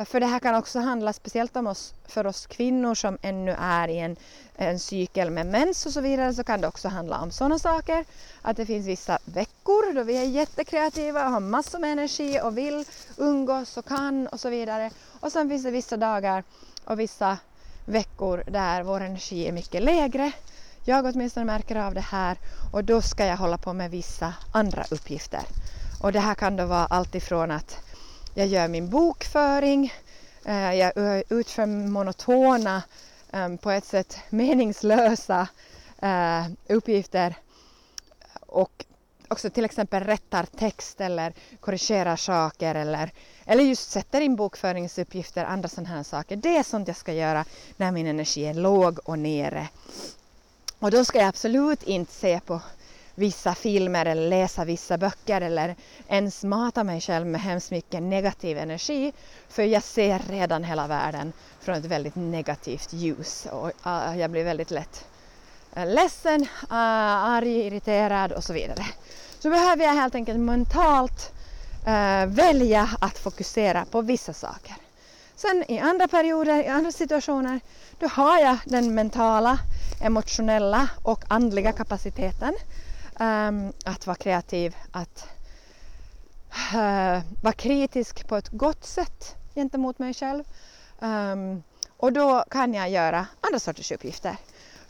för 0.05 0.21
det 0.21 0.27
här 0.27 0.39
kan 0.39 0.55
också 0.55 0.79
handla 0.81 1.13
speciellt 1.13 1.57
om 1.57 1.67
oss, 1.67 1.95
för 2.09 2.27
oss 2.27 2.47
kvinnor 2.47 2.95
som 2.95 3.19
ännu 3.23 3.57
är 3.59 3.89
i 3.89 3.99
en, 3.99 4.17
en 4.57 4.79
cykel 4.79 5.31
med 5.31 5.47
mens 5.47 5.87
och 5.87 5.93
så 5.93 6.01
vidare, 6.01 6.35
så 6.35 6.45
kan 6.45 6.61
det 6.61 6.69
också 6.69 6.89
handla 6.89 7.21
om 7.21 7.31
sådana 7.31 7.59
saker. 7.59 8.05
Att 8.43 8.57
det 8.57 8.67
finns 8.67 8.87
vissa 8.87 9.19
veckor 9.25 9.95
då 9.95 10.03
vi 10.03 10.17
är 10.17 10.25
jättekreativa 10.25 11.27
och 11.27 11.33
har 11.33 11.41
massor 11.41 11.79
med 11.79 11.93
energi 11.93 12.41
och 12.43 12.59
vill 12.59 12.85
umgås 13.17 13.77
och 13.77 13.85
kan 13.85 14.27
och 14.27 14.41
så 14.41 14.49
vidare. 14.49 14.91
Och 15.21 15.33
sen 15.33 15.49
finns 15.49 15.65
det 15.65 15.71
vissa 15.71 15.97
dagar 15.97 16.45
och 16.85 17.01
vissa 17.01 17.39
veckor 17.85 18.45
där 18.47 18.83
vår 18.83 19.01
energi 19.01 19.49
är 19.49 19.53
mycket 19.53 19.83
lägre. 19.83 20.33
Jag 20.85 21.05
åtminstone 21.05 21.47
märker 21.47 21.77
av 21.77 21.95
det 21.95 22.01
här 22.01 22.39
och 22.73 22.85
då 22.85 23.03
ska 23.03 23.27
jag 23.27 23.37
hålla 23.37 23.59
på 23.59 23.73
med 23.73 23.91
vissa 23.91 24.35
andra 24.53 24.85
uppgifter. 24.91 25.43
Och 26.03 26.13
det 26.13 26.21
här 26.21 26.35
kan 26.35 26.57
då 26.57 26.67
vara 26.67 26.87
allt 26.87 27.15
ifrån 27.15 27.51
att 27.51 27.79
jag 28.35 28.47
gör 28.47 28.69
min 28.69 28.91
bokföring, 28.91 29.93
eh, 30.45 30.75
jag 30.75 30.93
utför 31.29 31.67
monotona, 31.67 32.83
ehm, 33.33 33.59
på 33.59 33.71
ett 33.71 33.85
sätt 33.85 34.19
meningslösa 34.31 35.49
eh, 36.03 36.47
uppgifter 36.69 37.35
och 38.47 38.85
också 39.33 39.51
till 39.51 39.65
exempel 39.65 40.05
rättar 40.05 40.47
text 40.59 41.01
eller 41.01 41.33
korrigerar 41.61 42.17
saker 42.17 42.75
eller, 42.75 43.11
eller 43.45 43.65
just 43.65 43.91
sätter 43.91 44.21
in 44.21 44.37
bokföringsuppgifter, 44.37 45.45
andra 45.45 45.69
sådana 45.69 45.89
här 45.89 46.03
saker. 46.03 46.37
Det 46.37 46.57
är 46.57 46.63
sånt 46.63 46.89
jag 46.89 46.97
ska 46.97 47.13
göra 47.13 47.45
när 47.77 47.93
min 47.93 48.07
energi 48.07 48.45
är 48.45 48.55
låg 48.55 48.99
och 49.05 49.19
nere. 49.19 49.69
Och 50.79 50.91
då 50.91 51.05
ska 51.05 51.19
jag 51.19 51.29
absolut 51.29 51.83
inte 51.83 52.13
se 52.13 52.41
på 52.41 52.61
vissa 53.15 53.55
filmer 53.55 54.07
eller 54.07 54.29
läsa 54.29 54.65
vissa 54.65 54.99
böcker 54.99 55.41
eller 55.41 55.77
ens 56.09 56.45
mata 56.45 56.85
mig 56.85 57.01
själv 57.01 57.27
med 57.27 57.41
hemskt 57.41 57.71
mycket 57.71 58.03
negativ 58.03 58.59
energi 58.59 59.13
för 59.49 59.63
jag 59.63 59.83
ser 59.83 60.23
redan 60.29 60.65
hela 60.65 60.87
världen 60.87 61.33
från 61.61 61.75
ett 61.75 61.85
väldigt 61.85 62.15
negativt 62.15 62.93
ljus 62.93 63.47
och 63.53 63.71
ah, 63.83 64.15
jag 64.15 64.31
blir 64.31 64.45
väldigt 64.45 64.71
lätt 64.71 65.07
ledsen, 65.77 66.43
eh, 66.43 66.77
arg, 67.27 67.67
irriterad 67.67 68.33
och 68.33 68.45
så 68.45 68.53
vidare. 68.53 68.85
Så 69.39 69.51
behöver 69.51 69.85
jag 69.85 69.93
helt 69.93 70.15
enkelt 70.15 70.41
mentalt 70.41 71.33
eh, 71.87 72.27
välja 72.27 72.91
att 73.01 73.19
fokusera 73.19 73.85
på 73.85 74.01
vissa 74.01 74.33
saker. 74.33 74.75
Sen 75.37 75.65
i 75.69 75.79
andra 75.79 76.09
perioder, 76.09 76.63
i 76.65 76.69
andra 76.69 76.93
situationer, 76.93 77.61
då 77.99 78.07
har 78.07 78.39
jag 78.39 78.57
den 78.65 78.95
mentala, 78.95 79.59
emotionella 80.01 80.89
och 81.03 81.25
andliga 81.29 81.73
kapaciteten 81.73 82.55
um, 83.21 83.73
att 83.85 84.07
vara 84.07 84.17
kreativ, 84.17 84.77
att 84.93 85.27
uh, 86.75 87.21
vara 87.43 87.53
kritisk 87.53 88.29
på 88.29 88.37
ett 88.37 88.49
gott 88.49 88.85
sätt 88.85 89.37
gentemot 89.55 89.99
mig 89.99 90.15
själv. 90.15 90.45
Um, 90.99 91.63
och 91.97 92.13
då 92.13 92.45
kan 92.51 92.75
jag 92.75 92.91
göra 92.91 93.27
andra 93.41 93.59
sorters 93.59 93.93
uppgifter. 93.93 94.37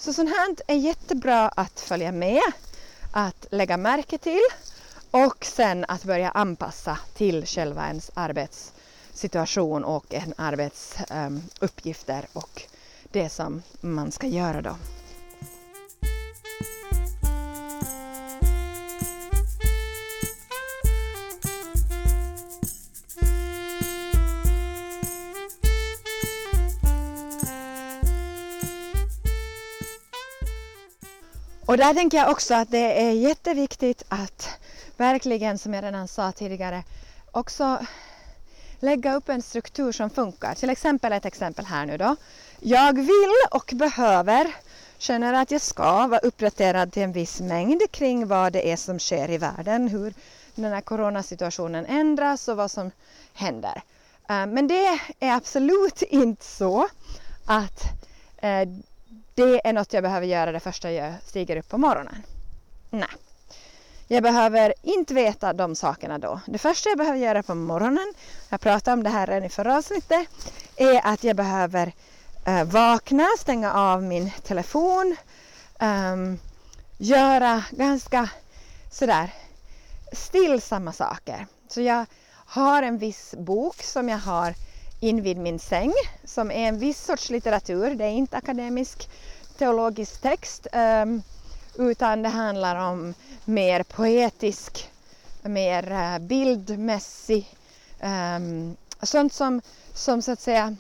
Så 0.05 0.13
sånt 0.13 0.31
här 0.31 0.57
är 0.67 0.75
jättebra 0.75 1.49
att 1.49 1.81
följa 1.81 2.13
med, 2.13 2.43
att 3.13 3.47
lägga 3.51 3.77
märke 3.77 4.19
till 4.19 4.43
och 5.11 5.45
sen 5.45 5.85
att 5.89 6.05
börja 6.05 6.31
anpassa 6.31 6.99
till 7.15 7.47
själva 7.47 7.87
ens 7.87 8.11
arbetssituation 8.15 9.85
och 9.85 10.15
en 10.15 10.35
arbetsuppgifter 10.37 12.19
ehm, 12.19 12.25
um, 12.35 12.43
och 12.43 12.63
det 13.13 13.29
som 13.29 13.63
man 13.81 14.13
ska 14.13 14.27
göra 14.27 14.63
då. 14.63 14.77
Och 31.73 31.79
där 31.79 31.95
tänker 31.95 32.19
jag 32.19 32.31
också 32.31 32.55
att 32.55 32.71
det 32.71 33.03
är 33.03 33.13
jätteviktigt 33.13 34.03
att 34.09 34.49
verkligen, 34.97 35.59
som 35.59 35.75
jag 35.75 35.85
redan 35.85 36.09
sa 36.09 36.33
tidigare, 36.33 36.85
också 37.31 37.87
lägga 38.81 39.15
upp 39.15 39.29
en 39.29 39.43
struktur 39.43 39.93
som 39.93 40.11
funkar. 40.11 40.55
Till 40.55 40.71
exempel 40.71 41.13
ett 41.13 41.25
exempel 41.25 41.65
här 41.65 41.87
nu 41.87 41.97
då. 41.99 42.17
Jag 42.61 42.97
vill 42.97 43.33
och 43.51 43.73
behöver 43.75 44.55
känner 44.99 45.33
att 45.33 45.51
jag 45.51 45.61
ska 45.61 46.07
vara 46.07 46.21
uppdaterad 46.21 46.93
till 46.93 47.03
en 47.03 47.13
viss 47.13 47.41
mängd 47.41 47.83
kring 47.91 48.27
vad 48.29 48.53
det 48.53 48.73
är 48.73 48.77
som 48.77 48.99
sker 48.99 49.31
i 49.31 49.39
världen, 49.39 49.89
hur 49.89 50.15
den 50.55 50.73
här 50.73 50.81
coronasituationen 50.81 51.87
ändras 51.87 52.49
och 52.49 52.57
vad 52.57 52.71
som 52.71 52.91
händer. 53.35 53.83
Eh, 54.29 54.47
men 54.47 54.69
det 54.69 54.87
är 55.21 55.37
absolut 55.37 56.03
inte 56.03 56.45
så 56.45 56.89
att 57.47 57.83
eh, 58.43 58.69
det 59.35 59.69
är 59.69 59.73
något 59.73 59.93
jag 59.93 60.03
behöver 60.03 60.27
göra 60.27 60.53
det 60.53 60.61
första 60.61 60.93
jag 60.93 61.15
stiger 61.25 61.57
upp 61.57 61.69
på 61.69 61.79
morgonen. 61.79 62.23
Nej. 62.91 63.09
Jag 64.09 64.23
behöver 64.23 64.75
inte 64.83 65.15
veta 65.15 65.53
de 65.53 65.75
sakerna 65.75 66.19
då. 66.19 66.41
Det 66.47 66.59
första 66.59 66.89
jag 66.89 66.99
behöver 66.99 67.19
göra 67.19 67.43
på 67.43 67.55
morgonen, 67.55 68.15
jag 68.49 68.61
pratade 68.61 68.93
om 68.93 69.03
det 69.03 69.11
här 69.11 69.27
redan 69.27 69.45
i 69.45 69.49
förra 69.49 69.77
avsnittet, 69.77 70.29
är 70.77 71.07
att 71.07 71.25
jag 71.25 71.37
behöver 71.37 71.93
eh, 72.47 72.65
vakna, 72.65 73.27
stänga 73.39 73.73
av 73.73 74.03
min 74.03 74.31
telefon, 74.31 75.17
um, 75.81 76.39
göra 76.99 77.65
ganska 77.71 78.29
sådär 78.91 79.35
stillsamma 80.13 80.93
saker. 80.93 81.47
Så 81.69 81.81
jag 81.81 82.07
har 82.47 82.83
en 82.83 82.99
viss 82.99 83.35
bok 83.39 83.83
som 83.83 84.09
jag 84.09 84.19
har 84.19 84.55
invid 85.03 85.37
min 85.37 85.59
säng 85.59 85.93
som 86.25 86.51
är 86.51 86.69
en 86.69 86.79
viss 86.79 87.05
sorts 87.05 87.31
litteratur. 87.31 87.95
Det 87.95 88.05
är 88.05 88.11
inte 88.11 88.37
akademisk 88.37 89.09
teologisk 89.59 90.21
text 90.23 90.67
ehm, 90.73 91.23
utan 91.79 92.23
det 92.23 92.29
handlar 92.29 92.77
om 92.77 93.15
mer 93.45 93.83
poetisk, 93.83 94.91
mer 95.43 95.93
eh, 95.93 96.19
bildmässig, 96.19 97.57
ehm, 98.01 98.77
sånt 99.03 99.33
som, 99.33 99.61
som 99.95 100.23
så 100.23 100.33
att 100.33 100.41
säga 100.41 100.77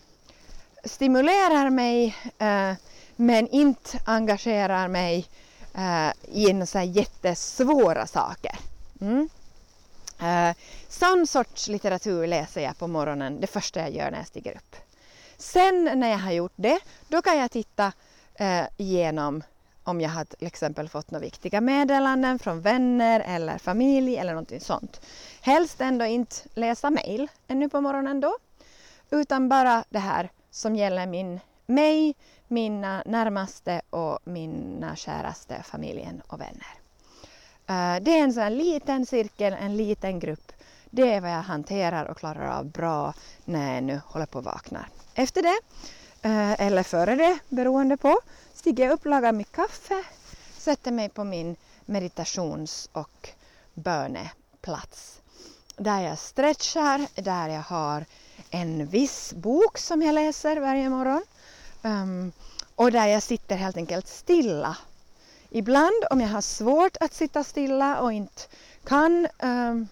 stimulerar 0.84 1.70
mig 1.70 2.16
eh, 2.38 2.72
men 3.16 3.48
inte 3.48 3.98
engagerar 4.04 4.88
mig 4.88 5.26
eh, 5.74 6.38
i 6.38 6.52
några 6.52 6.84
jättesvåra 6.84 8.06
saker. 8.06 8.58
Mm. 9.00 9.28
Eh, 10.22 10.56
sån 10.88 11.26
sorts 11.26 11.68
litteratur 11.68 12.26
läser 12.26 12.60
jag 12.60 12.78
på 12.78 12.86
morgonen, 12.86 13.40
det 13.40 13.46
första 13.46 13.80
jag 13.80 13.90
gör 13.90 14.10
när 14.10 14.18
jag 14.18 14.26
stiger 14.26 14.56
upp. 14.56 14.76
Sen 15.36 15.90
när 15.94 16.10
jag 16.10 16.18
har 16.18 16.32
gjort 16.32 16.52
det, 16.56 16.78
då 17.08 17.22
kan 17.22 17.38
jag 17.38 17.50
titta 17.50 17.92
eh, 18.34 18.64
igenom 18.76 19.42
om 19.84 20.00
jag 20.00 20.10
har 20.10 20.24
till 20.24 20.46
exempel 20.46 20.88
fått 20.88 21.10
några 21.10 21.24
viktiga 21.24 21.60
meddelanden 21.60 22.38
från 22.38 22.60
vänner 22.60 23.20
eller 23.20 23.58
familj 23.58 24.16
eller 24.16 24.32
någonting 24.32 24.60
sånt. 24.60 25.00
Helst 25.40 25.80
ändå 25.80 26.04
inte 26.04 26.36
läsa 26.54 26.90
mejl 26.90 27.28
ännu 27.48 27.68
på 27.68 27.80
morgonen 27.80 28.20
då, 28.20 28.36
utan 29.10 29.48
bara 29.48 29.84
det 29.88 29.98
här 29.98 30.30
som 30.50 30.76
gäller 30.76 31.06
min, 31.06 31.40
mig, 31.66 32.14
mina 32.48 33.02
närmaste 33.06 33.82
och 33.90 34.18
mina 34.24 34.96
käraste, 34.96 35.62
familjen 35.62 36.22
och 36.26 36.40
vänner. 36.40 36.81
Eh, 37.72 38.02
det 38.02 38.18
är 38.18 38.22
en 38.22 38.32
sån 38.32 38.54
liten 38.58 39.06
cirkel, 39.06 39.52
en 39.60 39.76
liten 39.76 40.20
grupp. 40.20 40.52
Det 40.90 41.12
är 41.12 41.20
vad 41.20 41.30
jag 41.30 41.42
hanterar 41.42 42.04
och 42.04 42.16
klarar 42.16 42.58
av 42.58 42.64
bra 42.64 43.14
när 43.44 43.74
jag 43.74 43.84
nu 43.84 44.00
håller 44.06 44.26
på 44.26 44.38
att 44.38 44.44
vakna. 44.44 44.86
Efter 45.14 45.42
det, 45.42 45.58
eh, 46.28 46.60
eller 46.66 46.82
före 46.82 47.14
det, 47.14 47.38
beroende 47.48 47.96
på, 47.96 48.20
stiger 48.54 48.84
jag 48.84 48.92
upp, 48.92 49.04
lagar 49.04 49.32
mitt 49.32 49.52
kaffe, 49.52 50.04
sätter 50.58 50.92
mig 50.92 51.08
på 51.08 51.24
min 51.24 51.56
meditations 51.86 52.88
och 52.92 53.28
böneplats. 53.74 55.20
Där 55.76 56.00
jag 56.00 56.18
stretchar, 56.18 57.22
där 57.22 57.48
jag 57.48 57.62
har 57.62 58.04
en 58.50 58.86
viss 58.86 59.32
bok 59.32 59.78
som 59.78 60.02
jag 60.02 60.14
läser 60.14 60.56
varje 60.56 60.88
morgon. 60.88 61.22
Um, 61.82 62.32
och 62.76 62.92
där 62.92 63.06
jag 63.06 63.22
sitter 63.22 63.56
helt 63.56 63.76
enkelt 63.76 64.08
stilla. 64.08 64.76
Ibland 65.54 66.04
om 66.10 66.20
jag 66.20 66.28
har 66.28 66.40
svårt 66.40 66.96
att 67.00 67.14
sitta 67.14 67.44
stilla 67.44 68.00
och 68.00 68.12
inte 68.12 68.42
kan 68.84 69.28
um, 69.42 69.88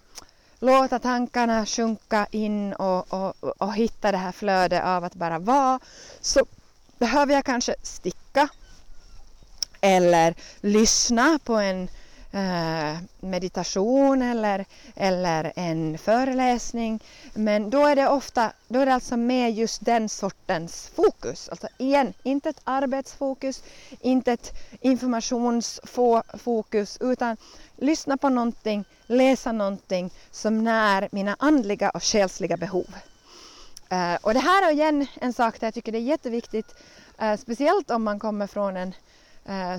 låta 0.59 0.99
tankarna 0.99 1.65
sjunka 1.65 2.27
in 2.31 2.73
och, 2.73 3.13
och, 3.13 3.33
och 3.57 3.73
hitta 3.73 4.11
det 4.11 4.17
här 4.17 4.31
flödet 4.31 4.83
av 4.83 5.03
att 5.03 5.15
bara 5.15 5.39
vara 5.39 5.79
så 6.21 6.45
behöver 6.97 7.33
jag 7.33 7.45
kanske 7.45 7.75
sticka 7.83 8.49
eller 9.81 10.35
lyssna 10.61 11.39
på 11.43 11.55
en 11.55 11.89
Eh, 12.33 12.97
meditation 13.19 14.21
eller, 14.21 14.65
eller 14.95 15.53
en 15.55 15.97
föreläsning. 15.97 17.03
Men 17.33 17.69
då 17.69 17.85
är 17.85 17.95
det 17.95 18.07
ofta, 18.07 18.51
då 18.67 18.79
är 18.79 18.85
det 18.85 18.93
alltså 18.93 19.17
med 19.17 19.53
just 19.53 19.85
den 19.85 20.09
sortens 20.09 20.91
fokus. 20.95 21.49
Alltså 21.49 21.67
igen, 21.77 22.13
inte 22.23 22.49
ett 22.49 22.61
arbetsfokus, 22.63 23.63
inte 24.01 24.31
ett 24.31 24.53
informationsfokus 24.81 26.97
utan 27.01 27.37
lyssna 27.77 28.17
på 28.17 28.29
någonting, 28.29 28.85
läsa 29.05 29.51
någonting 29.51 30.11
som 30.31 30.63
när 30.63 31.09
mina 31.11 31.35
andliga 31.39 31.89
och 31.89 32.03
själsliga 32.03 32.57
behov. 32.57 32.95
Eh, 33.89 34.15
och 34.21 34.33
det 34.33 34.39
här 34.39 34.67
är 34.67 34.71
igen 34.71 35.07
en 35.21 35.33
sak 35.33 35.59
där 35.59 35.67
jag 35.67 35.73
tycker 35.73 35.91
det 35.91 35.97
är 35.97 36.01
jätteviktigt, 36.01 36.75
eh, 37.19 37.37
speciellt 37.37 37.91
om 37.91 38.03
man 38.03 38.19
kommer 38.19 38.47
från 38.47 38.77
en 38.77 38.93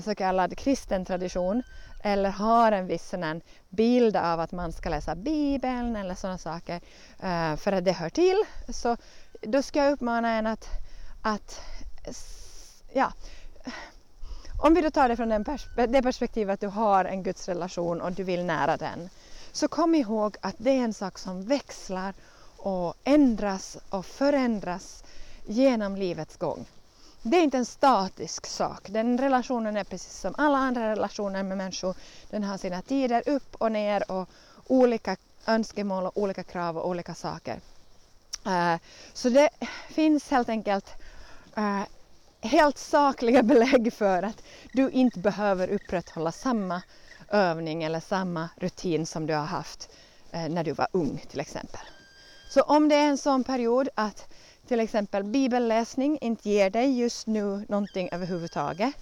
så 0.03 0.15
kallad 0.15 0.57
kristen 0.57 1.05
tradition 1.05 1.63
eller 2.05 2.29
har 2.29 2.71
en 2.71 2.87
viss 2.87 3.09
sån 3.09 3.41
bild 3.69 4.15
av 4.15 4.39
att 4.39 4.51
man 4.51 4.71
ska 4.71 4.89
läsa 4.89 5.15
Bibeln 5.15 5.95
eller 5.95 6.15
sådana 6.15 6.37
saker 6.37 6.81
eh, 7.19 7.55
för 7.55 7.71
att 7.71 7.85
det 7.85 7.91
hör 7.91 8.09
till. 8.09 8.43
Så 8.69 8.97
då 9.41 9.61
ska 9.61 9.83
jag 9.83 9.91
uppmana 9.91 10.31
en 10.31 10.47
att, 10.47 10.67
att 11.21 11.61
ja, 12.93 13.13
om 14.61 14.73
vi 14.73 14.81
då 14.81 14.91
tar 14.91 15.09
det 15.09 15.15
från 15.15 15.29
den 15.29 15.43
pers 15.43 15.67
det 15.75 16.01
perspektivet 16.01 16.53
att 16.53 16.59
du 16.59 16.67
har 16.67 17.05
en 17.05 17.23
gudsrelation 17.23 18.01
och 18.01 18.11
du 18.11 18.23
vill 18.23 18.45
nära 18.45 18.77
den. 18.77 19.09
Så 19.51 19.67
kom 19.67 19.95
ihåg 19.95 20.37
att 20.41 20.55
det 20.57 20.71
är 20.71 20.83
en 20.83 20.93
sak 20.93 21.17
som 21.19 21.45
växlar 21.45 22.13
och 22.57 22.93
ändras 23.03 23.77
och 23.89 24.05
förändras 24.05 25.03
genom 25.45 25.95
livets 25.95 26.37
gång. 26.37 26.65
Det 27.25 27.37
är 27.37 27.43
inte 27.43 27.57
en 27.57 27.65
statisk 27.65 28.45
sak. 28.45 28.89
Den 28.89 29.17
relationen 29.17 29.77
är 29.77 29.83
precis 29.83 30.19
som 30.19 30.35
alla 30.37 30.57
andra 30.57 30.91
relationer 30.91 31.43
med 31.43 31.57
människor. 31.57 31.95
Den 32.29 32.43
har 32.43 32.57
sina 32.57 32.81
tider 32.81 33.29
upp 33.29 33.55
och 33.55 33.71
ner 33.71 34.11
och 34.11 34.29
olika 34.67 35.15
önskemål 35.47 36.05
och 36.05 36.17
olika 36.17 36.43
krav 36.43 36.77
och 36.77 36.89
olika 36.89 37.15
saker. 37.15 37.59
Uh, 38.47 38.75
så 39.13 39.29
det 39.29 39.49
finns 39.89 40.31
helt 40.31 40.49
enkelt 40.49 40.89
uh, 41.57 41.83
helt 42.41 42.77
sakliga 42.77 43.43
belägg 43.53 43.93
för 43.93 44.23
att 44.23 44.43
du 44.71 44.89
inte 44.89 45.19
behöver 45.19 45.67
upprätthålla 45.67 46.31
samma 46.31 46.81
övning 47.29 47.83
eller 47.83 47.99
samma 47.99 48.49
rutin 48.55 49.05
som 49.05 49.27
du 49.27 49.33
har 49.33 49.45
haft 49.45 49.89
uh, 50.35 50.49
när 50.49 50.63
du 50.63 50.71
var 50.71 50.87
ung 50.91 51.25
till 51.29 51.39
exempel. 51.39 51.81
Så 52.49 52.61
om 52.61 52.89
det 52.89 52.95
är 52.95 53.07
en 53.07 53.17
sån 53.17 53.43
period 53.43 53.89
att 53.95 54.33
till 54.67 54.79
exempel 54.79 55.23
bibelläsning 55.23 56.17
inte 56.21 56.49
ger 56.49 56.69
dig 56.69 56.99
just 56.99 57.27
nu 57.27 57.65
någonting 57.69 58.09
överhuvudtaget, 58.11 58.93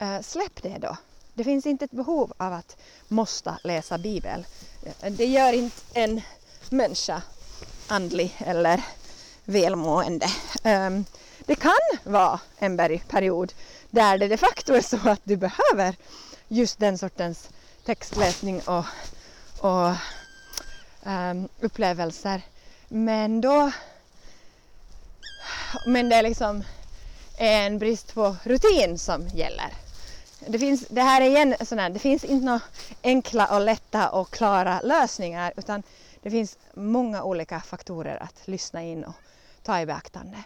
eh, 0.00 0.20
släpp 0.20 0.62
det 0.62 0.78
då. 0.78 0.96
Det 1.34 1.44
finns 1.44 1.66
inte 1.66 1.84
ett 1.84 1.90
behov 1.90 2.32
av 2.36 2.52
att 2.52 2.76
måste 3.08 3.58
läsa 3.64 3.98
bibel. 3.98 4.46
Eh, 4.82 5.12
det 5.12 5.26
gör 5.26 5.52
inte 5.52 5.76
en 5.94 6.20
människa 6.70 7.22
andlig 7.88 8.36
eller 8.38 8.82
välmående. 9.44 10.26
Ehm, 10.62 11.04
det 11.38 11.54
kan 11.54 11.72
vara 12.02 12.40
en 12.58 13.00
period 13.08 13.52
där 13.90 14.18
det 14.18 14.28
de 14.28 14.36
facto 14.36 14.74
är 14.74 14.80
så 14.80 15.08
att 15.08 15.20
du 15.24 15.36
behöver 15.36 15.96
just 16.48 16.78
den 16.78 16.98
sortens 16.98 17.48
textläsning 17.84 18.60
och, 18.60 18.84
och 19.60 19.94
um, 21.04 21.48
upplevelser. 21.60 22.42
Men 22.88 23.40
då 23.40 23.70
men 25.86 26.08
det 26.08 26.16
är 26.16 26.22
liksom 26.22 26.64
en 27.36 27.78
brist 27.78 28.14
på 28.14 28.36
rutin 28.42 28.98
som 28.98 29.28
gäller. 29.28 29.74
Det, 30.46 30.58
finns, 30.58 30.86
det 30.88 31.02
här 31.02 31.20
är 31.20 31.26
igen 31.26 31.54
sådär, 31.60 31.90
det 31.90 31.98
finns 31.98 32.24
inte 32.24 32.46
några 32.46 32.60
enkla 33.02 33.46
och 33.54 33.60
lätta 33.60 34.10
och 34.10 34.30
klara 34.30 34.80
lösningar 34.80 35.52
utan 35.56 35.82
det 36.22 36.30
finns 36.30 36.58
många 36.74 37.22
olika 37.22 37.60
faktorer 37.60 38.22
att 38.22 38.48
lyssna 38.48 38.82
in 38.82 39.04
och 39.04 39.14
ta 39.62 39.80
i 39.80 39.86
beaktande. 39.86 40.38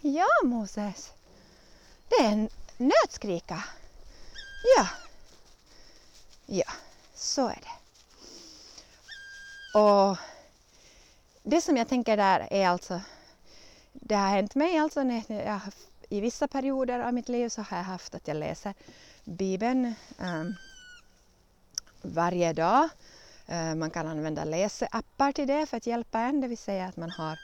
Ja, 0.00 0.26
Moses. 0.44 1.12
Det 2.08 2.14
är 2.14 2.28
en 2.28 2.48
nötskrika. 2.76 3.64
Ja. 4.76 4.86
Ja, 6.46 6.72
så 7.14 7.48
är 7.48 7.58
det. 7.62 7.76
Och 9.78 10.16
det 11.42 11.60
som 11.60 11.76
jag 11.76 11.88
tänker 11.88 12.16
där 12.16 12.48
är 12.50 12.68
alltså 12.68 13.00
det 14.00 14.14
har 14.14 14.28
hänt 14.28 14.54
mig 14.54 14.78
alltså 14.78 15.02
när 15.02 15.44
jag, 15.46 15.60
i 16.08 16.20
vissa 16.20 16.48
perioder 16.48 17.00
av 17.00 17.14
mitt 17.14 17.28
liv 17.28 17.48
så 17.48 17.62
har 17.62 17.76
jag 17.76 17.84
haft 17.84 18.14
att 18.14 18.28
jag 18.28 18.36
läser 18.36 18.74
Bibeln 19.24 19.94
um, 20.18 20.54
varje 22.02 22.52
dag 22.52 22.88
Uh, 23.50 23.74
man 23.74 23.90
kan 23.90 24.06
använda 24.06 24.44
läseappar 24.44 25.32
till 25.32 25.46
det 25.46 25.66
för 25.66 25.76
att 25.76 25.86
hjälpa 25.86 26.20
en, 26.20 26.40
det 26.40 26.48
vill 26.48 26.58
säga 26.58 26.86
att 26.86 26.96
man 26.96 27.10
har 27.10 27.38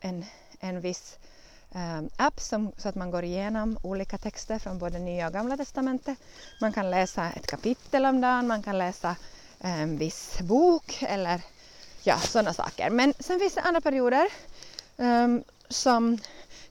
en, 0.00 0.24
en 0.60 0.80
viss 0.80 1.18
um, 1.74 2.10
app 2.16 2.40
som, 2.40 2.72
så 2.76 2.88
att 2.88 2.94
man 2.94 3.10
går 3.10 3.24
igenom 3.24 3.78
olika 3.82 4.18
texter 4.18 4.58
från 4.58 4.78
både 4.78 4.98
Nya 4.98 5.26
och 5.26 5.32
Gamla 5.32 5.56
Testamentet. 5.56 6.18
Man 6.60 6.72
kan 6.72 6.90
läsa 6.90 7.30
ett 7.30 7.46
kapitel 7.46 8.06
om 8.06 8.20
dagen, 8.20 8.46
man 8.46 8.62
kan 8.62 8.78
läsa 8.78 9.16
en 9.58 9.98
viss 9.98 10.38
bok 10.40 11.02
eller 11.02 11.40
ja, 12.02 12.18
sådana 12.18 12.52
saker. 12.52 12.90
Men 12.90 13.14
sen 13.18 13.38
finns 13.38 13.54
det 13.54 13.60
andra 13.60 13.80
perioder 13.80 14.28
um, 14.96 15.44
som, 15.68 16.18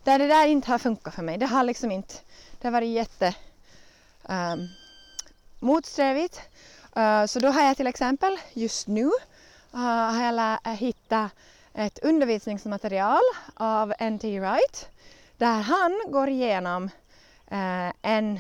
där 0.03 0.19
det 0.19 0.27
där 0.27 0.47
inte 0.47 0.71
har 0.71 0.77
funkat 0.77 1.15
för 1.15 1.23
mig. 1.23 1.37
Det 1.37 1.45
har 1.45 1.63
liksom 1.63 1.91
inte, 1.91 2.13
det 2.61 2.67
har 2.67 2.71
varit 2.71 2.89
jätte 2.89 3.35
um, 4.23 4.67
motsträvigt. 5.59 6.41
Uh, 6.97 7.25
så 7.25 7.39
då 7.39 7.47
har 7.47 7.61
jag 7.61 7.77
till 7.77 7.87
exempel 7.87 8.37
just 8.53 8.87
nu 8.87 9.05
uh, 9.05 9.11
har 9.79 10.23
jag 10.23 10.59
eh, 10.63 10.73
hittat 10.73 11.31
ett 11.73 11.99
undervisningsmaterial 11.99 13.21
av 13.53 13.93
N.T. 13.99 14.39
Wright 14.39 14.89
där 15.37 15.61
han 15.61 16.01
går 16.07 16.29
igenom 16.29 16.83
uh, 17.51 17.91
en 18.01 18.39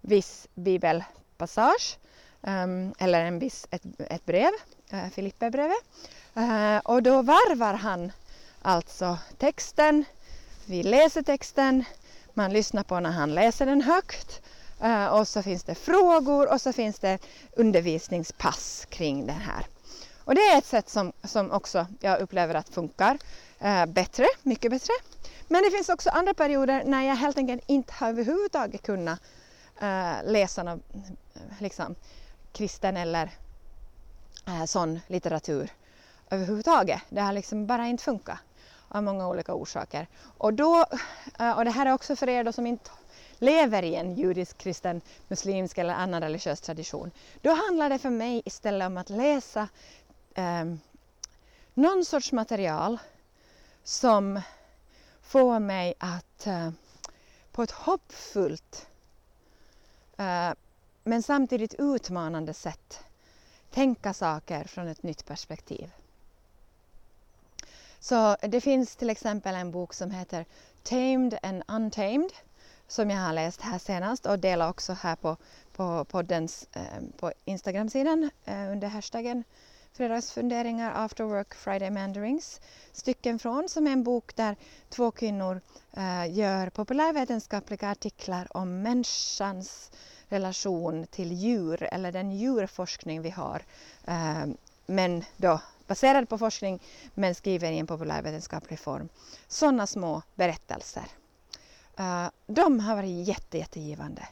viss 0.00 0.48
bibelpassage 0.54 1.98
um, 2.40 2.94
eller 2.98 3.24
en 3.24 3.38
viss, 3.38 3.66
ett, 3.70 3.82
ett 3.98 4.26
brev, 4.26 4.50
uh, 4.92 5.08
Filipperbrevet. 5.08 5.84
Uh, 6.36 6.78
och 6.78 7.02
då 7.02 7.22
varvar 7.22 7.74
han 7.74 8.12
alltså 8.62 9.18
texten, 9.38 10.04
vi 10.66 10.82
läser 10.82 11.22
texten, 11.22 11.84
man 12.34 12.52
lyssnar 12.52 12.82
på 12.82 13.00
när 13.00 13.10
han 13.10 13.34
läser 13.34 13.66
den 13.66 13.82
högt 13.82 14.42
eh, 14.80 15.06
och 15.06 15.28
så 15.28 15.42
finns 15.42 15.64
det 15.64 15.74
frågor 15.74 16.52
och 16.52 16.60
så 16.60 16.72
finns 16.72 16.98
det 16.98 17.18
undervisningspass 17.56 18.86
kring 18.90 19.26
den 19.26 19.40
här. 19.40 19.66
Och 20.24 20.34
det 20.34 20.40
är 20.40 20.58
ett 20.58 20.66
sätt 20.66 20.88
som, 20.88 21.12
som 21.24 21.50
också 21.50 21.86
jag 22.00 22.20
upplever 22.20 22.54
att 22.54 22.68
funkar 22.68 23.18
eh, 23.58 23.86
bättre, 23.86 24.26
mycket 24.42 24.70
bättre. 24.70 24.92
Men 25.48 25.62
det 25.62 25.70
finns 25.70 25.88
också 25.88 26.10
andra 26.10 26.34
perioder 26.34 26.84
när 26.84 27.02
jag 27.02 27.16
helt 27.16 27.38
enkelt 27.38 27.62
inte 27.66 27.92
har 27.96 28.08
överhuvudtaget 28.08 28.82
kunnat 28.82 29.20
eh, 29.80 30.14
läsa 30.24 30.62
någon, 30.62 30.82
liksom, 31.58 31.94
kristen 32.52 32.96
eller 32.96 33.30
sån 34.66 35.00
litteratur 35.06 35.70
överhuvudtaget. 36.30 37.00
Det 37.08 37.20
har 37.20 37.32
liksom 37.32 37.66
bara 37.66 37.86
inte 37.86 38.04
funkat 38.04 38.38
av 38.90 39.02
många 39.02 39.28
olika 39.28 39.54
orsaker. 39.54 40.06
Och, 40.38 40.54
då, 40.54 40.84
eh, 41.38 41.58
och 41.58 41.64
det 41.64 41.70
här 41.70 41.86
är 41.86 41.92
också 41.92 42.16
för 42.16 42.28
er 42.28 42.44
då 42.44 42.52
som 42.52 42.66
inte 42.66 42.90
lever 43.38 43.82
i 43.82 43.94
en 43.94 44.14
judisk, 44.14 44.58
kristen, 44.58 45.00
muslimsk 45.28 45.78
eller 45.78 45.94
annan 45.94 46.20
religiös 46.20 46.60
tradition. 46.60 47.10
Då 47.40 47.50
handlar 47.50 47.90
det 47.90 47.98
för 47.98 48.10
mig 48.10 48.42
istället 48.44 48.86
om 48.86 48.98
att 48.98 49.10
läsa 49.10 49.68
eh, 50.34 50.64
någon 51.74 52.04
sorts 52.04 52.32
material 52.32 52.98
som 53.84 54.40
får 55.22 55.58
mig 55.58 55.94
att 55.98 56.46
eh, 56.46 56.70
på 57.52 57.62
ett 57.62 57.70
hoppfullt 57.70 58.88
eh, 60.16 60.50
men 61.04 61.22
samtidigt 61.22 61.74
utmanande 61.78 62.54
sätt 62.54 63.00
tänka 63.70 64.14
saker 64.14 64.64
från 64.64 64.88
ett 64.88 65.02
nytt 65.02 65.26
perspektiv. 65.26 65.90
Så 68.00 68.36
det 68.42 68.60
finns 68.60 68.96
till 68.96 69.10
exempel 69.10 69.54
en 69.54 69.70
bok 69.70 69.94
som 69.94 70.10
heter 70.10 70.44
Tamed 70.82 71.38
and 71.42 71.62
Untamed 71.68 72.32
som 72.88 73.10
jag 73.10 73.18
har 73.18 73.32
läst 73.32 73.60
här 73.60 73.78
senast 73.78 74.26
och 74.26 74.38
delar 74.38 74.68
också 74.68 74.92
här 74.92 75.16
på, 75.16 75.36
på 75.76 76.04
poddens 76.04 76.68
eh, 76.72 76.82
på 77.18 77.32
Instagram-sidan 77.44 78.30
eh, 78.44 78.70
under 78.72 78.88
hashtaggen 78.88 79.44
Fredagsfunderingar 79.92 80.92
After 81.04 81.24
Work 81.24 81.54
Friday 81.54 81.90
Mandarings 81.90 82.60
stycken 82.92 83.38
från 83.38 83.68
som 83.68 83.86
är 83.86 83.92
en 83.92 84.04
bok 84.04 84.36
där 84.36 84.56
två 84.88 85.10
kvinnor 85.10 85.60
eh, 85.92 86.32
gör 86.32 86.70
populärvetenskapliga 86.70 87.90
artiklar 87.90 88.56
om 88.56 88.82
människans 88.82 89.90
relation 90.28 91.06
till 91.06 91.32
djur 91.32 91.82
eller 91.82 92.12
den 92.12 92.30
djurforskning 92.30 93.22
vi 93.22 93.30
har. 93.30 93.62
Eh, 94.04 94.46
men 94.86 95.24
då 95.36 95.60
baserad 95.90 96.28
på 96.28 96.38
forskning 96.38 96.82
men 97.14 97.34
skriven 97.34 97.72
i 97.72 97.78
en 97.78 97.86
populärvetenskaplig 97.86 98.78
form. 98.78 99.08
Sådana 99.48 99.86
små 99.86 100.22
berättelser. 100.34 101.04
Eh, 101.98 102.26
de 102.46 102.80
har 102.80 102.96
varit 102.96 103.28
jätte, 103.28 103.58
jättegivande. 103.58 104.28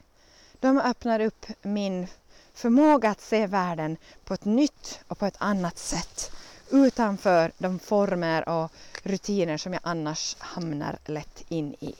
De 0.60 0.78
öppnar 0.78 1.20
upp 1.20 1.46
min 1.62 2.06
förmåga 2.54 3.10
att 3.10 3.20
se 3.20 3.46
världen 3.46 3.96
på 4.24 4.34
ett 4.34 4.44
nytt 4.44 5.00
och 5.08 5.18
på 5.18 5.26
ett 5.26 5.36
annat 5.38 5.78
sätt 5.78 6.32
utanför 6.70 7.52
de 7.58 7.78
former 7.78 8.48
och 8.48 8.72
rutiner 9.02 9.56
som 9.56 9.72
jag 9.72 9.82
annars 9.84 10.36
hamnar 10.38 10.98
lätt 11.04 11.44
in 11.48 11.74
i. 11.80 11.94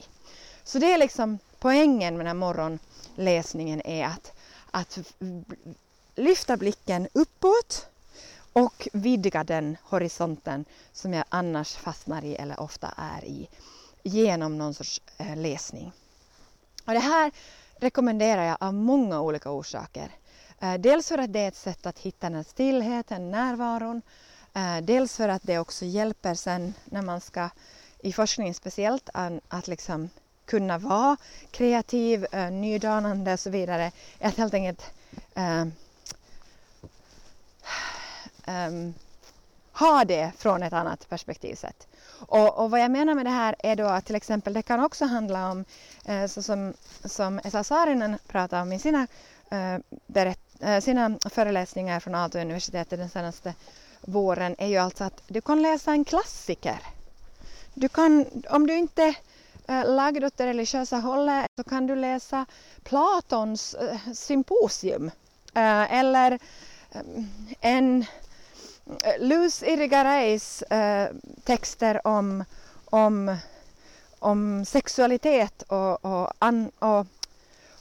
Så 0.63 0.79
det 0.79 0.93
är 0.93 0.97
liksom 0.97 1.39
poängen 1.59 2.17
med 2.17 2.25
den 2.25 2.27
här 2.27 2.33
morgonläsningen 2.33 3.81
är 3.85 4.05
att, 4.05 4.33
att 4.71 4.99
lyfta 6.15 6.57
blicken 6.57 7.07
uppåt 7.13 7.89
och 8.53 8.87
vidga 8.93 9.43
den 9.43 9.77
horisonten 9.83 10.65
som 10.93 11.13
jag 11.13 11.23
annars 11.29 11.75
fastnar 11.75 12.25
i 12.25 12.35
eller 12.35 12.59
ofta 12.59 12.93
är 12.97 13.25
i 13.25 13.49
genom 14.03 14.57
någon 14.57 14.73
sorts 14.73 15.01
eh, 15.17 15.37
läsning. 15.37 15.91
Och 16.85 16.93
det 16.93 16.99
här 16.99 17.31
rekommenderar 17.75 18.43
jag 18.43 18.57
av 18.59 18.73
många 18.73 19.21
olika 19.21 19.51
orsaker. 19.51 20.11
Eh, 20.59 20.73
dels 20.73 21.07
för 21.07 21.17
att 21.17 21.33
det 21.33 21.39
är 21.39 21.47
ett 21.47 21.55
sätt 21.55 21.85
att 21.85 21.99
hitta 21.99 22.29
den 22.29 22.43
stillheten, 22.43 23.31
närvaron. 23.31 24.01
Eh, 24.53 24.77
dels 24.77 25.17
för 25.17 25.29
att 25.29 25.43
det 25.43 25.59
också 25.59 25.85
hjälper 25.85 26.33
sen 26.33 26.73
när 26.85 27.01
man 27.01 27.21
ska, 27.21 27.49
i 27.99 28.13
forskning 28.13 28.53
speciellt, 28.53 29.09
att 29.47 29.67
liksom 29.67 30.09
kunna 30.45 30.77
vara 30.77 31.17
kreativ, 31.51 32.25
eh, 32.31 32.51
nydanande 32.51 33.33
och 33.33 33.39
så 33.39 33.49
vidare. 33.49 33.91
Att 34.19 34.37
helt 34.37 34.53
enkelt 34.53 34.83
eh, 35.35 35.65
um, 38.49 38.93
ha 39.73 40.05
det 40.05 40.31
från 40.37 40.63
ett 40.63 40.73
annat 40.73 41.09
perspektivsätt. 41.09 41.87
Och, 42.27 42.57
och, 42.57 42.71
vad 42.71 42.79
jag 42.81 42.91
menar 42.91 43.15
med 43.15 43.25
det 43.25 43.29
här 43.29 43.55
är 43.59 43.75
då 43.75 43.85
att 43.85 44.05
till 44.05 44.15
exempel 44.15 44.53
det 44.53 44.61
kan 44.61 44.83
också 44.83 45.05
handla 45.05 45.51
om, 45.51 45.65
eh, 46.05 46.25
så 46.25 46.41
som, 46.41 46.73
som 47.05 47.39
Esa 47.43 47.63
Saarinen 47.63 48.17
pratar 48.27 48.61
om 48.61 48.73
i 48.73 48.79
sina, 48.79 49.07
eh, 49.51 49.77
berätt, 50.07 50.39
eh, 50.59 50.79
sina 50.79 51.17
föreläsningar 51.29 51.99
från 51.99 52.15
Aalto-universitetet 52.15 52.99
den 52.99 53.09
senaste 53.09 53.53
våren, 54.01 54.55
är 54.57 54.67
ju 54.67 54.77
alltså 54.77 55.03
att 55.03 55.21
du 55.27 55.41
kan 55.41 55.61
läsa 55.61 55.91
en 55.91 56.05
klassiker. 56.05 56.79
Du 57.73 57.89
kan, 57.89 58.25
om 58.49 58.67
du 58.67 58.77
inte 58.77 59.15
Eh, 59.69 59.95
lagd 59.95 60.23
åt 60.23 60.37
det 60.37 60.45
religiösa 60.45 60.97
hållet 60.97 61.47
så 61.55 61.63
kan 61.63 61.87
du 61.87 61.95
läsa 61.95 62.45
Platons 62.83 63.73
eh, 63.73 63.97
symposium 64.13 65.11
eh, 65.53 65.93
eller 65.93 66.31
eh, 66.91 67.01
en 67.61 68.05
Luz 69.19 69.63
Irigareis 69.63 70.61
eh, 70.61 71.09
texter 71.43 72.07
om, 72.07 72.43
om, 72.85 73.37
om 74.19 74.65
sexualitet 74.65 75.61
och, 75.61 76.05
och, 76.05 76.31
an, 76.39 76.71
och, 76.79 77.05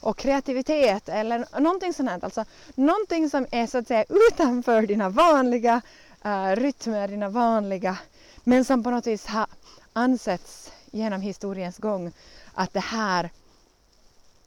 och, 0.01 0.17
kreativitet 0.17 1.09
eller 1.09 1.61
någonting 1.61 1.93
sånt. 1.93 2.11
Här. 2.11 2.25
Alltså, 2.25 2.45
någonting 2.75 3.31
som 3.31 3.47
är 3.51 3.67
så 3.67 3.79
att 3.79 3.89
säga 3.89 4.05
utanför 4.09 4.83
dina 4.83 5.09
vanliga 5.09 5.81
eh, 6.25 6.57
rytmer, 6.57 7.09
dina 7.09 7.29
vanliga, 7.29 7.99
men 8.45 8.65
som 8.65 8.83
på 8.83 8.91
något 8.91 9.07
vis 9.07 9.27
har 9.27 9.47
ansetts 9.93 10.73
genom 10.91 11.21
historiens 11.21 11.79
gång 11.79 12.13
att 12.55 12.73
det 12.73 12.81
här 12.81 13.31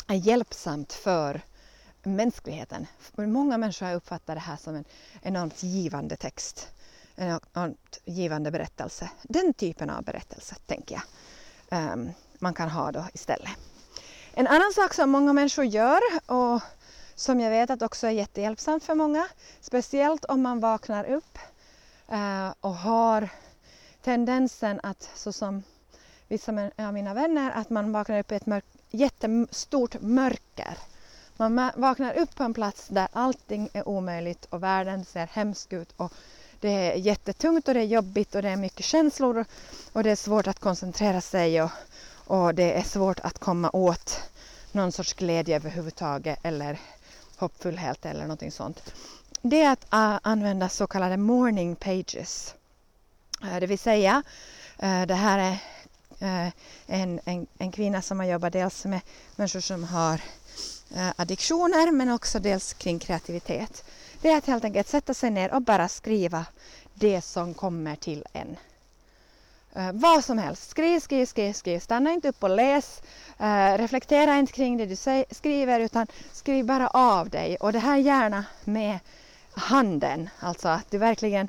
är 0.08 0.16
hjälpsamt 0.16 0.94
för 0.94 1.42
mänskligheten. 2.06 2.88
Många 3.16 3.58
människor 3.58 3.86
har 3.86 3.96
uppfattat 3.96 4.36
det 4.36 4.42
här 4.42 4.58
som 4.58 4.76
en 4.76 4.86
enormt 5.22 5.64
givande 5.64 6.16
text, 6.16 6.68
en 7.16 7.40
enormt 7.54 8.00
givande 8.06 8.52
berättelse. 8.52 9.10
Den 9.24 9.54
typen 9.54 9.90
av 9.90 10.04
berättelse, 10.04 10.56
tänker 10.66 11.02
jag, 11.70 11.94
um, 11.94 12.10
man 12.40 12.54
kan 12.54 12.70
ha 12.70 12.92
då 12.92 13.06
istället. 13.14 13.52
En 14.34 14.48
annan 14.48 14.74
sak 14.74 14.94
som 14.94 15.10
många 15.10 15.34
människor 15.34 15.66
gör 15.66 16.02
och 16.26 16.62
som 17.16 17.40
jag 17.40 17.50
vet 17.50 17.70
att 17.70 17.82
också 17.82 18.08
är 18.08 18.12
jättehjälpsamt 18.12 18.84
för 18.84 18.96
många, 18.96 19.28
speciellt 19.62 20.26
om 20.26 20.42
man 20.42 20.60
vaknar 20.60 21.06
upp 21.06 21.38
uh, 22.12 22.54
och 22.62 22.76
har 22.76 23.30
tendensen 24.04 24.80
att, 24.84 25.10
så 25.16 25.34
som 25.34 25.64
vissa 26.28 26.52
av 26.78 26.94
mina 26.94 27.14
vänner 27.14 27.52
att 27.52 27.70
man 27.70 27.92
vaknar 27.92 28.20
upp 28.20 28.32
i 28.32 28.36
ett 28.36 28.46
mörk, 28.46 28.66
jättestort 28.92 30.02
mörker. 30.02 30.78
Man 31.50 31.72
vaknar 31.76 32.14
upp 32.14 32.36
på 32.36 32.44
en 32.44 32.54
plats 32.54 32.88
där 32.88 33.08
allting 33.14 33.70
är 33.74 33.88
omöjligt 33.88 34.46
och 34.46 34.64
världen 34.64 35.06
ser 35.06 35.28
hemsk 35.28 35.74
ut 35.74 35.90
och 35.98 36.14
det 36.60 36.70
är 36.70 36.96
jättetungt 36.96 37.68
och 37.68 37.74
det 37.74 37.80
är 37.80 37.86
jobbigt 37.86 38.36
och 38.36 38.42
det 38.42 38.50
är 38.50 38.56
mycket 38.56 38.86
känslor 38.86 39.46
och 39.94 40.04
det 40.04 40.12
är 40.12 40.16
svårt 40.16 40.48
att 40.48 40.60
koncentrera 40.60 41.22
sig 41.22 41.62
och, 41.62 41.70
och 42.28 42.56
det 42.56 42.74
är 42.74 42.84
svårt 42.84 43.20
att 43.20 43.40
komma 43.40 43.70
åt 43.74 44.22
någon 44.72 44.92
sorts 44.92 45.14
glädje 45.14 45.56
överhuvudtaget 45.56 46.40
eller 46.44 46.80
hoppfullhet 47.38 48.06
eller 48.06 48.22
någonting 48.22 48.52
sånt. 48.52 48.94
det 49.42 49.62
är 49.62 49.72
att 49.72 49.86
använda 50.24 50.70
så 50.70 50.88
kallade 50.88 51.18
morning 51.18 51.76
pages. 51.76 52.56
Eh, 53.44 53.60
det 53.60 53.68
vill 53.68 53.80
säga, 53.80 54.24
eh, 54.78 55.02
det 55.02 55.16
här 55.16 55.40
är 55.40 55.58
eh, 56.20 56.52
en, 56.88 57.20
en, 57.26 57.48
en 57.58 57.72
kvinna 57.72 58.02
som 58.02 58.20
har 58.20 58.26
jobbat 58.26 58.54
dels 58.54 58.86
med 58.86 59.02
människor 59.36 59.60
som 59.60 59.84
har 59.84 60.22
Eh, 60.96 61.12
addiktioner 61.16 61.92
men 61.92 62.10
också 62.10 62.40
dels 62.40 62.74
kring 62.74 63.00
kreativitet. 63.00 63.86
Det 64.22 64.30
är 64.30 64.38
att 64.38 64.46
helt 64.46 64.64
enkelt 64.64 64.88
sätta 64.88 65.14
sig 65.14 65.30
ner 65.30 65.54
och 65.54 65.62
bara 65.62 65.88
skriva 65.88 66.46
det 66.94 67.22
som 67.22 67.54
kommer 67.54 67.96
till 67.96 68.26
en. 68.34 68.58
Uh, 69.78 69.92
vad 69.94 70.26
som 70.26 70.38
helst. 70.38 70.70
Skriv, 70.70 71.00
skriv, 71.00 71.26
skriv, 71.26 71.54
skriv. 71.54 71.80
Stanna 71.80 72.12
inte 72.12 72.30
upp 72.30 72.44
och 72.44 72.50
läs. 72.50 73.02
Uh, 73.42 73.78
reflektera 73.78 74.38
inte 74.38 74.54
kring 74.54 74.78
det 74.78 74.86
du 74.86 74.96
skriver 75.32 75.80
utan 75.80 76.08
skriv 76.32 76.66
bara 76.66 76.88
av 76.88 77.30
dig. 77.30 77.56
Och 77.56 77.74
det 77.74 77.80
här 77.80 77.98
gärna 77.98 78.46
med 78.64 79.00
handen. 79.52 80.30
Alltså 80.40 80.68
att 80.68 80.92
du 80.92 80.98
verkligen 80.98 81.48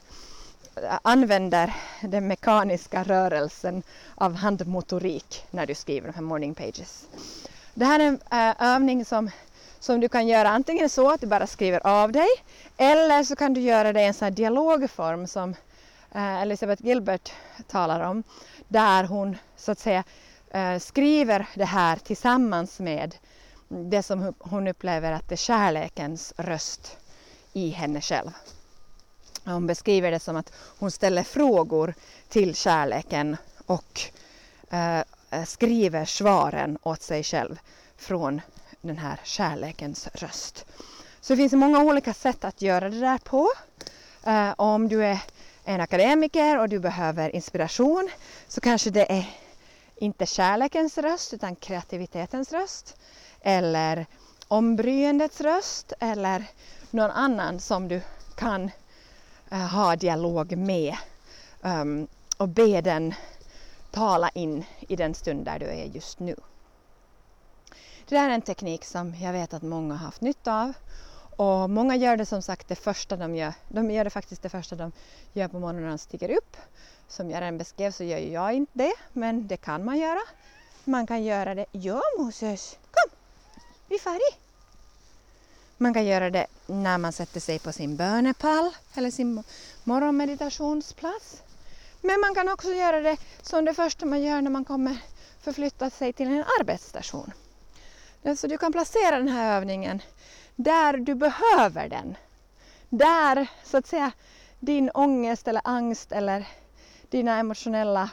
använder 1.02 1.74
den 2.00 2.26
mekaniska 2.26 3.02
rörelsen 3.02 3.82
av 4.14 4.34
handmotorik 4.34 5.44
när 5.50 5.66
du 5.66 5.74
skriver 5.74 6.06
de 6.08 6.14
här 6.14 6.22
morning 6.22 6.54
pages. 6.54 7.06
Det 7.74 7.84
här 7.84 8.00
är 8.00 8.04
en 8.04 8.20
eh, 8.30 8.74
övning 8.74 9.04
som, 9.04 9.30
som 9.80 10.00
du 10.00 10.08
kan 10.08 10.26
göra 10.26 10.48
antingen 10.48 10.88
så 10.88 11.10
att 11.10 11.20
du 11.20 11.26
bara 11.26 11.46
skriver 11.46 11.86
av 11.86 12.12
dig 12.12 12.28
eller 12.76 13.24
så 13.24 13.36
kan 13.36 13.54
du 13.54 13.60
göra 13.60 13.92
det 13.92 14.00
i 14.00 14.06
en 14.06 14.14
sån 14.14 14.26
här 14.26 14.30
dialogform 14.30 15.26
som 15.26 15.54
eh, 16.14 16.42
Elisabeth 16.42 16.86
Gilbert 16.86 17.32
talar 17.68 18.00
om, 18.00 18.22
där 18.68 19.04
hon 19.04 19.36
så 19.56 19.72
att 19.72 19.78
säga 19.78 20.04
eh, 20.50 20.78
skriver 20.78 21.48
det 21.54 21.64
här 21.64 21.96
tillsammans 21.96 22.80
med 22.80 23.14
det 23.68 24.02
som 24.02 24.34
hon 24.38 24.68
upplever 24.68 25.12
att 25.12 25.28
det 25.28 25.34
är 25.34 25.36
kärlekens 25.36 26.32
röst 26.36 26.96
i 27.52 27.68
henne 27.70 28.00
själv. 28.00 28.30
Hon 29.44 29.66
beskriver 29.66 30.10
det 30.10 30.20
som 30.20 30.36
att 30.36 30.52
hon 30.78 30.90
ställer 30.90 31.22
frågor 31.22 31.94
till 32.28 32.54
kärleken 32.54 33.36
och 33.66 34.00
eh, 34.70 35.02
Eh, 35.32 35.44
skriver 35.44 36.04
svaren 36.04 36.78
åt 36.82 37.02
sig 37.02 37.22
själv 37.22 37.58
från 37.96 38.40
den 38.80 38.98
här 38.98 39.20
kärlekens 39.24 40.08
röst. 40.14 40.66
Så 41.20 41.32
det 41.32 41.36
finns 41.36 41.52
många 41.52 41.82
olika 41.82 42.14
sätt 42.14 42.44
att 42.44 42.62
göra 42.62 42.90
det 42.90 43.00
där 43.00 43.18
på. 43.18 43.48
Uh, 44.26 44.52
om 44.56 44.88
du 44.88 45.04
är 45.04 45.18
en 45.64 45.80
akademiker 45.80 46.58
och 46.58 46.68
du 46.68 46.78
behöver 46.78 47.36
inspiration 47.36 48.10
så 48.48 48.60
kanske 48.60 48.90
det 48.90 49.12
är 49.12 49.24
inte 49.96 50.26
kärlekens 50.26 50.98
röst 50.98 51.34
utan 51.34 51.56
kreativitetens 51.56 52.52
röst 52.52 52.96
eller 53.40 54.06
ombryendets 54.48 55.40
röst 55.40 55.92
eller 56.00 56.44
någon 56.90 57.10
annan 57.10 57.60
som 57.60 57.88
du 57.88 58.00
kan 58.36 58.70
uh, 59.52 59.58
ha 59.58 59.96
dialog 59.96 60.56
med 60.56 60.96
um, 61.62 62.06
och 62.36 62.48
be 62.48 62.80
den 62.80 63.14
tala 63.92 64.28
in 64.28 64.64
i 64.80 64.96
den 64.96 65.14
stund 65.14 65.44
där 65.44 65.58
du 65.58 65.66
är 65.66 65.84
just 65.84 66.18
nu. 66.18 66.36
Det 68.08 68.14
där 68.14 68.30
är 68.30 68.34
en 68.34 68.42
teknik 68.42 68.84
som 68.84 69.14
jag 69.14 69.32
vet 69.32 69.54
att 69.54 69.62
många 69.62 69.94
har 69.94 70.04
haft 70.04 70.20
nytta 70.20 70.54
av 70.54 70.72
och 71.36 71.70
många 71.70 71.96
gör 71.96 72.16
det 72.16 72.26
som 72.26 72.42
sagt 72.42 72.68
det 72.68 72.74
första 72.74 73.16
de 73.16 73.34
gör. 73.34 73.54
De 73.68 73.90
gör 73.90 74.04
det 74.04 74.10
faktiskt 74.10 74.42
det 74.42 74.48
första 74.48 74.76
de 74.76 74.92
gör 75.32 75.48
på 75.48 75.58
morgonen 75.58 75.82
när 75.82 75.88
de 75.88 75.98
stiger 75.98 76.30
upp. 76.30 76.56
Som 77.08 77.30
jag 77.30 77.40
redan 77.40 77.58
beskrev 77.58 77.90
så 77.90 78.04
gör 78.04 78.18
jag 78.18 78.52
inte 78.52 78.72
det, 78.74 78.92
men 79.12 79.46
det 79.46 79.56
kan 79.56 79.84
man 79.84 79.98
göra. 79.98 80.20
Man 80.84 81.06
kan 81.06 81.24
göra 81.24 81.54
det. 81.54 81.66
Ja 81.72 82.02
Moses, 82.18 82.78
kom! 82.90 83.18
Vi 83.88 83.98
far 83.98 84.16
i. 84.16 84.36
Man 85.76 85.94
kan 85.94 86.04
göra 86.04 86.30
det 86.30 86.46
när 86.66 86.98
man 86.98 87.12
sätter 87.12 87.40
sig 87.40 87.58
på 87.58 87.72
sin 87.72 87.96
bönepall 87.96 88.70
eller 88.94 89.10
sin 89.10 89.44
morgonmeditationsplats. 89.84 91.42
Men 92.04 92.20
man 92.20 92.34
kan 92.34 92.48
också 92.48 92.72
göra 92.72 93.00
det 93.00 93.16
som 93.42 93.64
det 93.64 93.74
första 93.74 94.06
man 94.06 94.22
gör 94.22 94.42
när 94.42 94.50
man 94.50 94.64
kommer 94.64 94.96
förflytta 95.40 95.90
sig 95.90 96.12
till 96.12 96.28
en 96.28 96.44
arbetsstation. 96.60 97.32
Så 98.36 98.46
du 98.46 98.58
kan 98.58 98.72
placera 98.72 99.18
den 99.18 99.28
här 99.28 99.56
övningen 99.56 100.02
där 100.56 100.96
du 100.96 101.14
behöver 101.14 101.88
den. 101.88 102.16
Där 102.88 103.46
så 103.64 103.76
att 103.76 103.86
säga 103.86 104.12
din 104.60 104.90
ångest 104.90 105.48
eller 105.48 105.62
angst 105.64 106.12
eller 106.12 106.48
dina 107.10 107.38
emotionella 107.38 108.10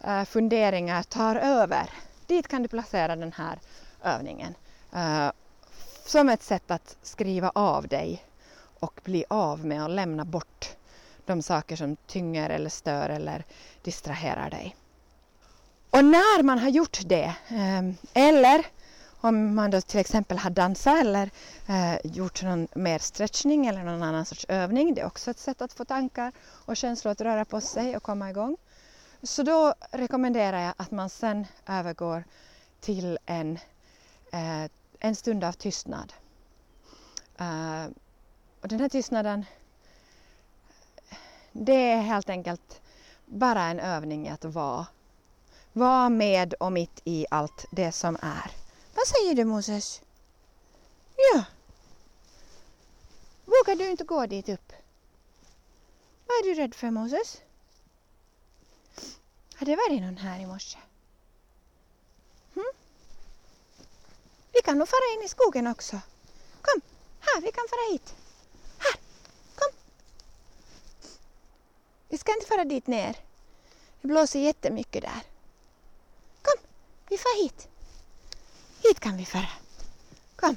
eh, 0.00 0.24
funderingar 0.24 1.02
tar 1.02 1.36
över. 1.36 1.90
Dit 2.26 2.48
kan 2.48 2.62
du 2.62 2.68
placera 2.68 3.16
den 3.16 3.32
här 3.32 3.58
övningen. 4.02 4.54
Eh, 4.92 5.30
som 6.04 6.28
ett 6.28 6.42
sätt 6.42 6.70
att 6.70 6.96
skriva 7.02 7.52
av 7.54 7.88
dig 7.88 8.24
och 8.80 9.00
bli 9.04 9.24
av 9.28 9.64
med 9.64 9.82
och 9.82 9.90
lämna 9.90 10.24
bort 10.24 10.77
de 11.28 11.42
saker 11.42 11.76
som 11.76 11.96
tynger 11.96 12.50
eller 12.50 12.70
stör 12.70 13.08
eller 13.08 13.44
distraherar 13.82 14.50
dig. 14.50 14.76
Och 15.90 16.04
när 16.04 16.42
man 16.42 16.58
har 16.58 16.68
gjort 16.68 17.00
det, 17.06 17.34
ehm, 17.48 17.94
eller 18.14 18.66
om 19.20 19.54
man 19.54 19.70
då 19.70 19.80
till 19.80 20.00
exempel 20.00 20.38
har 20.38 20.50
dansat 20.50 21.00
eller 21.00 21.30
eh, 21.66 21.98
gjort 22.04 22.42
någon 22.42 22.68
mer 22.74 22.98
stretchning 22.98 23.66
eller 23.66 23.84
någon 23.84 24.02
annan 24.02 24.24
sorts 24.24 24.46
övning. 24.48 24.94
Det 24.94 25.00
är 25.00 25.06
också 25.06 25.30
ett 25.30 25.38
sätt 25.38 25.62
att 25.62 25.72
få 25.72 25.84
tankar 25.84 26.32
och 26.66 26.76
känslor 26.76 27.12
att 27.12 27.20
röra 27.20 27.44
på 27.44 27.60
sig 27.60 27.96
och 27.96 28.02
komma 28.02 28.30
igång. 28.30 28.56
Så 29.22 29.42
då 29.42 29.74
rekommenderar 29.90 30.60
jag 30.60 30.74
att 30.76 30.90
man 30.90 31.10
sen 31.10 31.46
övergår 31.66 32.24
till 32.80 33.18
en, 33.26 33.58
eh, 34.32 34.70
en 34.98 35.14
stund 35.14 35.44
av 35.44 35.52
tystnad. 35.52 36.12
Eh, 37.38 37.84
och 38.62 38.68
den 38.68 38.80
här 38.80 38.88
tystnaden, 38.88 39.44
det 41.60 41.90
är 41.90 42.00
helt 42.00 42.30
enkelt 42.30 42.80
bara 43.26 43.62
en 43.62 43.80
övning 43.80 44.26
i 44.26 44.30
att 44.30 44.44
vara. 44.44 44.86
Vara 45.72 46.08
med 46.08 46.54
och 46.54 46.72
mitt 46.72 47.00
i 47.04 47.26
allt 47.30 47.66
det 47.70 47.92
som 47.92 48.16
är. 48.22 48.50
Vad 48.94 49.06
säger 49.06 49.34
du 49.34 49.44
Moses? 49.44 50.02
Ja. 51.16 51.44
Vågar 53.44 53.76
du 53.76 53.90
inte 53.90 54.04
gå 54.04 54.26
dit 54.26 54.48
upp? 54.48 54.72
Vad 56.26 56.36
är 56.36 56.42
du 56.42 56.54
rädd 56.54 56.74
för 56.74 56.90
Moses? 56.90 57.40
Har 59.54 59.66
det 59.66 59.76
varit 59.76 60.02
någon 60.02 60.16
här 60.16 60.40
i 60.40 60.46
morse? 60.46 60.78
Hm? 62.54 62.72
Vi 64.52 64.60
kan 64.64 64.78
nog 64.78 64.88
fara 64.88 65.14
in 65.16 65.24
i 65.24 65.28
skogen 65.28 65.66
också. 65.66 66.00
Kom, 66.62 66.80
här, 67.20 67.40
vi 67.40 67.52
kan 67.52 67.64
fara 67.70 67.92
hit. 67.92 68.14
Här, 68.78 69.00
kom. 69.54 69.72
Vi 72.08 72.18
ska 72.18 72.32
inte 72.32 72.46
fara 72.46 72.64
dit 72.64 72.86
ner. 72.86 73.16
Det 74.00 74.08
blåser 74.08 74.40
jättemycket 74.40 75.02
där. 75.02 75.22
Kom, 76.42 76.64
vi 77.08 77.18
far 77.18 77.42
hit. 77.42 77.68
Hit 78.82 79.00
kan 79.00 79.16
vi 79.16 79.24
fara. 79.24 79.48
Kom. 80.36 80.56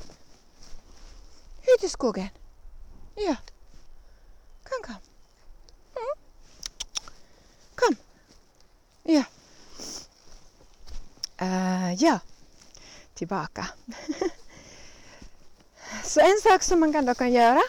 Ut 1.62 1.84
i 1.84 1.90
skogen. 1.90 2.30
Ja. 3.16 3.36
Kom, 4.64 4.84
kom. 4.84 4.96
Mm. 5.96 6.16
Kom. 7.76 7.96
Ja. 9.04 9.24
Uh, 11.42 11.94
ja. 11.94 12.20
Tillbaka. 13.14 13.68
Så 16.04 16.20
en 16.20 16.42
sak 16.44 16.64
som 16.64 16.80
man 16.80 16.94
kan 16.94 17.06
då 17.06 17.16
kan 17.16 17.32
göra, 17.32 17.62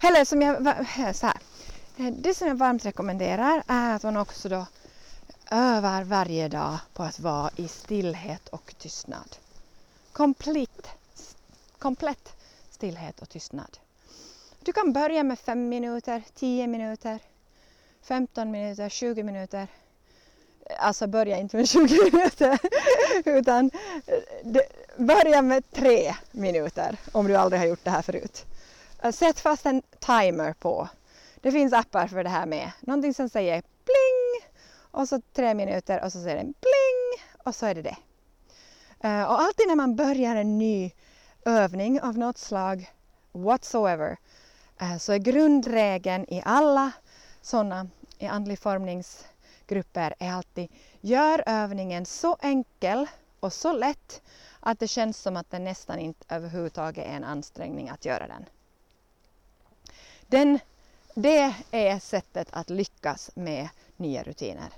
eller 0.00 0.24
som 0.24 0.42
jag, 0.42 0.56
så 1.16 1.26
här, 1.26 1.38
Eh, 2.00 2.12
det 2.12 2.34
som 2.34 2.48
jag 2.48 2.54
varmt 2.54 2.84
rekommenderar 2.84 3.62
är 3.66 3.94
att 3.94 4.02
man 4.02 4.16
också 4.16 4.48
då 4.48 4.66
övar 5.50 6.04
varje 6.04 6.48
dag 6.48 6.78
på 6.92 7.02
att 7.02 7.20
vara 7.20 7.50
i 7.56 7.68
stillhet 7.68 8.48
och 8.48 8.74
tystnad 8.78 9.36
komplett, 10.12 10.88
komplett 11.78 12.32
stillhet 12.70 13.22
och 13.22 13.28
tystnad. 13.28 13.78
Du 14.62 14.72
kan 14.72 14.92
börja 14.92 15.22
med 15.22 15.38
5 15.38 15.68
minuter, 15.68 16.22
10 16.34 16.66
minuter, 16.66 17.18
15 18.02 18.50
minuter, 18.50 18.88
20 18.88 19.22
minuter. 19.22 19.68
Alltså 20.78 21.06
börja 21.06 21.38
inte 21.38 21.56
med 21.56 21.68
20 21.68 22.10
minuter 22.12 22.58
utan 23.38 23.70
eh, 24.06 24.62
börja 24.96 25.42
med 25.42 25.70
3 25.70 26.14
minuter 26.30 26.96
om 27.12 27.26
du 27.26 27.36
aldrig 27.36 27.60
har 27.60 27.66
gjort 27.66 27.84
det 27.84 27.90
här 27.90 28.02
förut. 28.02 28.46
Eh, 29.02 29.12
sätt 29.12 29.40
fast 29.40 29.66
en 29.66 29.82
timer 29.98 30.52
på. 30.52 30.88
Det 31.40 31.52
finns 31.52 31.72
appar 31.72 32.06
för 32.06 32.24
det 32.24 32.30
här 32.30 32.46
med. 32.46 32.70
Någonting 32.80 33.14
som 33.14 33.28
säger 33.28 33.62
pling 33.62 34.50
och 34.90 35.08
så 35.08 35.20
tre 35.32 35.54
minuter 35.54 36.04
och 36.04 36.12
så 36.12 36.22
säger 36.22 36.36
den 36.36 36.54
pling 36.54 37.26
och 37.44 37.54
så 37.54 37.66
är 37.66 37.74
det 37.74 37.82
det. 37.82 37.96
Eh, 39.00 39.22
och 39.22 39.40
alltid 39.40 39.68
när 39.68 39.76
man 39.76 39.96
börjar 39.96 40.36
en 40.36 40.58
ny 40.58 40.90
övning 41.44 42.00
av 42.00 42.18
något 42.18 42.38
slag 42.38 42.90
whatsoever 43.32 44.16
eh, 44.80 44.98
så 44.98 45.12
är 45.12 45.18
grundregeln 45.18 46.24
i 46.28 46.42
alla 46.44 46.92
sådana 47.42 47.88
i 48.18 48.26
andlig 48.26 48.58
formningsgrupper 48.58 50.14
är 50.18 50.32
alltid 50.32 50.68
gör 51.00 51.42
övningen 51.46 52.06
så 52.06 52.36
enkel 52.40 53.06
och 53.40 53.52
så 53.52 53.72
lätt 53.72 54.22
att 54.60 54.78
det 54.78 54.88
känns 54.88 55.18
som 55.18 55.36
att 55.36 55.50
det 55.50 55.58
nästan 55.58 55.98
inte 55.98 56.34
överhuvudtaget 56.34 57.06
är 57.06 57.12
en 57.12 57.24
ansträngning 57.24 57.88
att 57.88 58.04
göra 58.04 58.26
den. 58.26 58.44
Den, 60.26 60.58
det 61.22 61.54
är 61.70 61.98
sättet 61.98 62.48
att 62.52 62.70
lyckas 62.70 63.30
med 63.34 63.68
nya 63.96 64.22
rutiner. 64.22 64.72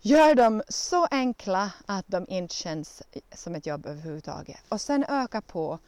Gör 0.00 0.34
dem 0.34 0.62
så 0.68 1.06
enkla 1.06 1.72
att 1.86 2.04
de 2.08 2.26
inte 2.28 2.54
känns 2.54 3.02
som 3.34 3.54
ett 3.54 3.66
jobb 3.66 3.86
överhuvudtaget. 3.86 4.60
Och 4.68 4.80
sen 4.80 5.04
öka 5.08 5.40
på. 5.40 5.78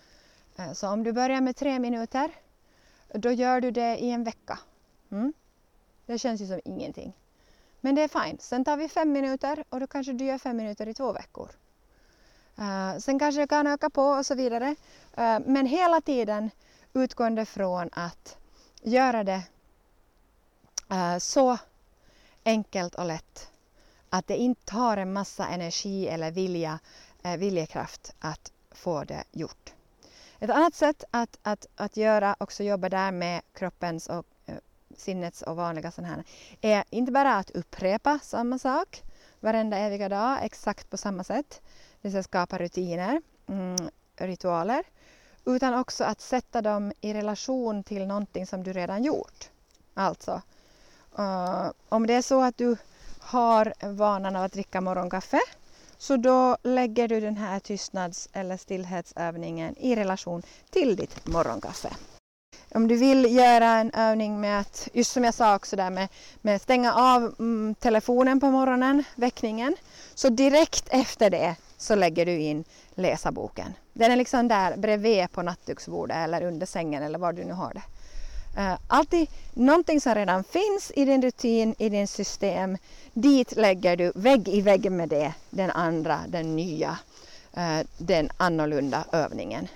Eh, 0.57 0.72
så 0.72 0.89
om 0.89 1.03
du 1.03 1.12
börjar 1.12 1.41
med 1.41 1.57
tre 1.57 1.78
minuter, 1.78 2.30
då 3.14 3.30
gör 3.32 3.61
du 3.61 3.70
det 3.70 3.97
i 3.99 4.11
en 4.11 4.24
vecka. 4.24 4.59
Mm? 5.11 5.32
Det 6.07 6.18
känns 6.18 6.41
ju 6.41 6.47
som 6.47 6.61
ingenting. 6.64 7.12
Men 7.80 7.95
det 7.95 8.03
är 8.03 8.24
fint. 8.24 8.43
Sen 8.43 8.64
tar 8.64 8.76
vi 8.76 8.89
fem 8.89 9.12
minuter 9.12 9.64
och 9.68 9.80
då 9.80 9.86
kanske 9.86 10.12
du 10.12 10.24
gör 10.24 10.39
fem 10.39 10.57
minuter 10.57 10.86
i 10.89 10.95
två 10.95 11.12
veckor. 11.12 11.51
Uh, 12.59 12.99
sen 12.99 13.18
kanske 13.18 13.41
du 13.41 13.47
kan 13.47 13.66
öka 13.66 13.91
på 13.91 14.03
och 14.03 14.26
så 14.26 14.34
vidare. 14.34 14.68
Uh, 15.18 15.39
men 15.47 15.66
hela 15.66 16.01
tiden 16.01 16.51
utgående 16.93 17.45
från 17.45 17.91
att 17.93 18.36
göra 18.83 19.24
det 19.24 19.43
uh, 20.93 21.18
så 21.18 21.59
enkelt 22.45 22.95
och 22.95 23.07
lätt 23.07 23.51
att 24.11 24.26
det 24.26 24.37
inte 24.37 24.64
tar 24.64 24.97
en 24.97 25.12
massa 25.12 25.49
energi 25.49 26.09
eller 26.09 26.31
vilja, 26.31 26.79
eh, 27.22 27.37
viljekraft 27.37 28.14
att 28.18 28.53
få 28.70 29.05
det 29.05 29.24
gjort. 29.33 29.72
Ett 30.39 30.51
annat 30.51 30.74
sätt 30.74 31.05
att, 31.11 31.39
att, 31.43 31.66
att 31.76 31.97
göra, 31.97 32.37
också 32.41 32.64
jobba 32.64 32.89
där 32.89 33.12
med 33.12 33.43
kroppens 33.53 34.07
och 34.07 34.26
eh, 34.47 34.55
sinnets 34.97 35.43
och 35.43 35.57
vanliga 35.57 35.91
sådana 35.91 36.14
här, 36.14 36.24
är 36.61 36.85
inte 36.91 37.12
bara 37.12 37.37
att 37.37 37.51
upprepa 37.51 38.18
samma 38.22 38.59
sak 38.59 39.03
varenda 39.41 39.79
eviga 39.79 40.09
dag 40.09 40.39
exakt 40.43 40.91
på 40.91 40.97
samma 40.97 41.24
sätt, 41.24 41.62
det 42.03 42.09
vill 42.09 42.24
skapa 42.24 42.59
rutiner, 42.59 43.22
mm, 43.49 43.76
ritualer, 44.16 44.85
utan 45.57 45.75
också 45.75 46.05
att 46.05 46.21
sätta 46.21 46.63
dem 46.63 46.93
i 47.01 47.15
relation 47.15 47.83
till 47.83 48.07
någonting 48.07 48.47
som 48.47 48.63
du 48.63 48.73
redan 48.73 49.05
gjort. 49.05 49.51
Alltså, 49.95 50.43
uh, 51.19 51.71
om 51.89 52.07
det 52.07 52.15
är 52.15 52.23
så 52.23 52.43
att 52.43 52.57
du 52.57 52.77
har 53.21 53.75
vanan 53.81 54.37
av 54.37 54.45
att 54.45 54.53
dricka 54.53 54.81
morgonkaffe 54.81 55.41
så 55.99 56.17
då 56.17 56.57
lägger 56.63 57.09
du 57.09 57.21
den 57.21 57.37
här 57.37 57.61
tystnads 57.61 58.29
eller 58.33 58.57
stillhetsövningen 58.57 59.77
i 59.77 59.97
relation 59.97 60.43
till 60.71 60.97
ditt 60.97 61.27
morgonkaffe. 61.27 61.91
Om 62.75 62.89
du 62.89 62.97
vill 62.97 63.37
göra 63.37 63.67
en 63.67 63.91
övning 63.91 64.41
med 64.41 64.61
att, 64.61 64.89
just 64.93 65.13
som 65.13 65.25
jag 65.25 65.35
sa 65.35 65.57
också 65.57 65.77
där 65.77 65.91
med, 65.91 66.09
med 66.43 66.61
stänga 66.61 66.95
av 66.95 67.35
mm, 67.39 67.75
telefonen 67.75 68.41
på 68.41 68.51
morgonen, 68.51 69.05
väckningen, 69.15 69.77
så 70.15 70.29
direkt 70.29 70.89
efter 70.91 71.31
det 71.31 71.57
så 71.77 71.95
lägger 71.95 72.27
du 72.27 72.39
in 72.39 72.65
läsa 72.95 73.33
boken. 73.33 73.75
Den 73.93 74.13
är 74.13 74.17
liksom 74.17 74.49
där 74.49 74.77
bredvid 74.77 75.33
på 75.33 75.43
nattduksbordet 75.43 76.17
eller 76.17 76.43
under 76.43 76.67
sängen 76.67 77.03
eller 77.03 77.19
var 77.19 77.33
du 77.33 77.45
nu 77.45 77.53
har 77.53 77.75
det. 77.75 77.83
Uh, 78.59 78.79
alltid 78.89 79.29
någonting 79.55 80.01
som 80.01 80.15
redan 80.15 80.45
finns 80.45 80.93
i 80.97 81.05
din 81.05 81.23
rutin, 81.23 81.75
i 81.79 81.89
din 81.89 82.09
system, 82.09 82.79
dit 83.13 83.57
lägger 83.57 83.97
du 83.97 84.13
vägg 84.15 84.49
i 84.49 84.61
vägg 84.61 84.93
med 84.93 85.09
det, 85.09 85.33
den 85.51 85.71
andra, 85.71 86.21
den 86.29 86.57
nya, 86.57 86.99
uh, 87.57 87.81
den 87.99 88.31
annorlunda 88.37 89.05
övningen. 89.13 89.69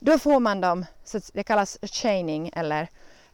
Då 0.00 0.18
får 0.18 0.40
man 0.40 0.60
dem, 0.60 0.86
så 1.04 1.20
det 1.32 1.42
kallas 1.42 1.78
chaining 1.82 2.50
eller 2.52 2.88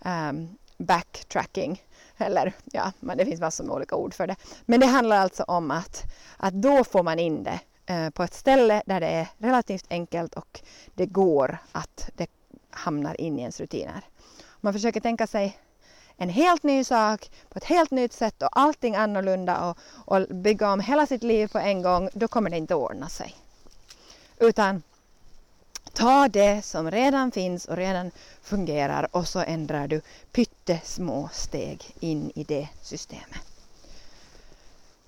um, 0.05 0.57
backtracking. 0.79 1.83
Eller 2.17 2.53
ja, 2.65 2.93
det 3.01 3.25
finns 3.25 3.41
massor 3.41 3.65
med 3.65 3.75
olika 3.75 3.97
ord 3.97 4.15
för 4.15 4.27
det. 4.27 4.37
Men 4.65 4.81
det 4.81 4.87
handlar 4.87 5.17
alltså 5.17 5.43
om 5.43 5.71
att, 5.71 6.05
att 6.37 6.55
då 6.55 6.85
får 6.85 7.03
man 7.03 7.19
in 7.19 7.43
det 7.43 7.61
eh, 7.87 8.11
på 8.11 8.23
ett 8.23 8.35
ställe 8.35 8.83
där 8.87 9.01
det 9.01 9.07
är 9.07 9.29
relativt 9.39 9.87
enkelt 9.91 10.35
och 10.35 10.61
det 10.95 11.07
går 11.07 11.59
att 11.73 12.11
det 12.15 12.31
hamnar 12.71 13.21
in 13.21 13.39
i 13.39 13.41
ens 13.41 13.61
rutiner. 13.61 14.03
Man 14.61 14.73
försöker 14.73 15.01
tänka 15.01 15.27
sig 15.27 15.59
en 16.17 16.29
helt 16.29 16.63
ny 16.63 16.85
sak 16.85 17.31
på 17.49 17.59
ett 17.59 17.65
helt 17.65 17.91
nytt 17.91 18.13
sätt 18.13 18.43
och 18.43 18.49
allting 18.53 18.97
annorlunda 18.97 19.71
och, 19.71 19.79
och 19.89 20.27
bygga 20.29 20.73
om 20.73 20.81
hela 20.81 21.07
sitt 21.07 21.23
liv 21.23 21.49
på 21.49 21.59
en 21.59 21.83
gång, 21.83 22.09
då 22.13 22.29
kommer 22.29 22.51
det 22.51 22.57
inte 22.57 22.75
att 22.75 22.81
ordna 22.81 23.09
sig. 23.09 23.35
Utan 24.39 24.83
Ta 25.97 26.29
det 26.29 26.63
som 26.65 26.91
redan 26.91 27.33
finns 27.33 27.65
och 27.65 27.77
redan 27.77 28.11
fungerar 28.43 29.09
och 29.17 29.29
så 29.29 29.39
ändrar 29.39 29.89
du 29.89 30.01
pyttesmå 30.33 31.29
steg 31.33 31.95
in 32.01 32.33
i 32.35 32.45
det 32.45 32.69
systemet. 32.83 33.41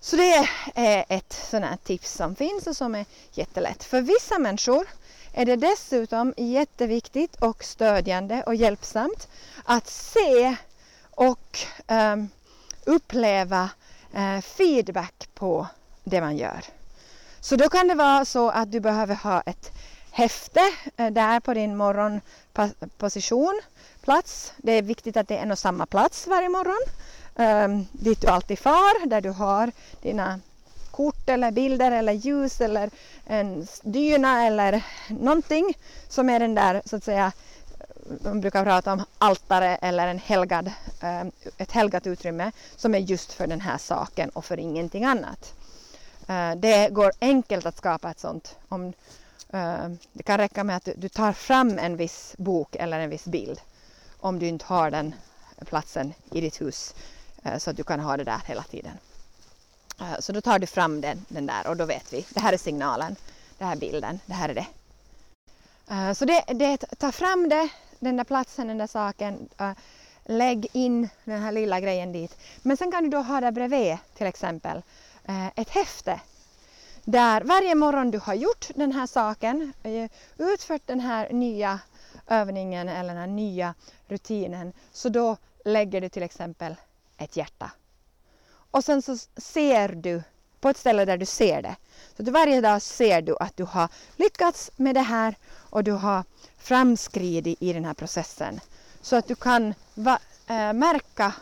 Så 0.00 0.16
det 0.16 0.48
är 0.74 1.04
ett 1.08 1.32
sånt 1.32 1.64
här 1.64 1.76
tips 1.76 2.12
som 2.12 2.36
finns 2.36 2.66
och 2.66 2.76
som 2.76 2.94
är 2.94 3.04
jättelätt. 3.32 3.84
För 3.84 4.00
vissa 4.00 4.38
människor 4.38 4.86
är 5.32 5.44
det 5.44 5.56
dessutom 5.56 6.34
jätteviktigt 6.36 7.36
och 7.36 7.64
stödjande 7.64 8.42
och 8.42 8.54
hjälpsamt 8.54 9.28
att 9.64 9.88
se 9.88 10.56
och 11.10 11.58
um, 11.88 12.28
uppleva 12.84 13.70
uh, 14.16 14.40
feedback 14.40 15.28
på 15.34 15.66
det 16.04 16.20
man 16.20 16.36
gör. 16.36 16.64
Så 17.40 17.56
då 17.56 17.68
kan 17.68 17.88
det 17.88 17.94
vara 17.94 18.24
så 18.24 18.50
att 18.50 18.72
du 18.72 18.80
behöver 18.80 19.14
ha 19.14 19.40
ett 19.40 19.72
häfte 20.18 20.60
eh, 20.96 21.10
där 21.10 21.40
på 21.40 21.54
din 21.54 21.76
morgonposition, 21.76 23.60
plats. 24.00 24.52
Det 24.56 24.72
är 24.72 24.82
viktigt 24.82 25.16
att 25.16 25.28
det 25.28 25.36
är 25.36 25.42
en 25.42 25.50
och 25.50 25.58
samma 25.58 25.86
plats 25.86 26.26
varje 26.26 26.48
morgon 26.48 26.82
um, 27.34 27.86
dit 27.92 28.20
du 28.20 28.26
alltid 28.26 28.58
far, 28.58 29.06
där 29.06 29.20
du 29.20 29.30
har 29.30 29.72
dina 30.02 30.40
kort 30.90 31.28
eller 31.28 31.50
bilder 31.50 31.90
eller 31.90 32.12
ljus 32.12 32.60
eller 32.60 32.90
en 33.26 33.66
dyna 33.82 34.46
eller 34.46 34.84
någonting 35.08 35.74
som 36.08 36.30
är 36.30 36.40
den 36.40 36.54
där 36.54 36.82
så 36.84 36.96
att 36.96 37.04
säga 37.04 37.32
de 38.08 38.40
brukar 38.40 38.64
prata 38.64 38.92
om 38.92 39.04
altare 39.18 39.76
eller 39.76 40.06
en 40.06 40.18
helgad, 40.18 40.70
um, 41.02 41.32
ett 41.58 41.72
helgat 41.72 42.06
utrymme 42.06 42.52
som 42.76 42.94
är 42.94 42.98
just 42.98 43.32
för 43.32 43.46
den 43.46 43.60
här 43.60 43.78
saken 43.78 44.28
och 44.28 44.44
för 44.44 44.58
ingenting 44.58 45.04
annat. 45.04 45.54
Uh, 46.30 46.54
det 46.56 46.88
går 46.88 47.12
enkelt 47.20 47.66
att 47.66 47.76
skapa 47.76 48.10
ett 48.10 48.20
sånt. 48.20 48.56
Om, 48.68 48.92
Ehm, 49.52 49.98
det 50.12 50.22
kan 50.22 50.38
räcka 50.38 50.64
med 50.64 50.76
att 50.76 50.88
du 50.96 51.08
tar 51.08 51.32
fram 51.32 51.78
en 51.78 51.96
viss 51.96 52.34
bok 52.38 52.76
eller 52.76 53.00
en 53.00 53.10
viss 53.10 53.24
bild 53.24 53.60
om 54.20 54.38
du 54.38 54.46
inte 54.46 54.64
har 54.64 54.90
den 54.90 55.14
platsen 55.66 56.14
i 56.30 56.40
ditt 56.40 56.60
hus 56.60 56.94
eh, 57.42 57.58
så 57.58 57.70
att 57.70 57.76
du 57.76 57.84
kan 57.84 58.00
ha 58.00 58.16
det 58.16 58.24
där 58.24 58.42
hela 58.46 58.62
tiden. 58.62 58.92
Eh, 60.00 60.18
så 60.18 60.32
då 60.32 60.40
tar 60.40 60.58
du 60.58 60.66
fram 60.66 61.00
den, 61.00 61.24
den 61.28 61.46
där 61.46 61.66
och 61.66 61.76
då 61.76 61.84
vet 61.84 62.12
vi, 62.12 62.26
det 62.30 62.40
här 62.40 62.52
är 62.52 62.56
signalen, 62.56 63.16
det 63.58 63.64
här 63.64 63.72
är 63.72 63.80
bilden, 63.80 64.20
det 64.26 64.34
här 64.34 64.48
är 64.48 64.54
det. 64.54 64.66
Eh, 65.90 66.12
så 66.12 66.24
det, 66.24 66.44
det 66.46 66.76
ta 66.76 67.12
fram 67.12 67.48
det, 67.48 67.68
den 67.98 68.16
där 68.16 68.24
platsen, 68.24 68.68
den 68.68 68.78
där 68.78 68.86
saken, 68.86 69.48
lägg 70.24 70.66
in 70.72 71.08
den 71.24 71.42
här 71.42 71.52
lilla 71.52 71.80
grejen 71.80 72.12
dit. 72.12 72.36
Men 72.62 72.76
sen 72.76 72.92
kan 72.92 73.02
du 73.02 73.10
då 73.10 73.18
ha 73.18 73.40
där 73.40 73.50
bredvid 73.50 73.98
till 74.14 74.26
exempel 74.26 74.82
ett 75.54 75.70
häfte 75.70 76.20
där 77.04 77.40
varje 77.40 77.74
morgon 77.74 78.10
du 78.10 78.18
har 78.18 78.34
gjort 78.34 78.68
den 78.74 78.92
här 78.92 79.06
saken, 79.06 79.72
eh, 79.82 80.10
utfört 80.38 80.82
den 80.86 81.00
här 81.00 81.32
nya 81.32 81.80
övningen 82.26 82.88
eller 82.88 83.08
den 83.08 83.16
här 83.16 83.26
nya 83.26 83.74
rutinen, 84.08 84.72
så 84.92 85.08
då 85.08 85.36
lägger 85.64 86.00
du 86.00 86.08
till 86.08 86.22
exempel 86.22 86.76
ett 87.18 87.36
hjärta. 87.36 87.70
Och 88.70 88.84
sen 88.84 89.02
så 89.02 89.16
ser 89.36 89.88
du 89.88 90.22
på 90.60 90.68
ett 90.68 90.76
ställe 90.76 91.04
där 91.04 91.18
du 91.18 91.26
ser 91.26 91.62
det. 91.62 91.76
Så 92.16 92.22
att 92.22 92.28
varje 92.28 92.60
dag 92.60 92.82
ser 92.82 93.22
du 93.22 93.36
att 93.40 93.56
du 93.56 93.64
har 93.64 93.88
lyckats 94.16 94.70
med 94.76 94.94
det 94.94 95.00
här 95.00 95.34
och 95.70 95.84
du 95.84 95.92
har 95.92 96.24
framskridit 96.58 97.62
i 97.62 97.72
den 97.72 97.84
här 97.84 97.94
processen. 97.94 98.60
Så 99.00 99.16
att 99.16 99.28
du 99.28 99.34
kan 99.34 99.74
va, 99.94 100.18
äh, 100.46 100.72
märka 100.72 101.32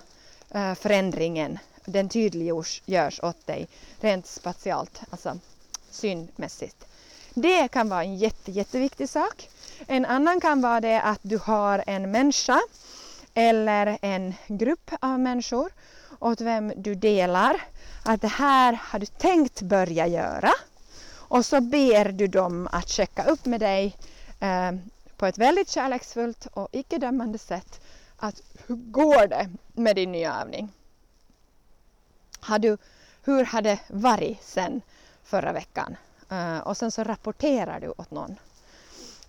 äh, 0.50 0.74
förändringen. 0.74 1.58
Den 1.86 2.08
tydliggörs 2.08 3.20
åt 3.22 3.46
dig 3.46 3.68
rent 4.00 4.26
spatialt, 4.26 5.00
alltså 5.10 5.38
synmässigt. 5.90 6.86
Det 7.34 7.68
kan 7.68 7.88
vara 7.88 8.04
en 8.04 8.16
jätte, 8.16 8.50
jätteviktig 8.52 9.08
sak. 9.08 9.48
En 9.86 10.04
annan 10.04 10.40
kan 10.40 10.60
vara 10.60 10.80
det 10.80 11.00
att 11.00 11.20
du 11.22 11.38
har 11.38 11.84
en 11.86 12.10
människa 12.10 12.60
eller 13.34 13.98
en 14.02 14.34
grupp 14.46 14.90
av 15.00 15.20
människor 15.20 15.70
åt 16.18 16.40
vem 16.40 16.72
du 16.76 16.94
delar 16.94 17.60
att 18.04 18.20
det 18.20 18.28
här 18.28 18.78
har 18.82 18.98
du 18.98 19.06
tänkt 19.06 19.62
börja 19.62 20.06
göra 20.06 20.52
och 21.28 21.46
så 21.46 21.60
ber 21.60 22.12
du 22.12 22.26
dem 22.26 22.68
att 22.72 22.88
checka 22.88 23.24
upp 23.24 23.44
med 23.44 23.60
dig 23.60 23.96
eh, 24.40 24.72
på 25.16 25.26
ett 25.26 25.38
väldigt 25.38 25.70
kärleksfullt 25.70 26.46
och 26.52 26.68
icke-dömande 26.72 27.38
sätt 27.38 27.80
att 28.16 28.42
hur 28.66 28.76
går 28.76 29.26
det 29.26 29.50
med 29.72 29.96
din 29.96 30.12
nya 30.12 30.40
övning? 30.40 30.72
Har 32.46 32.58
du, 32.58 32.78
hur 33.24 33.44
har 33.44 33.62
det 33.62 33.78
varit 33.88 34.42
sen 34.42 34.82
förra 35.26 35.52
veckan. 35.52 35.96
Uh, 36.32 36.58
och 36.58 36.76
sen 36.76 36.90
så 36.90 37.04
rapporterar 37.04 37.80
du 37.80 37.88
åt 37.88 38.10
någon. 38.10 38.36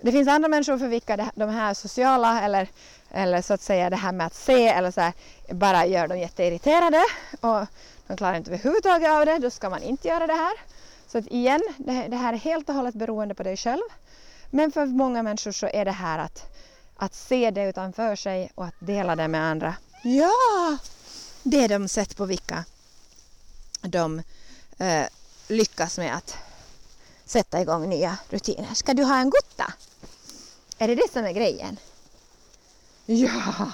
Det 0.01 0.11
finns 0.11 0.27
andra 0.27 0.49
människor 0.49 0.77
för 0.77 0.87
vilka 0.87 1.17
det, 1.17 1.31
de 1.35 1.49
här 1.49 1.73
sociala 1.73 2.41
eller, 2.41 2.67
eller 3.11 3.41
så 3.41 3.53
att 3.53 3.61
säga 3.61 3.89
det 3.89 3.95
här 3.95 4.11
med 4.11 4.27
att 4.27 4.33
se 4.33 4.67
eller 4.67 4.91
så 4.91 5.01
här, 5.01 5.13
bara 5.49 5.85
gör 5.85 6.07
dem 6.07 6.19
jätteirriterade 6.19 7.03
och 7.41 7.67
de 8.07 8.17
klarar 8.17 8.35
inte 8.35 8.51
överhuvudtaget 8.51 9.09
av 9.09 9.25
det. 9.25 9.37
Då 9.37 9.49
ska 9.49 9.69
man 9.69 9.83
inte 9.83 10.07
göra 10.07 10.27
det 10.27 10.33
här. 10.33 10.53
Så 11.07 11.17
att 11.17 11.27
igen, 11.27 11.61
det, 11.77 12.07
det 12.07 12.15
här 12.15 12.33
är 12.33 12.37
helt 12.37 12.69
och 12.69 12.75
hållet 12.75 12.95
beroende 12.95 13.35
på 13.35 13.43
dig 13.43 13.57
själv. 13.57 13.81
Men 14.49 14.71
för 14.71 14.85
många 14.85 15.23
människor 15.23 15.51
så 15.51 15.69
är 15.73 15.85
det 15.85 15.91
här 15.91 16.19
att, 16.19 16.43
att 16.95 17.13
se 17.13 17.51
det 17.51 17.69
utanför 17.69 18.15
sig 18.15 18.51
och 18.55 18.65
att 18.65 18.75
dela 18.79 19.15
det 19.15 19.27
med 19.27 19.41
andra. 19.41 19.75
Ja, 20.03 20.77
det 21.43 21.63
är 21.63 21.69
de 21.69 21.87
sätt 21.87 22.17
på 22.17 22.25
vilka 22.25 22.65
de 23.81 24.23
eh, 24.77 25.05
lyckas 25.47 25.97
med 25.97 26.15
att 26.15 26.37
sätta 27.25 27.61
igång 27.61 27.89
nya 27.89 28.17
rutiner. 28.29 28.73
Ska 28.73 28.93
du 28.93 29.03
ha 29.03 29.17
en 29.19 29.29
gutta? 29.29 29.73
Är 30.77 30.87
det 30.87 30.95
det 30.95 31.11
som 31.13 31.25
är 31.25 31.31
grejen? 31.31 31.77
Ja. 33.05 33.71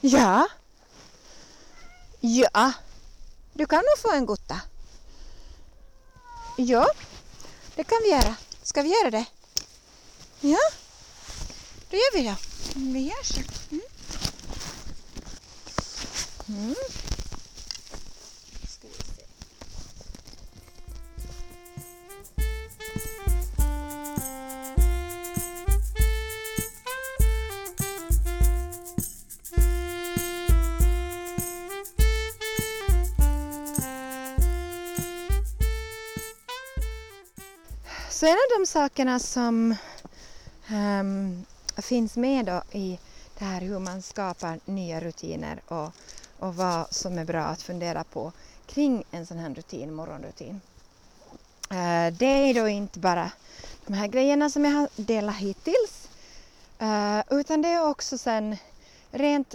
Ja. 0.00 0.48
Ja. 2.20 2.72
Du 3.52 3.66
kan 3.66 3.78
nog 3.78 3.98
få 3.98 4.12
en 4.12 4.26
gutta. 4.26 4.60
Ja, 6.56 6.86
det 7.74 7.84
kan 7.84 7.98
vi 8.02 8.10
göra. 8.10 8.34
Ska 8.62 8.82
vi 8.82 8.88
göra 8.88 9.10
det? 9.10 9.24
Ja, 10.40 10.58
då 11.90 11.96
gör 11.96 12.12
vi 12.12 12.22
det. 12.22 12.36
Vi 12.74 13.00
gör 13.00 13.22
så. 13.22 13.40
Mm. 13.70 13.82
Mm. 16.48 16.74
Så 38.18 38.26
en 38.26 38.32
av 38.32 38.58
de 38.58 38.66
sakerna 38.66 39.18
som 39.18 39.74
um, 40.72 41.44
finns 41.76 42.16
med 42.16 42.46
då 42.46 42.62
i 42.72 42.98
det 43.38 43.44
här 43.44 43.60
hur 43.60 43.78
man 43.78 44.02
skapar 44.02 44.60
nya 44.64 45.00
rutiner 45.00 45.60
och, 45.68 45.92
och 46.38 46.56
vad 46.56 46.94
som 46.94 47.18
är 47.18 47.24
bra 47.24 47.42
att 47.42 47.62
fundera 47.62 48.04
på 48.04 48.32
kring 48.66 49.04
en 49.10 49.26
sån 49.26 49.38
här 49.38 49.54
rutin, 49.54 49.94
morgonrutin. 49.94 50.60
Uh, 51.70 52.12
det 52.18 52.26
är 52.26 52.54
då 52.54 52.68
inte 52.68 52.98
bara 52.98 53.30
de 53.86 53.92
här 53.92 54.06
grejerna 54.06 54.50
som 54.50 54.64
jag 54.64 54.72
har 54.72 54.88
delat 54.96 55.36
hittills 55.36 56.08
uh, 56.82 57.20
utan 57.30 57.62
det 57.62 57.68
är 57.68 57.88
också 57.88 58.18
sen 58.18 58.56
rent 59.10 59.54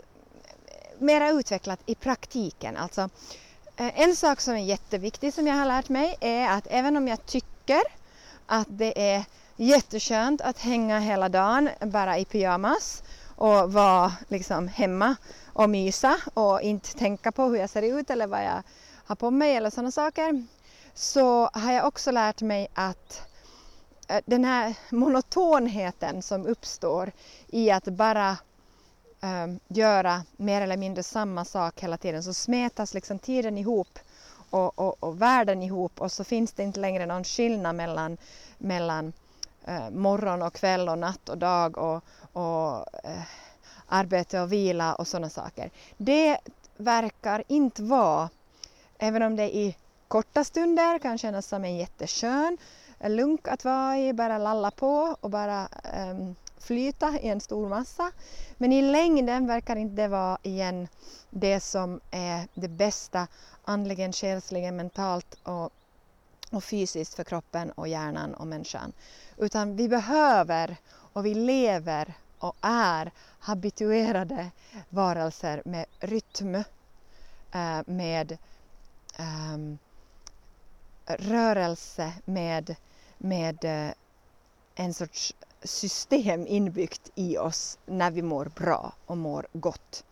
mera 0.99 1.29
utvecklat 1.29 1.79
i 1.85 1.95
praktiken. 1.95 2.77
Alltså, 2.77 3.01
uh, 3.01 4.01
en 4.01 4.15
sak 4.15 4.41
som 4.41 4.53
är 4.53 4.63
jätteviktig 4.63 5.33
som 5.33 5.47
jag 5.47 5.55
har 5.55 5.65
lärt 5.65 5.89
mig 5.89 6.17
är 6.19 6.49
att 6.49 6.67
även 6.69 6.97
om 6.97 7.07
jag 7.07 7.25
tycker 7.25 8.02
att 8.45 8.67
det 8.69 9.11
är 9.13 9.25
jätteskönt 9.55 10.41
att 10.41 10.59
hänga 10.59 10.99
hela 10.99 11.29
dagen 11.29 11.69
bara 11.81 12.17
i 12.17 12.25
pyjamas 12.25 13.03
och 13.35 13.73
vara 13.73 14.13
liksom 14.27 14.67
hemma 14.67 15.15
och 15.53 15.69
mysa 15.69 16.17
och 16.33 16.61
inte 16.61 16.93
tänka 16.93 17.31
på 17.31 17.43
hur 17.43 17.55
jag 17.55 17.69
ser 17.69 17.81
ut 17.81 18.09
eller 18.09 18.27
vad 18.27 18.43
jag 18.43 18.63
har 19.05 19.15
på 19.15 19.31
mig 19.31 19.55
eller 19.55 19.69
sådana 19.69 19.91
saker. 19.91 20.45
Så 20.93 21.49
har 21.53 21.73
jag 21.73 21.87
också 21.87 22.11
lärt 22.11 22.41
mig 22.41 22.67
att 22.73 23.27
eh, 24.07 24.21
den 24.25 24.45
här 24.45 24.75
monotonheten 24.89 26.21
som 26.21 26.45
uppstår 26.45 27.11
i 27.47 27.71
att 27.71 27.83
bara 27.83 28.37
um, 29.21 29.59
göra 29.67 30.23
mer 30.37 30.61
eller 30.61 30.77
mindre 30.77 31.03
samma 31.03 31.45
sak 31.45 31.83
hela 31.83 31.97
tiden 31.97 32.23
så 32.23 32.33
smetas 32.33 32.93
liksom 32.93 33.19
tiden 33.19 33.57
ihop 33.57 33.99
och, 34.53 34.79
och, 34.79 35.03
och 35.03 35.21
världen 35.21 35.63
ihop 35.63 36.01
och 36.01 36.11
så 36.11 36.23
finns 36.23 36.53
det 36.53 36.63
inte 36.63 36.79
längre 36.79 37.05
någon 37.05 37.23
skillnad 37.23 37.75
mellan, 37.75 38.17
mellan 38.57 39.13
eh, 39.65 39.89
morgon 39.89 40.41
och 40.41 40.53
kväll 40.53 40.89
och 40.89 40.97
natt 40.97 41.29
och 41.29 41.37
dag 41.37 41.77
och, 41.77 42.03
och 42.33 42.85
eh, 43.03 43.23
arbete 43.87 44.41
och 44.41 44.51
vila 44.51 44.95
och 44.95 45.07
sådana 45.07 45.29
saker. 45.29 45.71
Det 45.97 46.37
verkar 46.77 47.43
inte 47.47 47.83
vara, 47.83 48.29
även 48.97 49.21
om 49.21 49.35
det 49.35 49.55
i 49.55 49.75
korta 50.07 50.43
stunder 50.43 50.99
kan 50.99 51.17
kännas 51.17 51.47
som 51.47 51.63
en 51.63 51.77
jätteskön 51.77 52.57
eh, 52.99 53.09
lunk 53.09 53.47
att 53.47 53.65
vara 53.65 53.97
i, 53.99 54.13
bara 54.13 54.37
lalla 54.37 54.71
på 54.71 55.15
och 55.19 55.29
bara 55.29 55.67
um, 56.11 56.35
flyta 56.63 57.19
i 57.19 57.27
en 57.27 57.41
stor 57.41 57.69
massa. 57.69 58.11
Men 58.57 58.71
i 58.71 58.81
längden 58.81 59.47
verkar 59.47 59.75
inte 59.75 59.95
det 59.95 60.07
vara 60.07 60.37
igen 60.43 60.87
det 61.29 61.59
som 61.59 61.99
är 62.11 62.47
det 62.53 62.67
bästa 62.67 63.27
andligen, 63.63 64.13
själsligen, 64.13 64.75
mentalt 64.75 65.37
och, 65.43 65.69
och 66.51 66.63
fysiskt 66.63 67.13
för 67.13 67.23
kroppen 67.23 67.71
och 67.71 67.87
hjärnan 67.87 68.33
och 68.33 68.47
människan. 68.47 68.93
Utan 69.37 69.75
vi 69.75 69.89
behöver 69.89 70.77
och 71.13 71.25
vi 71.25 71.33
lever 71.33 72.13
och 72.39 72.55
är 72.61 73.11
habituerade 73.39 74.51
varelser 74.89 75.61
med 75.65 75.85
rytm, 75.99 76.55
eh, 77.51 77.81
med 77.85 78.37
um, 79.19 79.77
rörelse, 81.05 82.13
med, 82.25 82.75
med 83.17 83.65
eh, 83.65 83.93
en 84.75 84.93
sorts 84.93 85.33
system 85.63 86.47
inbyggt 86.47 87.11
i 87.15 87.37
oss 87.37 87.77
när 87.85 88.11
vi 88.11 88.21
mår 88.21 88.45
bra 88.45 88.93
och 89.05 89.17
mår 89.17 89.47
gott. 89.53 90.03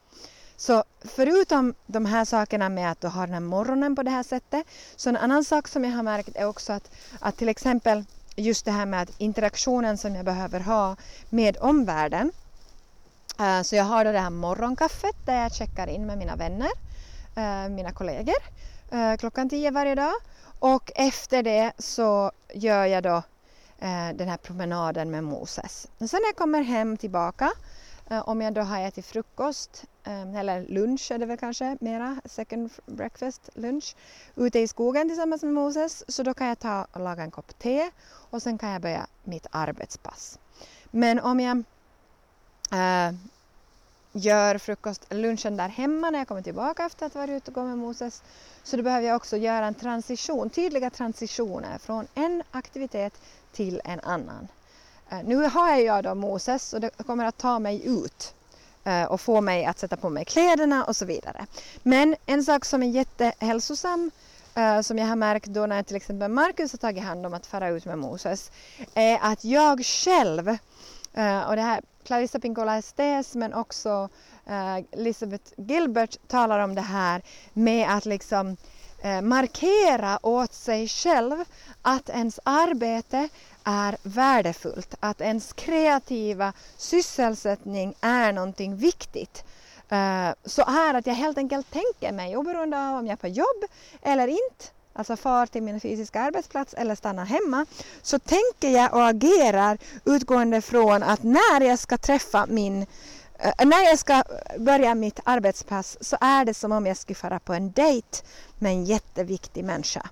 Så 0.58 0.84
förutom 1.02 1.74
de 1.88 2.06
här 2.06 2.26
sakerna 2.26 2.70
med 2.70 2.92
att 2.92 3.02
du 3.02 3.08
har 3.08 3.28
den 3.28 3.34
här 3.34 3.42
morgonen 3.42 3.96
på 3.96 4.04
det 4.04 4.12
här 4.12 4.24
sättet, 4.24 4.68
så 4.96 5.10
en 5.10 5.18
annan 5.18 5.44
sak 5.44 5.68
som 5.68 5.84
jag 5.84 5.92
har 5.92 6.04
märkt 6.04 6.36
är 6.36 6.46
också 6.46 6.74
att, 6.74 6.92
att 7.20 7.38
till 7.38 7.50
exempel 7.50 8.06
just 8.36 8.66
det 8.66 8.72
här 8.72 8.86
med 8.86 9.02
att 9.02 9.12
interaktionen 9.18 9.98
som 9.98 10.16
jag 10.16 10.26
behöver 10.26 10.60
ha 10.60 10.96
med 11.30 11.58
omvärlden. 11.60 12.32
Eh, 13.40 13.62
så 13.62 13.76
jag 13.76 13.84
har 13.84 14.06
då 14.06 14.12
det 14.12 14.20
här 14.20 14.30
morgonkaffet 14.30 15.16
där 15.26 15.42
jag 15.42 15.56
checkar 15.56 15.88
in 15.88 16.06
med 16.06 16.18
mina 16.18 16.36
vänner, 16.36 16.72
eh, 17.36 17.70
mina 17.70 17.92
kollegor, 17.92 18.42
eh, 18.92 19.18
klockan 19.18 19.50
tio 19.50 19.72
varje 19.72 19.96
dag. 19.96 20.14
Och 20.60 20.92
efter 20.96 21.44
det 21.44 21.72
så 21.78 22.32
gör 22.54 22.86
jag 22.86 23.04
då 23.04 23.24
Eh, 23.82 24.16
den 24.16 24.30
här 24.30 24.38
promenaden 24.38 25.12
med 25.12 25.24
Moses. 25.24 25.88
Och 25.98 26.10
sen 26.10 26.20
när 26.22 26.28
jag 26.28 26.36
kommer 26.36 26.62
hem 26.62 26.98
tillbaka 26.98 27.52
Eh, 28.12 28.30
om 28.30 28.42
jag 28.42 28.54
då 28.54 28.62
har 28.62 28.82
ätit 28.82 29.06
frukost, 29.06 29.86
eh, 30.04 30.36
eller 30.36 30.66
lunch 30.68 31.12
är 31.12 31.18
det 31.18 31.26
väl 31.26 31.38
kanske 31.38 31.78
mera, 31.80 32.22
second 32.26 32.72
breakfast, 32.86 33.50
lunch, 33.54 33.96
ute 34.36 34.60
i 34.60 34.68
skogen 34.68 35.08
tillsammans 35.08 35.44
med 35.44 35.54
Moses, 35.54 36.04
så 36.08 36.24
då 36.24 36.34
kan 36.34 36.48
jag 36.48 36.60
ta 36.60 36.88
och 36.92 37.00
laga 37.00 37.24
en 37.24 37.32
kopp 37.32 37.60
te 37.60 37.92
och 38.30 38.42
sen 38.42 38.58
kan 38.58 38.70
jag 38.70 38.82
börja 38.82 39.08
mitt 39.24 39.48
arbetspass. 39.52 40.40
Men 40.92 41.20
om 41.20 41.40
jag 41.40 41.64
äh, 42.72 43.14
gör 44.12 44.58
frukost, 44.58 45.14
lunchen 45.14 45.58
där 45.58 45.70
hemma 45.70 46.10
när 46.10 46.20
jag 46.20 46.28
kommer 46.28 46.42
tillbaka 46.42 46.86
efter 46.86 47.06
att 47.06 47.14
ha 47.14 47.22
varit 47.22 47.42
ute 47.42 47.52
och 47.52 47.56
gått 47.56 47.66
med 47.66 47.78
Moses, 47.78 48.24
så 48.64 48.78
då 48.78 48.84
behöver 48.84 49.08
jag 49.08 49.16
också 49.16 49.38
göra 49.38 49.66
en 49.66 49.74
transition, 49.74 50.50
tydliga 50.50 50.90
transitioner 50.90 51.78
från 51.78 52.08
en 52.16 52.44
aktivitet 52.52 53.14
till 53.52 53.82
en 53.84 54.00
annan. 54.00 54.48
Eh, 55.12 55.24
nu 55.24 55.36
har 55.36 55.76
jag 55.76 56.04
då 56.04 56.16
Moses 56.16 56.74
och 56.74 56.82
det 56.82 56.90
kommer 57.06 57.26
att 57.26 57.38
ta 57.38 57.60
mig 57.60 57.82
ut 57.86 58.34
eh, 58.84 59.04
och 59.04 59.22
få 59.22 59.42
mig 59.42 59.66
att 59.66 59.80
sätta 59.80 59.98
på 59.98 60.10
mig 60.10 60.26
kläderna 60.26 60.84
och 60.86 60.96
så 60.96 61.06
vidare. 61.06 61.46
Men 61.84 62.16
en 62.26 62.44
sak 62.44 62.66
som 62.66 62.84
är 62.84 62.88
jättehälsosam 62.88 64.12
eh, 64.56 64.82
som 64.82 64.98
jag 64.98 65.08
har 65.08 65.16
märkt 65.16 65.48
då 65.48 65.66
när 65.66 65.84
till 65.84 65.96
exempel 65.96 66.32
Marcus 66.32 66.72
har 66.72 66.78
tagit 66.78 67.04
hand 67.04 67.26
om 67.26 67.34
att 67.34 67.46
fara 67.46 67.70
ut 67.70 67.86
med 67.86 68.00
Moses 68.00 68.52
är 68.94 69.20
att 69.22 69.46
jag 69.46 69.86
själv 69.86 70.58
och 71.48 71.56
det 71.56 71.62
här 71.62 71.82
Clarissa 72.04 72.40
Pinkola 72.40 72.78
Estes 72.78 73.36
men 73.36 73.54
också 73.54 74.10
Elizabeth 74.92 75.54
Gilbert 75.58 76.18
talar 76.28 76.60
om 76.60 76.76
det 76.76 76.82
här 76.82 77.22
med 77.54 77.96
att 77.96 78.06
liksom 78.06 78.58
Eh, 79.04 79.22
markera 79.22 80.20
åt 80.22 80.54
sig 80.54 80.88
själv 80.88 81.44
att 81.82 82.10
ens 82.10 82.40
arbete 82.44 83.30
är 83.64 83.98
värdefullt, 84.04 84.96
att 85.00 85.22
ens 85.22 85.54
kreativa 85.54 86.54
sysselsättning 86.78 87.94
är 88.02 88.34
någonting 88.34 88.76
viktigt. 88.76 89.44
Eh, 89.90 90.30
så 90.46 90.62
är 90.62 90.94
att 90.94 91.08
jag 91.08 91.14
helt 91.14 91.38
enkelt 91.38 91.72
tänker 91.72 92.12
mig, 92.12 92.38
oberoende 92.38 92.78
av 92.78 93.00
om 93.00 93.06
jag 93.08 93.14
är 93.14 93.18
på 93.18 93.28
jobb 93.28 93.66
eller 94.02 94.28
inte, 94.28 94.66
alltså 94.94 95.16
far 95.16 95.46
till 95.46 95.64
min 95.64 95.80
fysiska 95.80 96.22
arbetsplats 96.22 96.74
eller 96.74 96.96
stannar 96.96 97.26
hemma, 97.26 97.66
så 98.02 98.20
tänker 98.20 98.70
jag 98.70 98.94
och 98.94 99.08
agerar 99.08 99.78
utgående 100.06 100.62
från 100.62 101.04
att 101.04 101.24
när 101.24 101.62
jag 101.62 101.80
ska 101.80 101.98
träffa 101.98 102.46
min 102.50 102.86
Eh, 103.42 103.66
när 103.66 103.84
jag 103.84 104.00
ska 104.00 104.24
börja 104.58 104.96
mitt 104.96 105.20
arbetspass 105.24 105.98
så 106.02 106.18
är 106.22 106.46
det 106.46 106.54
som 106.54 106.72
om 106.72 106.86
jag 106.86 106.98
skulle 106.98 107.16
fara 107.16 107.40
på 107.40 107.54
en 107.54 107.72
dejt 107.72 108.18
med 108.60 108.72
en 108.72 108.86
jätteviktig 108.86 109.66
människa. 109.66 110.10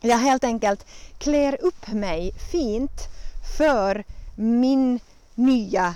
Jag 0.00 0.18
helt 0.18 0.44
enkelt 0.44 0.86
klär 1.18 1.64
upp 1.64 1.92
mig 1.92 2.32
fint 2.52 3.08
för 3.58 4.04
min 4.36 5.00
nya 5.34 5.94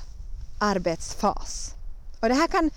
arbetsfas. 0.61 1.75
Och 2.21 2.29
det 2.29 2.35
här 2.35 2.47
kan 2.47 2.71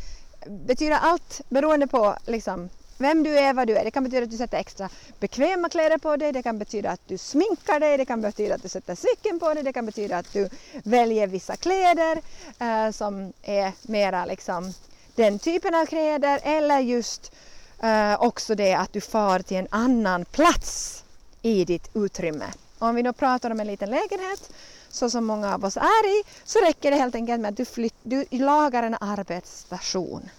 betyda 0.48 0.98
allt 0.98 1.42
beroende 1.50 1.88
på 1.88 2.16
liksom, 2.26 2.70
vem 2.98 3.24
du 3.24 3.38
är, 3.38 3.54
vad 3.54 3.68
du 3.68 3.78
är. 3.78 3.84
Det 3.84 3.91
kan 3.91 4.04
betyda 4.04 4.24
att 4.24 4.32
du 4.32 4.38
sätter 4.38 4.58
extra 4.58 4.89
bekväma 5.20 5.70
kläder 5.70 5.98
på 5.98 6.16
dig, 6.18 6.32
det 6.32 6.43
kan 6.43 6.60
betyda 6.60 6.89
att 6.91 7.02
du 7.08 7.18
sminkar 7.18 7.80
dig, 7.80 7.98
det 7.98 8.06
kan 8.06 8.22
betyda 8.22 8.56
att 8.56 8.64
du 8.64 8.70
sätter 8.70 8.95
cykeln 8.95 9.39
på 9.39 9.54
dig, 9.54 9.64
det 9.64 9.74
kan 9.74 9.86
betyda 9.86 10.18
att 10.18 10.34
du 10.34 10.50
väljer 10.84 11.28
vissa 11.28 11.56
kläder 11.56 12.22
eh, 12.60 12.91
som 12.91 13.34
är 13.43 13.72
mera 13.82 14.26
liksom 14.26 14.74
den 15.16 15.39
typen 15.39 15.76
av 15.76 15.86
kläder 15.86 16.39
eller 16.43 16.80
just 16.80 17.32
eh, 17.80 18.22
också 18.22 18.56
det 18.56 18.74
att 18.74 18.93
du 18.93 19.02
far 19.02 19.39
till 19.39 19.58
en 19.58 19.68
annan 19.70 20.26
plats 20.26 21.04
i 21.41 21.66
ditt 21.66 21.89
utrymme. 21.93 22.45
Om 22.80 22.95
vi 22.95 23.02
då 23.02 23.14
pratar 23.14 23.52
om 23.52 23.60
en 23.60 23.68
liten 23.68 23.89
lägenhet 23.89 24.52
så 24.89 25.10
som 25.10 25.26
många 25.26 25.54
av 25.54 25.66
oss 25.66 25.78
är 25.78 26.20
i 26.20 26.24
så 26.43 26.60
räcker 26.60 26.91
det 26.91 26.98
helt 26.98 27.16
enkelt 27.16 27.41
med 27.41 27.50
att 27.50 27.58
du, 27.58 27.66
flytt, 27.66 27.95
du 28.04 28.26
lagar 28.32 28.84
en 28.84 28.95
arbetsstation. 29.00 30.30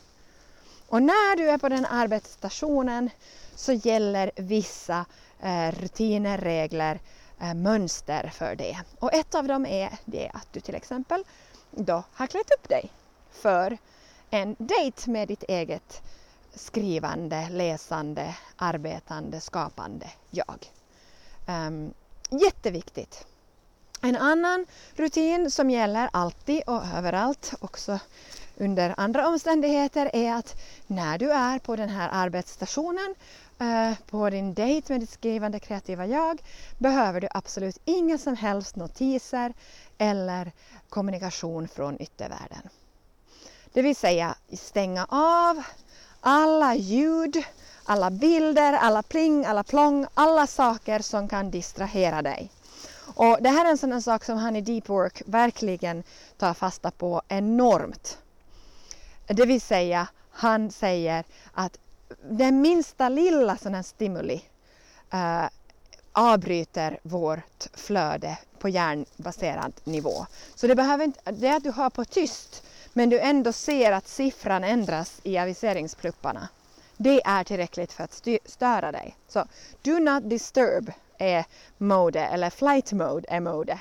Och 0.89 1.03
när 1.03 1.37
du 1.37 1.51
är 1.51 1.59
på 1.59 1.69
den 1.69 1.87
arbetsstationen 1.87 3.11
så 3.55 3.73
gäller 3.73 4.31
vissa 4.37 5.05
eh, 5.41 5.73
rutiner, 5.73 6.39
regler, 6.39 7.01
eh, 7.41 7.55
mönster 7.55 8.31
för 8.35 8.55
det. 8.55 8.79
Och 8.99 9.15
ett 9.15 9.35
av 9.35 9.47
dem 9.47 9.67
är 9.67 9.99
det 10.05 10.31
att 10.35 10.49
du 10.53 10.61
till 10.61 10.75
exempel 10.75 11.25
då 11.71 12.03
har 12.13 12.27
klätt 12.27 12.51
upp 12.51 12.69
dig 12.69 12.93
för 13.31 13.79
en 14.31 14.57
dejt 14.59 15.11
med 15.11 15.29
ditt 15.29 15.43
eget 15.43 16.03
skrivande, 16.55 17.49
läsande, 17.51 18.37
arbetande, 18.57 19.41
skapande 19.41 20.11
jag. 20.31 20.73
Um, 21.47 21.95
jätteviktigt. 22.31 23.27
En 24.01 24.17
annan 24.17 24.67
rutin 24.95 25.51
som 25.51 25.71
gäller 25.71 26.09
alltid 26.13 26.63
och 26.67 26.83
överallt, 26.97 27.55
också 27.61 27.99
under 28.61 28.95
andra 28.97 29.29
omständigheter, 29.29 30.11
är 30.13 30.35
att 30.35 30.57
när 30.87 31.19
du 31.19 31.33
är 31.33 31.59
på 31.59 31.77
den 31.77 31.89
här 31.89 32.09
arbetsstationen 32.13 33.15
eh, 33.59 33.93
på 34.11 34.31
din 34.31 34.55
dejt 34.55 34.93
med 34.93 35.01
ditt 35.01 35.11
skrivande 35.11 35.61
kreativa 35.61 36.07
jag 36.07 36.43
behöver 36.79 37.21
du 37.21 37.29
absolut 37.31 37.79
inga 37.85 38.19
som 38.19 38.37
helst 38.37 38.77
notiser 38.77 39.53
eller 39.99 40.53
kommunikation 40.89 41.69
från 41.69 42.03
yttervärlden. 42.03 42.69
Det 43.73 43.83
vill 43.83 43.97
säga 43.97 44.35
stänga 44.53 45.07
av 45.09 45.63
alla 46.21 46.75
ljud, 46.75 47.43
alla 47.85 48.11
bilder, 48.11 48.73
alla 48.73 49.03
pling, 49.03 49.45
alla 49.45 49.65
plong, 49.65 50.07
alla 50.15 50.47
saker 50.47 50.99
som 50.99 51.29
kan 51.29 51.51
distrahera 51.51 52.23
dig. 52.23 52.51
Och 53.15 53.39
det 53.41 53.49
här 53.49 53.65
är 53.65 53.71
en 53.71 53.79
sån 53.79 54.03
sak 54.03 54.25
som 54.25 54.39
han 54.39 54.57
i 54.57 54.61
Deep 54.61 54.89
Work 54.89 55.23
verkligen 55.27 56.03
tar 56.37 56.55
fasta 56.55 56.91
på 56.91 57.23
enormt. 57.29 58.19
Det 59.29 59.47
vill 59.47 59.61
säga, 59.61 60.09
han 60.31 60.71
säger 60.71 61.25
att 61.53 61.79
den 62.31 62.61
minsta 62.61 63.09
lilla 63.09 63.57
sån 63.57 63.75
här 63.75 63.83
stimuli 63.83 64.45
uh, 65.15 65.49
avbryter 66.13 66.99
vårt 67.03 67.67
flöde 67.75 68.39
på 68.59 68.69
hjärnbaserad 68.69 69.73
nivå. 69.85 70.27
Så 70.55 70.67
det 70.67 70.75
behöver 70.75 71.05
inte, 71.05 71.31
det 71.31 71.51
att 71.51 71.63
du 71.63 71.71
har 71.71 71.91
på 71.91 72.05
tyst 72.05 72.63
men 72.93 73.11
du 73.11 73.21
ändå 73.21 73.53
ser 73.53 73.93
att 73.93 74.09
siffran 74.09 74.65
ändras 74.65 75.21
i 75.23 75.39
aviseringsplupparna. 75.39 76.49
Det 76.97 77.23
är 77.25 77.45
tillräckligt 77.45 77.93
för 77.93 78.05
att 78.05 78.27
störa 78.45 78.93
dig. 78.93 79.17
Så 79.29 79.45
do 79.83 79.99
not 79.99 80.31
disturb 80.31 80.93
är 81.19 81.45
mode 81.79 82.21
eller 82.21 82.51
flight 82.51 82.93
mode 82.93 83.29
är 83.29 83.41
mode. 83.41 83.81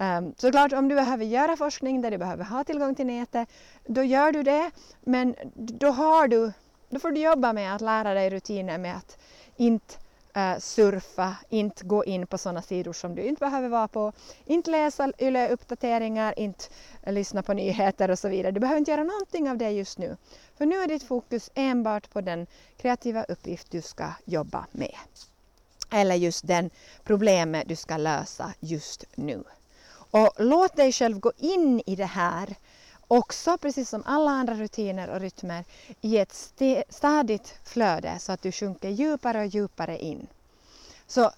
Um, 0.00 0.34
såklart 0.36 0.72
om 0.72 0.88
du 0.88 0.94
behöver 0.94 1.24
göra 1.24 1.56
forskning 1.56 2.02
där 2.02 2.10
du 2.10 2.18
behöver 2.18 2.44
ha 2.44 2.64
tillgång 2.64 2.94
till 2.94 3.06
nätet, 3.06 3.48
då 3.86 4.02
gör 4.02 4.32
du 4.32 4.42
det. 4.42 4.70
Men 5.00 5.34
då, 5.54 5.90
har 5.90 6.28
du, 6.28 6.52
då 6.88 6.98
får 6.98 7.10
du 7.10 7.20
jobba 7.20 7.52
med 7.52 7.74
att 7.74 7.80
lära 7.80 8.14
dig 8.14 8.30
rutiner 8.30 8.78
med 8.78 8.96
att 8.96 9.18
inte 9.56 9.94
uh, 10.36 10.58
surfa, 10.58 11.36
inte 11.48 11.84
gå 11.84 12.04
in 12.04 12.26
på 12.26 12.38
sådana 12.38 12.62
sidor 12.62 12.92
som 12.92 13.14
du 13.14 13.22
inte 13.22 13.40
behöver 13.40 13.68
vara 13.68 13.88
på, 13.88 14.12
inte 14.44 14.70
läsa 14.70 15.12
YLE-uppdateringar, 15.18 16.34
inte 16.36 16.64
uh, 17.06 17.12
lyssna 17.12 17.42
på 17.42 17.52
nyheter 17.52 18.10
och 18.10 18.18
så 18.18 18.28
vidare. 18.28 18.52
Du 18.52 18.60
behöver 18.60 18.78
inte 18.78 18.90
göra 18.90 19.04
någonting 19.04 19.50
av 19.50 19.58
det 19.58 19.70
just 19.70 19.98
nu. 19.98 20.16
För 20.58 20.66
nu 20.66 20.76
är 20.76 20.86
ditt 20.86 21.02
fokus 21.02 21.50
enbart 21.54 22.10
på 22.10 22.20
den 22.20 22.46
kreativa 22.76 23.24
uppgift 23.24 23.70
du 23.70 23.82
ska 23.82 24.10
jobba 24.24 24.66
med. 24.72 24.94
Eller 25.90 26.14
just 26.14 26.46
den 26.46 26.70
problemet 27.04 27.68
du 27.68 27.76
ska 27.76 27.96
lösa 27.96 28.52
just 28.60 29.04
nu. 29.14 29.44
Och 30.10 30.30
låt 30.36 30.76
dig 30.76 30.92
själv 30.92 31.18
gå 31.18 31.32
in 31.36 31.82
i 31.86 31.96
det 31.96 32.04
här 32.04 32.54
också, 33.08 33.58
precis 33.58 33.88
som 33.88 34.02
alla 34.06 34.30
andra 34.30 34.54
rutiner 34.54 35.10
och 35.10 35.20
rytmer, 35.20 35.64
i 36.00 36.18
ett 36.18 36.52
stadigt 36.88 37.54
flöde 37.64 38.18
så 38.18 38.32
att 38.32 38.42
du 38.42 38.52
sjunker 38.52 38.88
djupare 38.88 39.40
och 39.40 39.46
djupare 39.46 39.98
in. 39.98 40.26
Så 41.06 41.30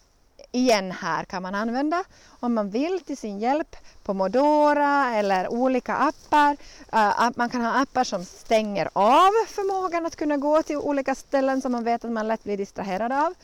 igen 0.53 0.91
här 0.91 1.25
kan 1.25 1.43
man 1.43 1.55
använda 1.55 2.05
om 2.41 2.55
man 2.55 2.71
vill 2.71 3.01
till 3.01 3.17
sin 3.17 3.39
hjälp 3.39 3.77
Pomodora 4.05 5.15
eller 5.15 5.53
olika 5.53 5.95
appar. 5.97 6.57
Uh, 6.95 7.31
man 7.37 7.51
kan 7.51 7.61
ha 7.61 7.83
appar 7.83 8.05
som 8.05 8.25
stänger 8.25 8.91
av 8.93 9.31
förmågan 9.47 10.07
att 10.07 10.17
kunna 10.17 10.37
gå 10.37 10.63
till 10.63 10.77
olika 10.77 11.15
ställen 11.15 11.61
som 11.61 11.73
man 11.73 11.85
vet 11.85 12.05
att 12.05 12.11
man 12.11 12.29
lätt 12.29 12.45
blir 12.45 12.57
distraherad 12.57 13.13
av. 13.13 13.35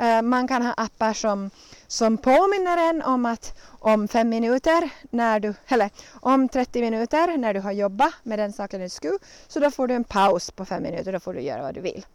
Eh, 0.00 0.22
man 0.22 0.48
kan 0.48 0.62
ha 0.62 0.72
appar 0.72 1.12
som, 1.12 1.50
som 1.86 2.18
påminner 2.18 2.76
en 2.76 3.02
om 3.02 3.26
att 3.26 3.58
om 3.68 4.08
fem 4.08 4.28
minuter, 4.28 4.90
när 5.10 5.40
du, 5.40 5.54
eller 5.66 5.90
om 6.20 6.48
30 6.48 6.80
minuter 6.80 7.36
när 7.36 7.54
du 7.54 7.60
har 7.60 7.72
jobbat 7.72 8.14
med 8.22 8.38
den 8.38 8.52
saken 8.52 8.80
du 8.80 8.88
skulle, 8.88 9.18
så 9.48 9.60
då 9.60 9.70
får 9.70 9.88
du 9.88 9.94
en 9.94 10.04
paus 10.04 10.50
på 10.50 10.64
fem 10.64 10.82
minuter, 10.82 11.12
då 11.12 11.20
får 11.20 11.34
du 11.34 11.40
göra 11.40 11.62
vad 11.62 11.74
du 11.74 11.80
vill. 11.80 12.06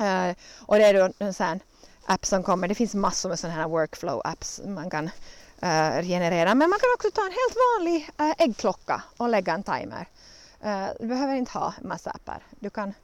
Uh, 0.00 0.34
och 0.60 0.76
det 0.76 0.84
är 0.84 0.94
då 0.94 1.12
en 1.18 1.34
sån 1.34 1.60
app 2.06 2.26
som 2.26 2.42
kommer. 2.42 2.68
Det 2.68 2.74
finns 2.74 2.94
massor 2.94 3.28
med 3.28 3.38
sådana 3.38 3.60
här 3.60 3.68
workflow-apps 3.68 4.68
man 4.68 4.90
kan 4.90 5.10
eh, 5.60 5.98
uh, 5.98 6.02
generera. 6.02 6.54
Men 6.54 6.70
man 6.70 6.78
kan 6.78 6.88
också 6.94 7.10
ta 7.10 7.22
en 7.22 7.32
helt 7.32 7.56
vanlig 7.78 8.10
uh, 8.20 8.34
äggklocka 8.38 9.02
och 9.16 9.28
lägga 9.28 9.54
en 9.54 9.62
timer. 9.62 10.08
Uh, 10.64 10.88
du 11.00 11.06
behöver 11.06 11.34
inte 11.34 11.58
ha 11.58 11.74
en 11.80 11.88
massa 11.88 12.10
appar. 12.10 12.42
Du 12.60 12.70
kan 12.70 12.94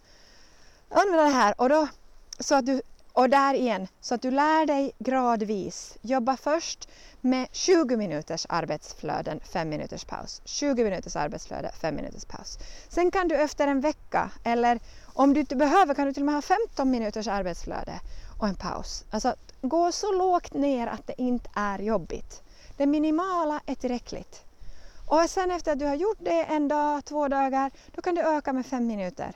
använda 0.88 1.24
det 1.24 1.30
här 1.30 1.54
och, 1.60 1.68
då, 1.68 1.88
så 2.40 2.54
att 2.54 2.66
du, 2.66 2.82
och 3.18 3.30
där 3.30 3.54
igen, 3.54 3.88
så 4.00 4.14
att 4.14 4.22
du 4.22 4.30
lär 4.30 4.66
dig 4.66 4.92
gradvis. 4.98 5.96
Jobba 6.02 6.36
först 6.36 6.88
med 7.20 7.48
20 7.52 7.96
minuters 7.96 8.46
arbetsflöden, 8.48 9.40
5 9.40 9.68
minuters 9.68 10.04
paus. 10.04 10.42
20 10.44 10.84
minuters 10.84 11.16
arbetsflöde, 11.16 11.72
5 11.80 11.96
minuters 11.96 12.24
paus. 12.24 12.58
Sen 12.88 13.10
kan 13.10 13.28
du 13.28 13.36
efter 13.36 13.66
en 13.66 13.80
vecka 13.80 14.30
eller 14.44 14.80
om 15.14 15.34
du 15.34 15.40
inte 15.40 15.56
behöver 15.56 15.94
kan 15.94 16.06
du 16.06 16.12
till 16.12 16.22
och 16.22 16.26
med 16.26 16.34
ha 16.34 16.42
15 16.42 16.90
minuters 16.90 17.28
arbetsflöde 17.28 18.00
och 18.40 18.48
en 18.48 18.54
paus. 18.54 19.04
Alltså 19.10 19.34
gå 19.60 19.92
så 19.92 20.12
lågt 20.12 20.54
ner 20.54 20.86
att 20.86 21.06
det 21.06 21.22
inte 21.22 21.50
är 21.54 21.78
jobbigt. 21.78 22.42
Det 22.76 22.86
minimala 22.86 23.60
är 23.66 23.74
tillräckligt. 23.74 24.42
Och 25.06 25.30
sen 25.30 25.50
efter 25.50 25.72
att 25.72 25.78
du 25.78 25.86
har 25.86 25.94
gjort 25.94 26.18
det 26.20 26.44
en 26.44 26.68
dag, 26.68 27.04
två 27.04 27.28
dagar, 27.28 27.70
då 27.94 28.02
kan 28.02 28.14
du 28.14 28.20
öka 28.20 28.52
med 28.52 28.66
fem 28.66 28.86
minuter. 28.86 29.32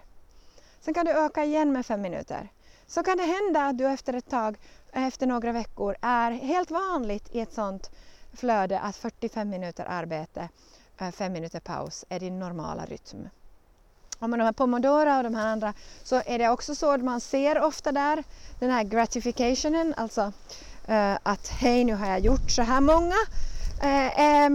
Sen 0.81 0.95
kan 0.95 1.07
du 1.07 1.13
öka 1.13 1.45
igen 1.45 1.73
med 1.73 1.87
fem 1.87 2.01
minuter. 2.01 2.49
Så 2.95 3.03
kan 3.03 3.17
det 3.17 3.25
hända 3.25 3.67
att 3.67 3.79
du 3.79 3.87
efter 3.87 4.13
ett 4.13 4.31
tag, 4.31 4.57
efter 4.93 5.27
några 5.27 5.53
veckor, 5.53 5.97
är 6.01 6.31
helt 6.31 6.71
vanligt 6.71 7.29
i 7.35 7.41
ett 7.41 7.53
sånt 7.53 7.91
flöde 8.35 8.81
att 8.81 8.97
45 8.97 9.49
minuter 9.51 9.85
arbete, 9.89 10.49
eh, 10.99 11.11
fem 11.11 11.33
minuter 11.33 11.61
paus 11.61 12.05
är 12.09 12.21
din 12.21 12.39
normala 12.39 12.85
rytm. 12.85 13.29
Om 14.19 14.31
man 14.31 14.41
har 14.41 14.53
Pomodora 14.53 15.17
och 15.17 15.23
de 15.23 15.35
här 15.35 15.47
andra 15.47 15.75
så 16.03 16.23
är 16.27 16.39
det 16.39 16.49
också 16.49 16.75
så 16.75 16.91
att 16.91 17.05
man 17.05 17.21
ser 17.21 17.61
ofta 17.61 17.93
där 17.93 18.25
den 18.59 18.71
här 18.71 18.85
gratificationen, 18.85 19.95
alltså 19.97 20.33
eh, 20.89 21.15
att 21.23 21.49
hej 21.49 21.85
nu 21.85 21.95
har 21.95 22.07
jag 22.07 22.21
gjort 22.21 22.51
så 22.51 22.63
här 22.63 22.81
många 22.81 23.17
eh, 23.83 24.21
eh, 24.21 24.51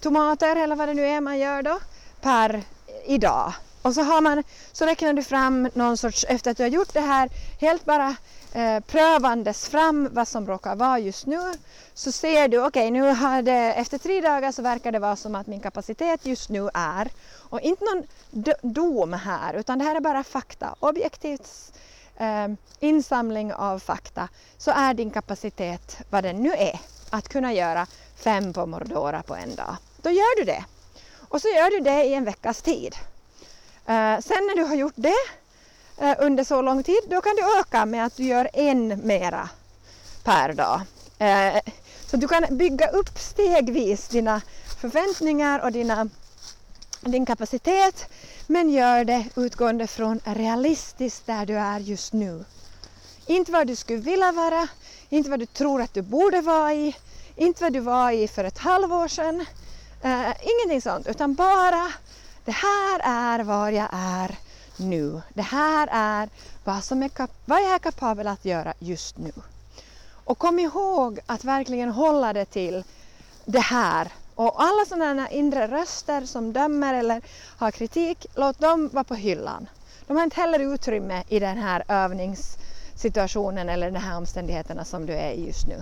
tomater 0.00 0.56
eller 0.56 0.76
vad 0.76 0.88
det 0.88 0.94
nu 0.94 1.06
är 1.06 1.20
man 1.20 1.38
gör 1.38 1.62
då 1.62 1.78
per 2.20 2.62
idag. 3.06 3.52
Och 3.82 3.94
så, 3.94 4.02
har 4.02 4.20
man, 4.20 4.44
så 4.72 4.86
räknar 4.86 5.12
du 5.12 5.22
fram 5.22 5.68
någon 5.74 5.96
sorts, 5.96 6.24
efter 6.28 6.50
att 6.50 6.56
du 6.56 6.62
har 6.62 6.70
gjort 6.70 6.92
det 6.92 7.00
här, 7.00 7.30
helt 7.60 7.84
bara 7.84 8.16
eh, 8.52 8.80
prövandes 8.80 9.68
fram 9.68 10.08
vad 10.12 10.28
som 10.28 10.46
råkar 10.46 10.76
vara 10.76 10.98
just 10.98 11.26
nu 11.26 11.52
så 11.94 12.12
ser 12.12 12.48
du, 12.48 12.58
okej 12.58 12.68
okay, 12.68 12.90
nu 12.90 13.02
har 13.02 13.42
det, 13.42 13.74
efter 13.74 13.98
tre 13.98 14.20
dagar 14.20 14.52
så 14.52 14.62
verkar 14.62 14.92
det 14.92 14.98
vara 14.98 15.16
som 15.16 15.34
att 15.34 15.46
min 15.46 15.60
kapacitet 15.60 16.26
just 16.26 16.48
nu 16.48 16.68
är, 16.74 17.10
och 17.50 17.60
inte 17.60 17.84
någon 17.84 18.04
dom 18.62 19.12
här 19.12 19.54
utan 19.54 19.78
det 19.78 19.84
här 19.84 19.96
är 19.96 20.00
bara 20.00 20.24
fakta, 20.24 20.74
objektivt 20.80 21.72
eh, 22.16 22.48
insamling 22.80 23.54
av 23.54 23.78
fakta 23.78 24.28
så 24.58 24.70
är 24.70 24.94
din 24.94 25.10
kapacitet 25.10 25.96
vad 26.10 26.24
den 26.24 26.42
nu 26.42 26.52
är 26.52 26.80
att 27.10 27.28
kunna 27.28 27.52
göra 27.52 27.86
fem 28.16 28.52
pomodora 28.52 29.22
på 29.22 29.34
en 29.34 29.54
dag. 29.54 29.76
Då 30.02 30.10
gör 30.10 30.36
du 30.38 30.44
det. 30.44 30.64
Och 31.28 31.40
så 31.40 31.48
gör 31.48 31.70
du 31.70 31.80
det 31.80 32.04
i 32.04 32.14
en 32.14 32.24
veckas 32.24 32.62
tid. 32.62 32.94
Eh, 33.86 34.20
sen 34.20 34.46
när 34.46 34.56
du 34.56 34.64
har 34.64 34.74
gjort 34.74 34.94
det 34.96 35.22
eh, 35.98 36.16
under 36.18 36.44
så 36.44 36.62
lång 36.62 36.82
tid, 36.82 37.00
då 37.10 37.20
kan 37.20 37.36
du 37.36 37.60
öka 37.60 37.86
med 37.86 38.06
att 38.06 38.16
du 38.16 38.24
gör 38.24 38.50
en 38.52 39.06
mera 39.06 39.48
per 40.24 40.52
dag. 40.52 40.80
Eh, 41.18 41.60
så 42.06 42.16
du 42.16 42.28
kan 42.28 42.44
bygga 42.50 42.88
upp 42.88 43.18
stegvis 43.18 44.08
dina 44.08 44.40
förväntningar 44.80 45.58
och 45.58 45.72
dina 45.72 46.08
din 47.00 47.26
kapacitet 47.26 48.08
men 48.46 48.70
gör 48.70 49.04
det 49.04 49.24
utgående 49.36 49.86
från 49.86 50.20
realistiskt 50.24 51.26
där 51.26 51.46
du 51.46 51.54
är 51.54 51.80
just 51.80 52.12
nu. 52.12 52.44
Inte 53.26 53.52
vad 53.52 53.66
du 53.66 53.76
skulle 53.76 53.98
vilja 53.98 54.32
vara, 54.32 54.68
inte 55.08 55.30
vad 55.30 55.38
du 55.38 55.46
tror 55.46 55.82
att 55.82 55.94
du 55.94 56.02
borde 56.02 56.40
vara 56.40 56.74
i, 56.74 56.96
inte 57.36 57.62
vad 57.62 57.72
du 57.72 57.80
var 57.80 58.10
i 58.10 58.28
för 58.28 58.44
ett 58.44 58.58
halvår 58.58 59.08
sedan. 59.08 59.46
Uh, 60.04 60.32
ingenting 60.42 60.82
sånt, 60.82 61.06
utan 61.06 61.34
bara 61.34 61.92
det 62.44 62.52
här 62.52 63.00
är 63.04 63.44
var 63.44 63.70
jag 63.70 63.88
är 63.92 64.38
nu. 64.76 65.22
Det 65.34 65.42
här 65.42 65.88
är 65.92 66.28
vad, 66.64 66.84
som 66.84 67.02
är 67.02 67.10
vad 67.44 67.62
jag 67.62 67.74
är 67.74 67.78
kapabel 67.78 68.26
att 68.26 68.44
göra 68.44 68.74
just 68.78 69.18
nu. 69.18 69.32
Och 70.24 70.38
kom 70.38 70.58
ihåg 70.58 71.20
att 71.26 71.44
verkligen 71.44 71.88
hålla 71.88 72.32
det 72.32 72.44
till 72.44 72.84
det 73.44 73.60
här. 73.60 74.12
Och 74.34 74.62
alla 74.62 74.84
sådana 74.88 75.30
inre 75.30 75.66
röster 75.66 76.26
som 76.26 76.52
dömer 76.52 76.94
eller 76.94 77.22
har 77.58 77.70
kritik, 77.70 78.26
låt 78.34 78.58
dem 78.58 78.90
vara 78.92 79.04
på 79.04 79.14
hyllan. 79.14 79.68
De 80.06 80.16
har 80.16 80.24
inte 80.24 80.40
heller 80.40 80.58
utrymme 80.58 81.24
i 81.28 81.38
den 81.38 81.58
här 81.58 81.84
övningssituationen 81.88 83.68
eller 83.68 83.90
de 83.90 83.98
här 83.98 84.16
omständigheterna 84.16 84.84
som 84.84 85.06
du 85.06 85.12
är 85.12 85.30
i 85.30 85.46
just 85.46 85.66
nu. 85.66 85.76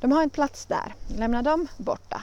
De 0.00 0.12
har 0.12 0.22
inte 0.22 0.34
plats 0.34 0.66
där. 0.66 0.94
Lämna 1.16 1.42
dem 1.42 1.68
borta. 1.76 2.22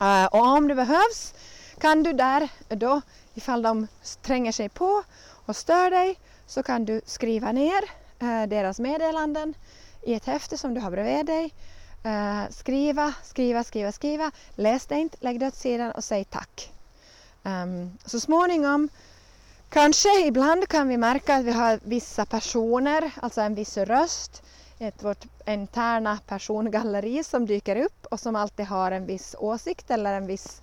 Eh, 0.00 0.24
och 0.24 0.46
om 0.46 0.68
det 0.68 0.74
behövs 0.74 1.34
kan 1.80 2.02
du 2.02 2.12
där 2.12 2.48
då, 2.68 3.00
ifall 3.34 3.62
de 3.62 3.86
tränger 4.22 4.52
sig 4.52 4.68
på 4.68 5.02
och 5.46 5.56
stör 5.56 5.90
dig, 5.90 6.18
så 6.46 6.62
kan 6.62 6.84
du 6.84 7.00
skriva 7.06 7.52
ner 7.52 7.84
eh, 8.18 8.42
deras 8.48 8.80
meddelanden 8.80 9.54
i 10.02 10.14
ett 10.14 10.24
häfte 10.24 10.58
som 10.58 10.74
du 10.74 10.80
har 10.80 10.90
bredvid 10.90 11.26
dig. 11.26 11.54
Eh, 12.04 12.50
skriva, 12.50 13.14
skriva, 13.22 13.64
skriva, 13.64 13.92
skriva. 13.92 14.30
Läs 14.54 14.86
det 14.86 14.94
inte, 14.94 15.16
lägg 15.20 15.40
det 15.40 15.46
åt 15.46 15.54
sidan 15.54 15.90
och 15.90 16.04
säg 16.04 16.24
tack. 16.24 16.72
Um, 17.42 17.98
så 18.04 18.20
småningom, 18.20 18.88
kanske 19.68 20.26
ibland 20.26 20.68
kan 20.68 20.88
vi 20.88 20.96
märka 20.96 21.36
att 21.36 21.44
vi 21.44 21.52
har 21.52 21.80
vissa 21.82 22.26
personer, 22.26 23.10
alltså 23.22 23.40
en 23.40 23.54
viss 23.54 23.76
röst, 23.76 24.42
ett 24.78 25.04
vårt 25.04 25.24
interna 25.46 26.18
persongalleri 26.26 27.24
som 27.24 27.46
dyker 27.46 27.76
upp 27.76 28.06
och 28.06 28.20
som 28.20 28.36
alltid 28.36 28.66
har 28.66 28.92
en 28.92 29.06
viss 29.06 29.34
åsikt 29.38 29.90
eller 29.90 30.14
en 30.14 30.26
viss 30.26 30.60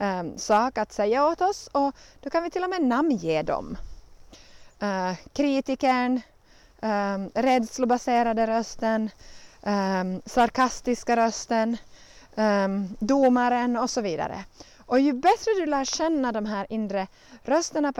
Ehm, 0.00 0.38
sak 0.38 0.78
att 0.78 0.92
säga 0.92 1.26
åt 1.26 1.40
oss 1.40 1.66
och 1.72 1.94
då 2.20 2.30
kan 2.30 2.42
vi 2.42 2.50
till 2.50 2.64
och 2.64 2.70
med 2.70 2.82
namnge 2.82 3.42
dem. 3.42 3.76
Ehm, 4.80 5.14
kritikern, 5.32 6.20
ehm, 6.82 7.30
rädslobaserade 7.34 8.46
rösten, 8.46 9.10
sarkastiska 10.26 11.16
rösten, 11.16 11.76
domaren 12.98 13.76
och 13.76 13.90
så 13.90 14.00
vidare. 14.00 14.44
Och 14.86 15.00
ju 15.00 15.12
bättre 15.12 15.52
du 15.60 15.66
lär 15.66 15.84
känna 15.84 16.32
de 16.32 16.46
här 16.46 16.66
inre 16.70 17.06
rösterna, 17.42 17.92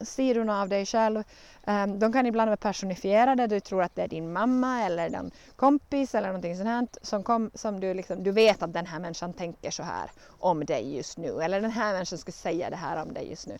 sidorna 0.00 0.62
av 0.62 0.68
dig 0.68 0.86
själv, 0.86 1.22
um, 1.66 1.98
de 1.98 2.12
kan 2.12 2.26
ibland 2.26 2.48
vara 2.48 2.56
personifierade, 2.56 3.46
du 3.46 3.60
tror 3.60 3.82
att 3.82 3.94
det 3.94 4.02
är 4.02 4.08
din 4.08 4.32
mamma 4.32 4.82
eller 4.82 5.10
din 5.10 5.30
kompis 5.56 6.14
eller 6.14 6.28
någonting 6.28 6.56
sånt 6.56 6.68
här 6.68 6.86
som, 7.02 7.22
kom, 7.22 7.50
som 7.54 7.80
du, 7.80 7.94
liksom, 7.94 8.22
du 8.22 8.30
vet 8.30 8.62
att 8.62 8.72
den 8.72 8.86
här 8.86 8.98
människan 8.98 9.32
tänker 9.32 9.70
så 9.70 9.82
här 9.82 10.10
om 10.38 10.64
dig 10.64 10.96
just 10.96 11.18
nu 11.18 11.42
eller 11.42 11.60
den 11.60 11.70
här 11.70 11.92
människan 11.92 12.18
skulle 12.18 12.32
säga 12.32 12.70
det 12.70 12.76
här 12.76 13.02
om 13.02 13.14
dig 13.14 13.30
just 13.30 13.46
nu. 13.46 13.58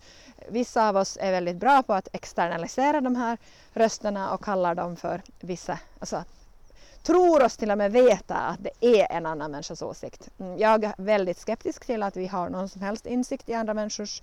Vissa 0.48 0.88
av 0.88 0.96
oss 0.96 1.18
är 1.20 1.30
väldigt 1.30 1.56
bra 1.56 1.82
på 1.82 1.92
att 1.94 2.08
externalisera 2.12 3.00
de 3.00 3.16
här 3.16 3.38
rösterna 3.72 4.34
och 4.34 4.44
kallar 4.44 4.74
dem 4.74 4.96
för 4.96 5.22
vissa, 5.40 5.78
alltså 5.98 6.24
tror 7.06 7.42
oss 7.42 7.56
till 7.56 7.70
och 7.70 7.78
med 7.78 7.92
veta 7.92 8.34
att 8.34 8.58
det 8.60 9.00
är 9.00 9.16
en 9.16 9.26
annan 9.26 9.50
människas 9.50 9.82
åsikt. 9.82 10.28
Mm, 10.38 10.58
jag 10.58 10.84
är 10.84 10.94
väldigt 10.98 11.38
skeptisk 11.38 11.86
till 11.86 12.02
att 12.02 12.16
vi 12.16 12.26
har 12.26 12.48
någon 12.48 12.68
som 12.68 12.82
helst 12.82 13.06
insikt 13.06 13.48
i 13.48 13.54
andra 13.54 13.74
människors 13.74 14.22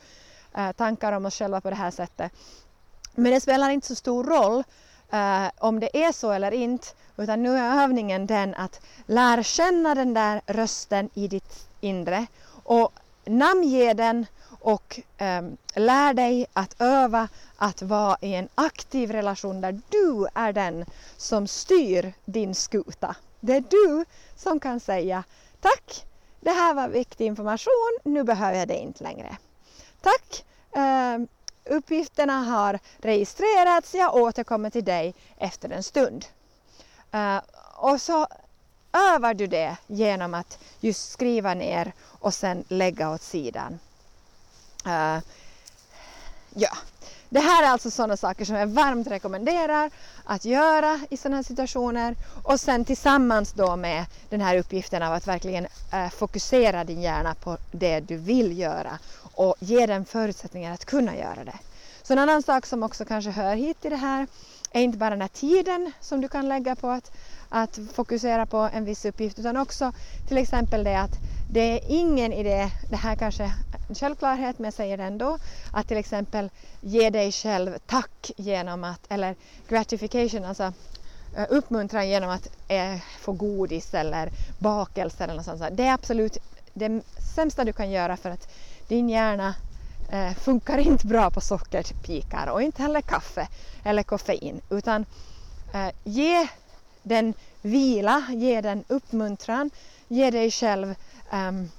Eh, 0.56 0.72
tankar 0.72 1.12
om 1.12 1.26
oss 1.26 1.40
själva 1.40 1.62
på 1.62 1.70
det 1.70 1.76
här 1.76 1.92
sättet. 1.92 2.32
Men 3.16 3.32
det 3.32 3.42
spelar 3.42 3.70
inte 3.70 3.88
så 3.88 3.96
stor 3.96 4.24
roll 4.24 4.64
eh, 5.12 5.52
om 5.58 5.80
det 5.80 6.06
är 6.06 6.12
så 6.12 6.32
eller 6.32 6.52
inte 6.52 6.88
utan 7.18 7.44
nu 7.44 7.58
är 7.58 7.84
övningen 7.84 8.28
den 8.28 8.56
att 8.56 8.82
lära 9.06 9.44
känna 9.44 9.96
den 9.96 10.14
där 10.14 10.42
rösten 10.46 11.10
i 11.14 11.28
ditt 11.28 11.68
inre 11.82 12.26
och 12.64 12.92
namnge 13.26 13.94
den 13.94 14.26
och 14.60 15.00
um, 15.20 15.58
lär 15.76 16.14
dig 16.14 16.46
att 16.54 16.82
öva 16.82 17.28
att 17.58 17.82
vara 17.82 18.18
i 18.22 18.36
en 18.36 18.50
aktiv 18.56 19.12
relation 19.12 19.62
där 19.62 19.82
du 19.90 20.28
är 20.34 20.54
den 20.54 20.86
som 21.18 21.48
styr 21.48 22.14
din 22.26 22.56
skuta. 22.56 23.16
Det 23.40 23.56
är 23.56 23.64
du 23.70 24.06
som 24.36 24.60
kan 24.60 24.80
säga 24.80 25.24
tack, 25.62 26.06
det 26.40 26.50
här 26.52 26.74
var 26.74 26.88
viktig 26.88 27.26
information, 27.26 27.98
nu 28.04 28.24
behöver 28.24 28.60
jag 28.60 28.68
det 28.68 28.78
inte 28.78 29.04
längre. 29.04 29.38
Tack, 30.04 30.46
uh, 30.78 31.26
uppgifterna 31.66 32.34
har 32.34 32.80
registrerats, 32.98 33.96
jag 33.96 34.16
återkommer 34.16 34.70
till 34.70 34.84
dig 34.84 35.16
efter 35.38 35.70
en 35.70 35.84
stund. 35.84 36.26
Uh, 37.16 37.40
och 37.76 38.02
så 38.02 38.28
övar 38.94 39.34
du 39.34 39.48
det 39.48 39.78
genom 39.88 40.34
att 40.34 40.60
just 40.80 41.12
skriva 41.12 41.54
ner 41.54 41.94
och 42.04 42.34
sen 42.34 42.64
lägga 42.68 43.10
åt 43.10 43.22
sidan. 43.22 43.80
Uh, 44.86 45.20
ja, 46.54 46.78
det 47.34 47.40
här 47.40 47.64
är 47.64 47.68
alltså 47.68 47.92
sådana 47.92 48.18
saker 48.18 48.46
som 48.46 48.56
jag 48.56 48.68
varmt 48.68 49.08
rekommenderar 49.08 49.92
att 50.26 50.46
göra 50.46 51.00
i 51.10 51.18
sådana 51.18 51.36
här 51.36 51.44
situationer 51.44 52.16
och 52.44 52.60
sen 52.60 52.86
tillsammans 52.86 53.54
då 53.54 53.76
med 53.76 54.06
den 54.30 54.42
här 54.42 54.58
uppgiften 54.58 55.04
av 55.04 55.14
att 55.14 55.28
verkligen 55.28 55.68
eh, 55.94 56.10
fokusera 56.10 56.84
din 56.84 57.02
hjärna 57.02 57.36
på 57.36 57.58
det 57.72 58.00
du 58.00 58.18
vill 58.18 58.60
göra 58.60 59.00
och 59.34 59.56
ge 59.60 59.86
den 59.86 60.06
förutsättningar 60.06 60.74
att 60.74 60.86
kunna 60.86 61.18
göra 61.18 61.44
det. 61.44 61.60
Så 62.04 62.14
en 62.14 62.20
annan 62.20 62.44
sak 62.44 62.66
som 62.66 62.84
också 62.84 63.06
kanske 63.06 63.32
hör 63.32 63.56
hit 63.56 63.82
till 63.82 63.92
det 63.92 63.98
här 63.98 64.28
är 64.72 64.82
inte 64.82 64.98
bara 64.98 65.10
den 65.10 65.22
här 65.22 65.28
tiden 65.28 65.92
som 66.02 66.22
du 66.22 66.28
kan 66.28 66.50
lägga 66.50 66.76
på 66.76 66.90
att, 66.90 67.12
att 67.50 67.80
fokusera 67.94 68.46
på 68.46 68.58
en 68.58 68.86
viss 68.86 69.06
uppgift 69.06 69.40
utan 69.40 69.58
också 69.58 69.92
till 70.28 70.38
exempel 70.38 70.84
det 70.84 71.00
att 71.00 71.20
det 71.52 71.60
är 71.60 71.80
ingen 71.88 72.34
idé, 72.34 72.70
det 72.90 72.96
här 72.96 73.16
kanske 73.16 73.44
är 73.44 73.52
en 73.90 73.96
självklarhet 73.96 74.60
men 74.60 74.66
jag 74.66 74.74
säger 74.74 74.98
det 74.98 75.04
ändå, 75.04 75.38
att 75.72 75.88
till 75.88 75.98
exempel 75.98 76.50
ge 76.82 77.10
dig 77.10 77.32
själv 77.32 77.78
tack 77.86 78.32
genom 78.38 78.84
att, 78.84 79.00
eller 79.10 79.36
gratification, 79.70 80.46
alltså 80.46 80.74
eh, 81.38 81.46
uppmuntran 81.50 82.10
genom 82.10 82.30
att 82.30 82.48
eh, 82.68 82.96
få 83.20 83.32
godis 83.32 83.94
eller 83.94 84.32
bakelser 84.60 85.24
eller 85.24 85.36
något 85.36 85.46
sånt. 85.46 85.64
Det 85.72 85.84
är 85.84 85.94
absolut 85.94 86.38
det 86.74 87.02
sämsta 87.36 87.64
du 87.64 87.74
kan 87.74 87.92
göra 87.92 88.18
för 88.18 88.30
att 88.30 88.48
din 88.88 89.10
hjärna 89.10 89.56
eh, 90.10 90.34
funkar 90.34 90.78
inte 90.78 91.08
bra 91.08 91.30
på 91.30 91.42
sockerpikar 91.42 92.48
och 92.48 92.62
inte 92.62 92.82
heller 92.82 93.02
kaffe 93.02 93.48
eller 93.84 94.04
koffein 94.04 94.62
utan 94.70 95.06
eh, 95.74 95.90
ge 96.04 96.48
den 97.04 97.34
vila, 97.62 98.24
ge 98.30 98.62
den 98.62 98.84
uppmuntran, 98.88 99.70
ge 100.08 100.32
dig 100.32 100.52
själv 100.52 100.96
um, 101.32 101.72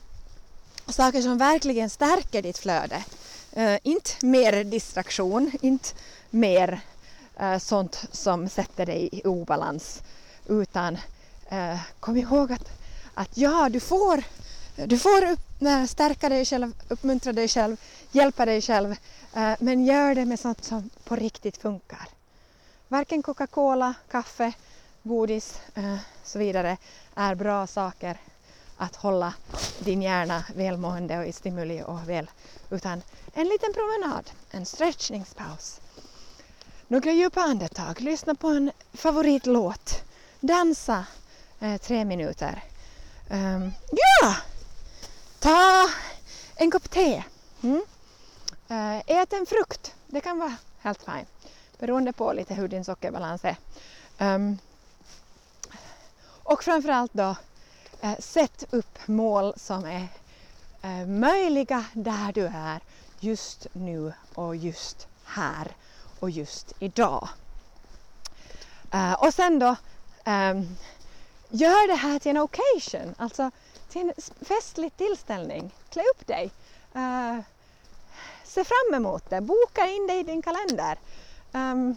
saker 0.86 1.22
som 1.22 1.38
verkligen 1.38 1.90
stärker 1.90 2.42
ditt 2.42 2.58
flöde. 2.58 3.04
Uh, 3.56 3.76
inte 3.82 4.26
mer 4.26 4.64
distraktion, 4.64 5.52
inte 5.60 5.88
mer 6.30 6.80
uh, 7.40 7.58
sånt 7.58 8.04
som 8.12 8.48
sätter 8.48 8.86
dig 8.86 9.08
i 9.12 9.22
obalans 9.24 10.02
utan 10.46 10.98
uh, 11.52 11.78
kom 12.00 12.16
ihåg 12.16 12.52
att, 12.52 12.70
att 13.14 13.36
ja, 13.36 13.68
du 13.68 13.80
får, 13.80 14.22
du 14.86 14.98
får 14.98 15.30
upp, 15.30 15.40
stärka 15.88 16.28
dig 16.28 16.44
själv, 16.44 16.72
uppmuntra 16.88 17.32
dig 17.32 17.48
själv, 17.48 17.76
hjälpa 18.12 18.44
dig 18.44 18.62
själv 18.62 18.96
eh, 19.34 19.54
men 19.58 19.84
gör 19.84 20.14
det 20.14 20.24
med 20.24 20.40
sånt 20.40 20.64
som 20.64 20.90
på 21.04 21.16
riktigt 21.16 21.56
funkar. 21.56 22.08
Varken 22.88 23.22
Coca-Cola, 23.22 23.94
kaffe, 24.10 24.52
godis 25.02 25.60
och 25.74 26.28
så 26.28 26.38
vidare 26.38 26.76
är 27.14 27.34
bra 27.34 27.66
saker 27.66 28.18
att 28.76 28.96
hålla 28.96 29.34
din 29.78 30.02
hjärna 30.02 30.44
välmående 30.54 31.18
och 31.18 31.26
i 31.26 31.32
stimuli 31.32 31.82
och 31.86 32.08
väl, 32.08 32.30
utan 32.70 33.02
en 33.32 33.48
liten 33.48 33.72
promenad, 33.72 34.30
en 34.50 34.66
stretchningspaus. 34.66 35.80
Några 36.88 37.12
djupa 37.12 37.40
andetag, 37.40 38.00
lyssna 38.00 38.34
på 38.34 38.48
en 38.48 38.70
favoritlåt, 38.92 40.02
dansa 40.40 41.06
eh, 41.60 41.76
tre 41.76 42.04
minuter. 42.04 42.64
Um, 43.30 43.72
ja! 43.92 44.34
Ta 45.44 45.90
en 46.56 46.70
kopp 46.70 46.90
te. 46.90 47.24
Mm. 47.62 47.82
Eh, 48.68 48.98
ät 49.06 49.32
en 49.32 49.46
frukt, 49.46 49.94
det 50.06 50.20
kan 50.20 50.38
vara 50.38 50.56
helt 50.80 51.02
fint, 51.02 51.28
beroende 51.78 52.12
på 52.12 52.32
lite 52.32 52.54
hur 52.54 52.68
din 52.68 52.84
sockerbalans 52.84 53.44
är. 53.44 53.56
Um, 54.18 54.58
och 56.42 56.64
framförallt 56.64 57.12
då 57.14 57.34
Eh, 58.04 58.18
sätt 58.18 58.64
upp 58.70 58.98
mål 59.06 59.54
som 59.56 59.84
är 59.84 60.08
eh, 60.82 61.06
möjliga 61.06 61.84
där 61.92 62.32
du 62.32 62.46
är 62.46 62.80
just 63.20 63.66
nu 63.72 64.12
och 64.34 64.56
just 64.56 65.08
här 65.24 65.68
och 66.20 66.30
just 66.30 66.72
idag. 66.78 67.28
Eh, 68.92 69.12
och 69.12 69.34
sen 69.34 69.58
då, 69.58 69.76
ehm, 70.24 70.76
gör 71.48 71.88
det 71.88 71.94
här 71.94 72.18
till 72.18 72.30
en 72.30 72.36
occasion. 72.36 73.14
Alltså 73.18 73.50
till 73.94 74.12
en 74.16 74.44
festlig 74.46 74.96
tillställning. 74.96 75.74
Klä 75.88 76.02
upp 76.14 76.26
dig. 76.26 76.50
Uh, 76.96 77.40
se 78.44 78.64
fram 78.64 78.94
emot 78.94 79.30
det. 79.30 79.40
Boka 79.40 79.86
in 79.86 80.06
det 80.06 80.14
i 80.14 80.22
din 80.22 80.42
kalender. 80.42 80.98
Um, 81.52 81.96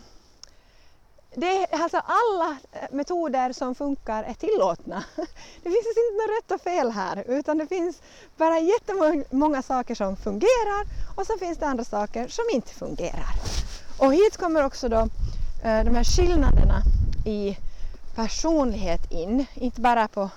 det 1.36 1.64
är 1.64 1.82
alltså 1.84 1.98
alla 1.98 2.58
eh, 2.72 2.88
metoder 2.92 3.54
som 3.54 3.76
funkar 3.76 4.24
är 4.24 4.34
tillåtna. 4.34 5.04
Det 5.64 5.70
finns 5.70 5.88
inte 5.88 6.02
något 6.18 6.38
rätt 6.38 6.52
och 6.52 6.62
fel 6.62 6.92
här 6.92 7.24
utan 7.28 7.58
det 7.58 7.68
finns 7.68 8.02
bara 8.38 8.60
jättemånga 8.60 9.62
saker 9.62 9.96
som 9.96 10.18
fungerar 10.18 10.86
och 11.16 11.26
så 11.26 11.38
finns 11.38 11.58
det 11.58 11.66
andra 11.66 11.84
saker 11.84 12.28
som 12.28 12.46
inte 12.54 12.74
fungerar. 12.74 13.34
Och 14.00 14.14
hit 14.14 14.38
kommer 14.38 14.66
också 14.66 14.90
då 14.90 15.00
eh, 15.64 15.84
de 15.84 15.96
här 15.96 16.04
skillnaderna 16.04 16.82
i 17.26 17.58
personlighet 18.16 19.12
in, 19.12 19.46
inte 19.54 19.82
bara 19.82 20.08
på 20.08 20.30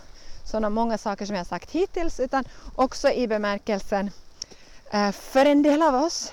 sådana 0.51 0.71
många 0.71 0.99
saker 0.99 1.27
som 1.27 1.37
jag 1.37 1.47
sagt 1.47 1.71
hittills 1.71 2.21
utan 2.21 2.45
också 2.75 3.11
i 3.11 3.27
bemärkelsen 3.27 4.11
eh, 4.91 5.13
för 5.13 5.47
en 5.47 5.63
del 5.63 5.83
av 5.83 5.95
oss 5.95 6.33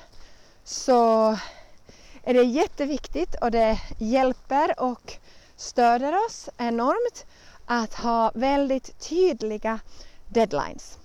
så 0.64 1.30
är 2.24 2.34
det 2.34 2.44
jätteviktigt 2.44 3.36
och 3.42 3.52
det 3.52 3.80
hjälper 3.98 4.80
och 4.80 5.14
stöder 5.56 6.26
oss 6.26 6.50
enormt 6.58 7.26
att 7.66 7.94
ha 7.94 8.32
väldigt 8.36 9.00
tydliga 9.00 9.80
deadlines. 10.28 10.98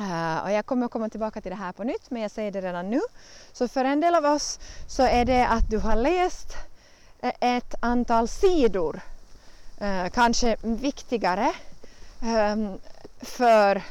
Uh, 0.00 0.38
och 0.44 0.52
jag 0.52 0.66
kommer 0.66 0.86
att 0.86 0.92
komma 0.92 1.08
tillbaka 1.08 1.40
till 1.40 1.50
det 1.50 1.56
här 1.56 1.72
på 1.72 1.84
nytt 1.84 2.10
men 2.10 2.22
jag 2.22 2.30
säger 2.30 2.52
det 2.52 2.60
redan 2.60 2.90
nu. 2.90 3.00
Så 3.52 3.68
för 3.68 3.84
en 3.84 4.00
del 4.00 4.14
av 4.14 4.24
oss 4.24 4.58
så 4.86 5.02
är 5.02 5.24
det 5.24 5.46
att 5.46 5.70
du 5.70 5.78
har 5.78 5.96
läst 5.96 6.56
eh, 7.20 7.32
ett 7.40 7.74
antal 7.80 8.28
sidor, 8.28 9.00
uh, 9.82 10.08
kanske 10.08 10.56
viktigare 10.62 11.52
Ehm, 12.22 12.78
för 13.22 13.82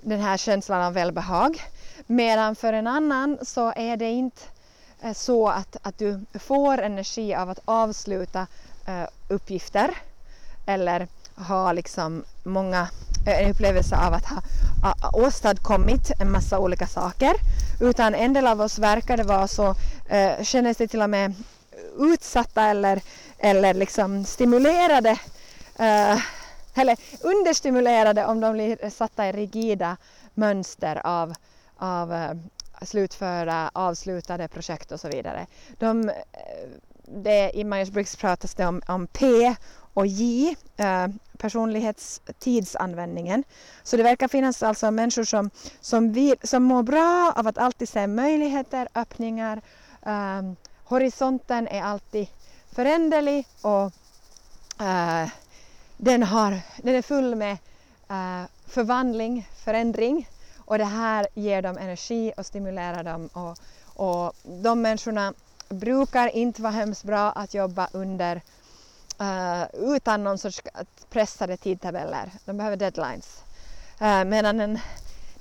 den 0.00 0.20
här 0.20 0.36
känslan 0.36 0.82
av 0.82 0.92
välbehag. 0.92 1.62
Medan 2.06 2.56
för 2.56 2.72
en 2.72 2.86
annan 2.86 3.38
så 3.42 3.72
är 3.76 3.96
det 3.96 4.10
inte 4.10 4.42
eh, 5.02 5.12
så 5.12 5.48
att, 5.48 5.76
att 5.82 5.98
du 5.98 6.24
får 6.40 6.82
energi 6.82 7.34
av 7.34 7.50
att 7.50 7.60
avsluta 7.64 8.46
uh, 8.88 9.06
uppgifter 9.28 9.90
eller 10.66 11.08
ha 11.34 11.72
liksom 11.72 12.24
många 12.44 12.88
eh, 13.26 13.42
en 13.42 13.50
upplevelse 13.50 13.96
av 13.96 14.14
att 14.14 14.26
ha, 14.26 14.42
ha 14.82 15.10
åstadkommit 15.12 16.10
en 16.20 16.32
massa 16.32 16.58
olika 16.58 16.86
saker 16.86 17.32
utan 17.80 18.14
en 18.14 18.32
del 18.32 18.46
av 18.46 18.60
oss 18.60 18.78
verkar 18.78 19.16
det 19.16 19.22
vara 19.22 19.48
så 19.48 19.74
eh, 20.08 20.42
känner 20.42 20.74
sig 20.74 20.88
till 20.88 21.02
och 21.02 21.10
med 21.10 21.34
utsatta 21.98 22.64
eller, 22.64 23.00
eller 23.38 23.74
liksom 23.74 24.24
stimulerade 24.24 25.18
eh, 25.78 26.18
eller 26.80 26.96
understimulerade 27.20 28.26
om 28.26 28.40
de 28.40 28.52
blir 28.52 28.90
satta 28.90 29.28
i 29.28 29.32
rigida 29.32 29.96
mönster 30.34 31.06
av, 31.06 31.34
av 31.76 32.12
eh, 32.12 32.32
slutförda, 32.82 33.70
avslutade 33.74 34.48
projekt 34.48 34.92
och 34.92 35.00
så 35.00 35.08
vidare. 35.08 35.46
De, 35.78 36.08
eh, 36.08 36.14
det, 37.04 37.50
I 37.54 37.64
Myers-Briggs 37.64 38.16
pratas 38.16 38.54
det 38.54 38.66
om, 38.66 38.82
om 38.86 39.06
P 39.06 39.54
och 39.94 40.06
J, 40.06 40.56
eh, 40.76 41.06
personlighetstidsanvändningen. 41.38 43.44
Så 43.82 43.96
det 43.96 44.02
verkar 44.02 44.28
finnas 44.28 44.62
alltså 44.62 44.90
människor 44.90 45.24
som, 45.24 45.50
som, 45.80 46.12
vill, 46.12 46.36
som 46.42 46.62
mår 46.62 46.82
bra 46.82 47.32
av 47.36 47.46
att 47.46 47.58
alltid 47.58 47.88
se 47.88 48.06
möjligheter, 48.06 48.88
öppningar. 48.94 49.62
Eh, 50.02 50.42
horisonten 50.84 51.68
är 51.68 51.82
alltid 51.82 52.28
föränderlig 52.72 53.46
och 53.60 53.92
eh, 54.86 55.28
den, 56.00 56.22
har, 56.22 56.60
den 56.76 56.94
är 56.94 57.02
full 57.02 57.34
med 57.34 57.58
uh, 58.10 58.44
förvandling, 58.66 59.48
förändring. 59.64 60.28
Och 60.58 60.78
det 60.78 60.84
här 60.84 61.26
ger 61.34 61.62
dem 61.62 61.78
energi 61.78 62.32
och 62.36 62.46
stimulerar 62.46 63.04
dem. 63.04 63.26
Och, 63.32 63.58
och 63.84 64.32
de 64.44 64.82
människorna 64.82 65.34
brukar 65.68 66.28
inte 66.28 66.62
vara 66.62 66.72
hemskt 66.72 67.04
bra 67.04 67.32
att 67.32 67.54
jobba 67.54 67.88
under 67.92 68.36
uh, 69.20 69.94
utan 69.96 70.24
någon 70.24 70.38
sorts 70.38 70.62
pressade 71.10 71.56
tidtabeller. 71.56 72.30
De 72.44 72.56
behöver 72.56 72.76
deadlines. 72.76 73.42
Uh, 74.02 74.24
medan 74.24 74.56
den, 74.56 74.78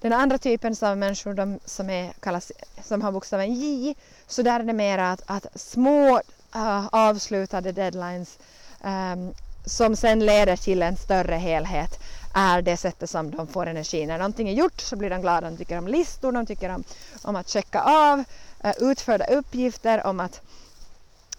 den 0.01 0.13
andra 0.13 0.37
typen 0.37 0.75
av 0.81 0.97
människor 0.97 1.33
de 1.33 1.59
som, 1.65 1.89
är, 1.89 2.13
kallas, 2.19 2.51
som 2.83 3.01
har 3.01 3.11
bokstaven 3.11 3.53
J, 3.53 3.95
så 4.27 4.41
där 4.41 4.59
är 4.59 4.63
det 4.63 4.73
mer 4.73 4.97
att, 4.97 5.21
att 5.25 5.47
små 5.55 6.21
uh, 6.55 6.87
avslutade 6.91 7.71
deadlines 7.71 8.39
um, 8.83 9.33
som 9.69 9.95
sen 9.95 10.25
leder 10.25 10.55
till 10.55 10.81
en 10.81 10.97
större 10.97 11.35
helhet 11.35 11.99
är 12.33 12.61
det 12.61 12.77
sättet 12.77 13.09
som 13.09 13.31
de 13.31 13.47
får 13.47 13.65
energi. 13.65 14.05
När 14.05 14.17
någonting 14.17 14.49
är 14.49 14.53
gjort 14.53 14.81
så 14.81 14.95
blir 14.95 15.09
de 15.09 15.21
glada. 15.21 15.49
De 15.49 15.57
tycker 15.57 15.77
om 15.77 15.87
listor, 15.87 16.31
de 16.31 16.45
tycker 16.45 16.69
om, 16.69 16.83
om 17.21 17.35
att 17.35 17.49
checka 17.49 17.81
av 17.81 18.23
eh, 18.63 18.73
utförda 18.79 19.25
uppgifter, 19.25 20.05
om 20.05 20.19
att 20.19 20.41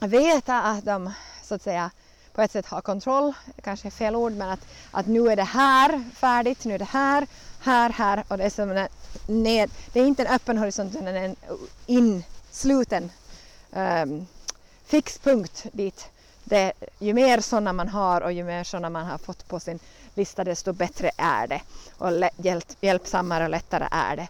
veta 0.00 0.62
att 0.62 0.84
de 0.84 1.12
så 1.42 1.54
att 1.54 1.62
säga 1.62 1.90
på 2.32 2.42
ett 2.42 2.52
sätt 2.52 2.66
har 2.66 2.80
kontroll, 2.80 3.32
kanske 3.62 3.88
är 3.88 3.90
fel 3.90 4.16
ord, 4.16 4.32
men 4.32 4.50
att, 4.50 4.60
att 4.90 5.06
nu 5.06 5.28
är 5.28 5.36
det 5.36 5.42
här 5.42 6.04
färdigt, 6.14 6.64
nu 6.64 6.74
är 6.74 6.78
det 6.78 6.84
här, 6.84 7.26
här, 7.60 7.90
här 7.90 8.24
och 8.28 8.38
det 8.38 8.44
är 8.44 8.50
som 8.50 8.70
en 8.70 8.88
ned, 9.26 9.70
det 9.92 10.00
är 10.00 10.06
inte 10.06 10.22
en 10.22 10.34
öppen 10.34 10.58
horisont 10.58 10.94
utan 10.94 11.06
en 11.06 11.36
insluten 11.86 13.10
um, 13.72 14.26
fixpunkt 14.84 15.66
dit 15.72 16.08
det, 16.50 16.72
ju 16.98 17.14
mer 17.14 17.40
sådana 17.40 17.72
man 17.72 17.88
har 17.88 18.20
och 18.20 18.32
ju 18.32 18.44
mer 18.44 18.64
sådana 18.64 18.90
man 18.90 19.06
har 19.06 19.18
fått 19.18 19.48
på 19.48 19.60
sin 19.60 19.78
lista 20.14 20.44
desto 20.44 20.72
bättre 20.72 21.10
är 21.16 21.46
det 21.46 21.60
och 21.98 22.10
hjälp, 22.36 22.64
hjälpsammare 22.80 23.44
och 23.44 23.50
lättare 23.50 23.88
är 23.90 24.16
det. 24.16 24.28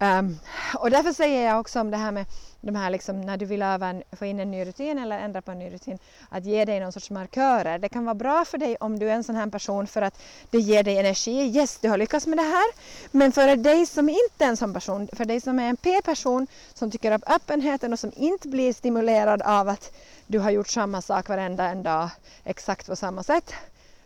Um, 0.00 0.38
och 0.78 0.90
därför 0.90 1.12
säger 1.12 1.46
jag 1.48 1.60
också 1.60 1.80
om 1.80 1.90
det 1.90 1.96
här 1.96 2.12
med 2.12 2.26
de 2.60 2.74
här 2.74 2.90
liksom, 2.90 3.20
när 3.20 3.36
du 3.36 3.46
vill 3.46 3.62
öva 3.62 3.88
en, 3.88 4.02
få 4.12 4.26
in 4.26 4.40
en 4.40 4.50
ny 4.50 4.64
rutin 4.64 4.98
eller 4.98 5.18
ändra 5.18 5.42
på 5.42 5.50
en 5.50 5.58
ny 5.58 5.70
rutin, 5.70 5.98
att 6.28 6.44
ge 6.44 6.64
dig 6.64 6.80
någon 6.80 6.92
sorts 6.92 7.10
markörer. 7.10 7.78
Det 7.78 7.88
kan 7.88 8.04
vara 8.04 8.14
bra 8.14 8.44
för 8.44 8.58
dig 8.58 8.76
om 8.80 8.98
du 8.98 9.10
är 9.10 9.14
en 9.14 9.24
sån 9.24 9.36
här 9.36 9.46
person 9.46 9.86
för 9.86 10.02
att 10.02 10.22
det 10.50 10.58
ger 10.58 10.82
dig 10.82 10.98
energi. 10.98 11.56
Yes, 11.56 11.78
du 11.78 11.88
har 11.88 11.98
lyckats 11.98 12.26
med 12.26 12.38
det 12.38 12.42
här. 12.42 12.66
Men 13.10 13.32
för 13.32 13.56
dig 13.56 13.86
som 13.86 14.08
inte 14.08 14.44
är 14.44 14.48
en 14.48 14.56
sån 14.56 14.74
person, 14.74 15.08
för 15.12 15.24
dig 15.24 15.40
som 15.40 15.58
är 15.58 15.68
en 15.68 15.76
P-person 15.76 16.46
som 16.74 16.90
tycker 16.90 17.12
om 17.12 17.22
öppenheten 17.26 17.92
och 17.92 17.98
som 17.98 18.12
inte 18.16 18.48
blir 18.48 18.72
stimulerad 18.72 19.42
av 19.42 19.68
att 19.68 19.92
du 20.26 20.38
har 20.38 20.50
gjort 20.50 20.68
samma 20.68 21.02
sak 21.02 21.28
varenda 21.28 21.64
en 21.64 21.82
dag 21.82 22.10
exakt 22.44 22.86
på 22.86 22.96
samma 22.96 23.22
sätt, 23.22 23.54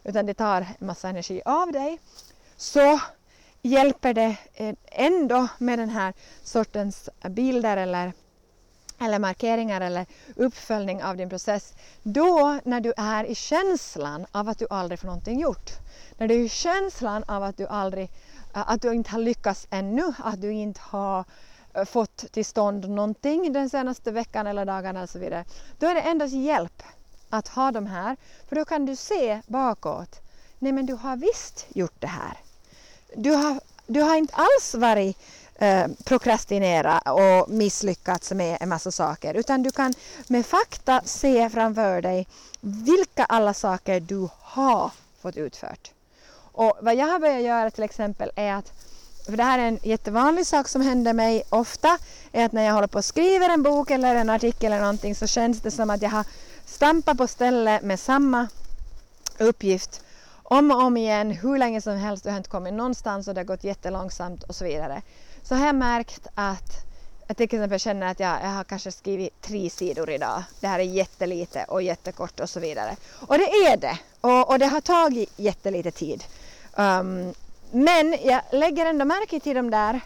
utan 0.04 0.26
det 0.26 0.34
tar 0.34 0.60
en 0.60 0.86
massa 0.86 1.08
energi 1.08 1.42
av 1.44 1.72
dig, 1.72 1.98
så 2.56 3.00
hjälper 3.62 4.14
det 4.14 4.36
eh, 4.54 4.74
ändå 4.86 5.48
med 5.58 5.78
den 5.78 5.90
här 5.90 6.14
sortens 6.42 7.08
bilder 7.28 7.76
eller, 7.76 8.12
eller 9.04 9.18
markeringar 9.18 9.80
eller 9.80 10.06
uppföljning 10.36 11.02
av 11.02 11.16
din 11.16 11.28
process. 11.28 11.74
Då 12.02 12.58
när 12.64 12.80
du 12.80 12.92
är 12.96 13.24
i 13.24 13.34
känslan 13.34 14.26
av 14.32 14.48
att 14.48 14.58
du 14.58 14.66
aldrig 14.70 15.00
får 15.00 15.06
någonting 15.06 15.40
gjort. 15.40 15.70
När 16.18 16.28
du 16.28 16.34
är 16.34 16.44
i 16.44 16.48
känslan 16.48 17.24
av 17.28 17.42
att 17.42 17.56
du 17.56 17.66
aldrig 17.66 18.10
eh, 18.54 18.70
att 18.70 18.82
du 18.82 18.92
inte 18.92 19.10
har 19.10 19.18
lyckats 19.18 19.66
ännu, 19.70 20.12
att 20.18 20.40
du 20.40 20.52
inte 20.52 20.80
har 20.84 21.24
eh, 21.74 21.84
fått 21.84 22.16
till 22.16 22.44
stånd 22.44 22.88
någonting 22.88 23.52
den 23.52 23.70
senaste 23.70 24.10
veckan 24.10 24.46
eller 24.46 24.64
dagarna 24.64 25.02
och 25.02 25.10
så 25.10 25.18
vidare. 25.18 25.44
Då 25.78 25.86
är 25.86 25.94
det 25.94 26.00
endast 26.00 26.34
hjälp 26.34 26.82
att 27.30 27.48
ha 27.48 27.70
de 27.70 27.86
här, 27.86 28.16
för 28.48 28.56
då 28.56 28.64
kan 28.64 28.86
du 28.86 28.96
se 28.96 29.40
bakåt. 29.46 30.20
Nej 30.58 30.72
men 30.72 30.86
du 30.86 30.94
har 30.94 31.16
visst 31.16 31.66
gjort 31.68 32.00
det 32.00 32.06
här 32.06 32.36
du 33.16 33.30
har, 33.30 33.60
du 33.86 34.00
har 34.00 34.16
inte 34.16 34.34
alls 34.34 34.74
varit 34.74 35.16
eh, 35.62 35.86
prokrastinera 36.04 36.98
och 36.98 37.50
misslyckats 37.50 38.32
med 38.32 38.58
en 38.60 38.68
massa 38.68 38.90
saker 38.90 39.34
utan 39.34 39.62
du 39.62 39.70
kan 39.70 39.94
med 40.26 40.46
fakta 40.46 41.00
se 41.04 41.50
framför 41.50 42.02
dig 42.02 42.26
vilka 42.60 43.24
alla 43.24 43.54
saker 43.54 44.00
du 44.00 44.28
har 44.40 44.90
fått 45.20 45.36
utfört. 45.36 45.90
Och 46.34 46.78
vad 46.80 46.94
jag 46.94 47.06
har 47.06 47.18
börjat 47.18 47.42
göra 47.42 47.70
till 47.70 47.84
exempel 47.84 48.30
är 48.36 48.52
att 48.52 48.72
för 49.26 49.36
det 49.36 49.44
här 49.44 49.58
är 49.58 49.68
en 49.68 49.78
jättevanlig 49.82 50.46
sak 50.46 50.68
som 50.68 50.82
händer 50.82 51.12
mig 51.12 51.42
ofta, 51.48 51.98
är 52.32 52.44
att 52.44 52.52
när 52.52 52.62
jag 52.62 52.74
håller 52.74 52.86
på 52.86 52.98
och 52.98 53.04
skriver 53.04 53.48
en 53.48 53.62
bok 53.62 53.90
eller 53.90 54.14
en 54.14 54.30
artikel 54.30 54.72
eller 54.72 54.80
någonting 54.80 55.14
så 55.14 55.26
känns 55.26 55.60
det 55.60 55.70
som 55.70 55.90
att 55.90 56.02
jag 56.02 56.10
har 56.10 56.24
stampat 56.66 57.18
på 57.18 57.26
stället 57.26 57.82
med 57.82 58.00
samma 58.00 58.48
uppgift 59.38 60.02
om 60.42 60.70
och 60.70 60.82
om 60.82 60.96
igen, 60.96 61.30
hur 61.30 61.58
länge 61.58 61.80
som 61.80 61.96
helst, 61.96 62.24
och 62.24 62.28
jag 62.28 62.32
har 62.32 62.38
inte 62.38 62.50
kommit 62.50 62.74
någonstans 62.74 63.28
och 63.28 63.34
det 63.34 63.40
har 63.40 63.44
gått 63.44 63.64
jättelångsamt 63.64 64.42
och 64.42 64.54
så 64.54 64.64
vidare. 64.64 65.02
Så 65.52 65.56
har 65.56 65.66
jag 65.66 65.74
märkt 65.74 66.26
att 66.34 66.84
jag 67.28 67.36
till 67.36 67.44
exempel 67.44 67.78
känner 67.78 68.06
att 68.10 68.20
jag, 68.20 68.42
jag 68.42 68.48
har 68.48 68.64
kanske 68.64 68.92
skrivit 68.92 69.40
tre 69.40 69.70
sidor 69.70 70.10
idag. 70.10 70.42
Det 70.60 70.66
här 70.66 70.78
är 70.78 70.84
jättelite 70.84 71.64
och 71.68 71.82
jättekort 71.82 72.40
och 72.40 72.50
så 72.50 72.60
vidare. 72.60 72.96
Och 73.28 73.38
det 73.38 73.44
är 73.44 73.76
det. 73.76 73.98
Och, 74.20 74.50
och 74.50 74.58
det 74.58 74.66
har 74.66 74.80
tagit 74.80 75.32
jättelite 75.36 75.90
tid. 75.90 76.24
Um, 76.76 77.34
men 77.70 78.16
jag 78.24 78.40
lägger 78.52 78.86
ändå 78.86 79.04
märke 79.04 79.40
till 79.40 79.56
de 79.56 79.70
där 79.70 80.00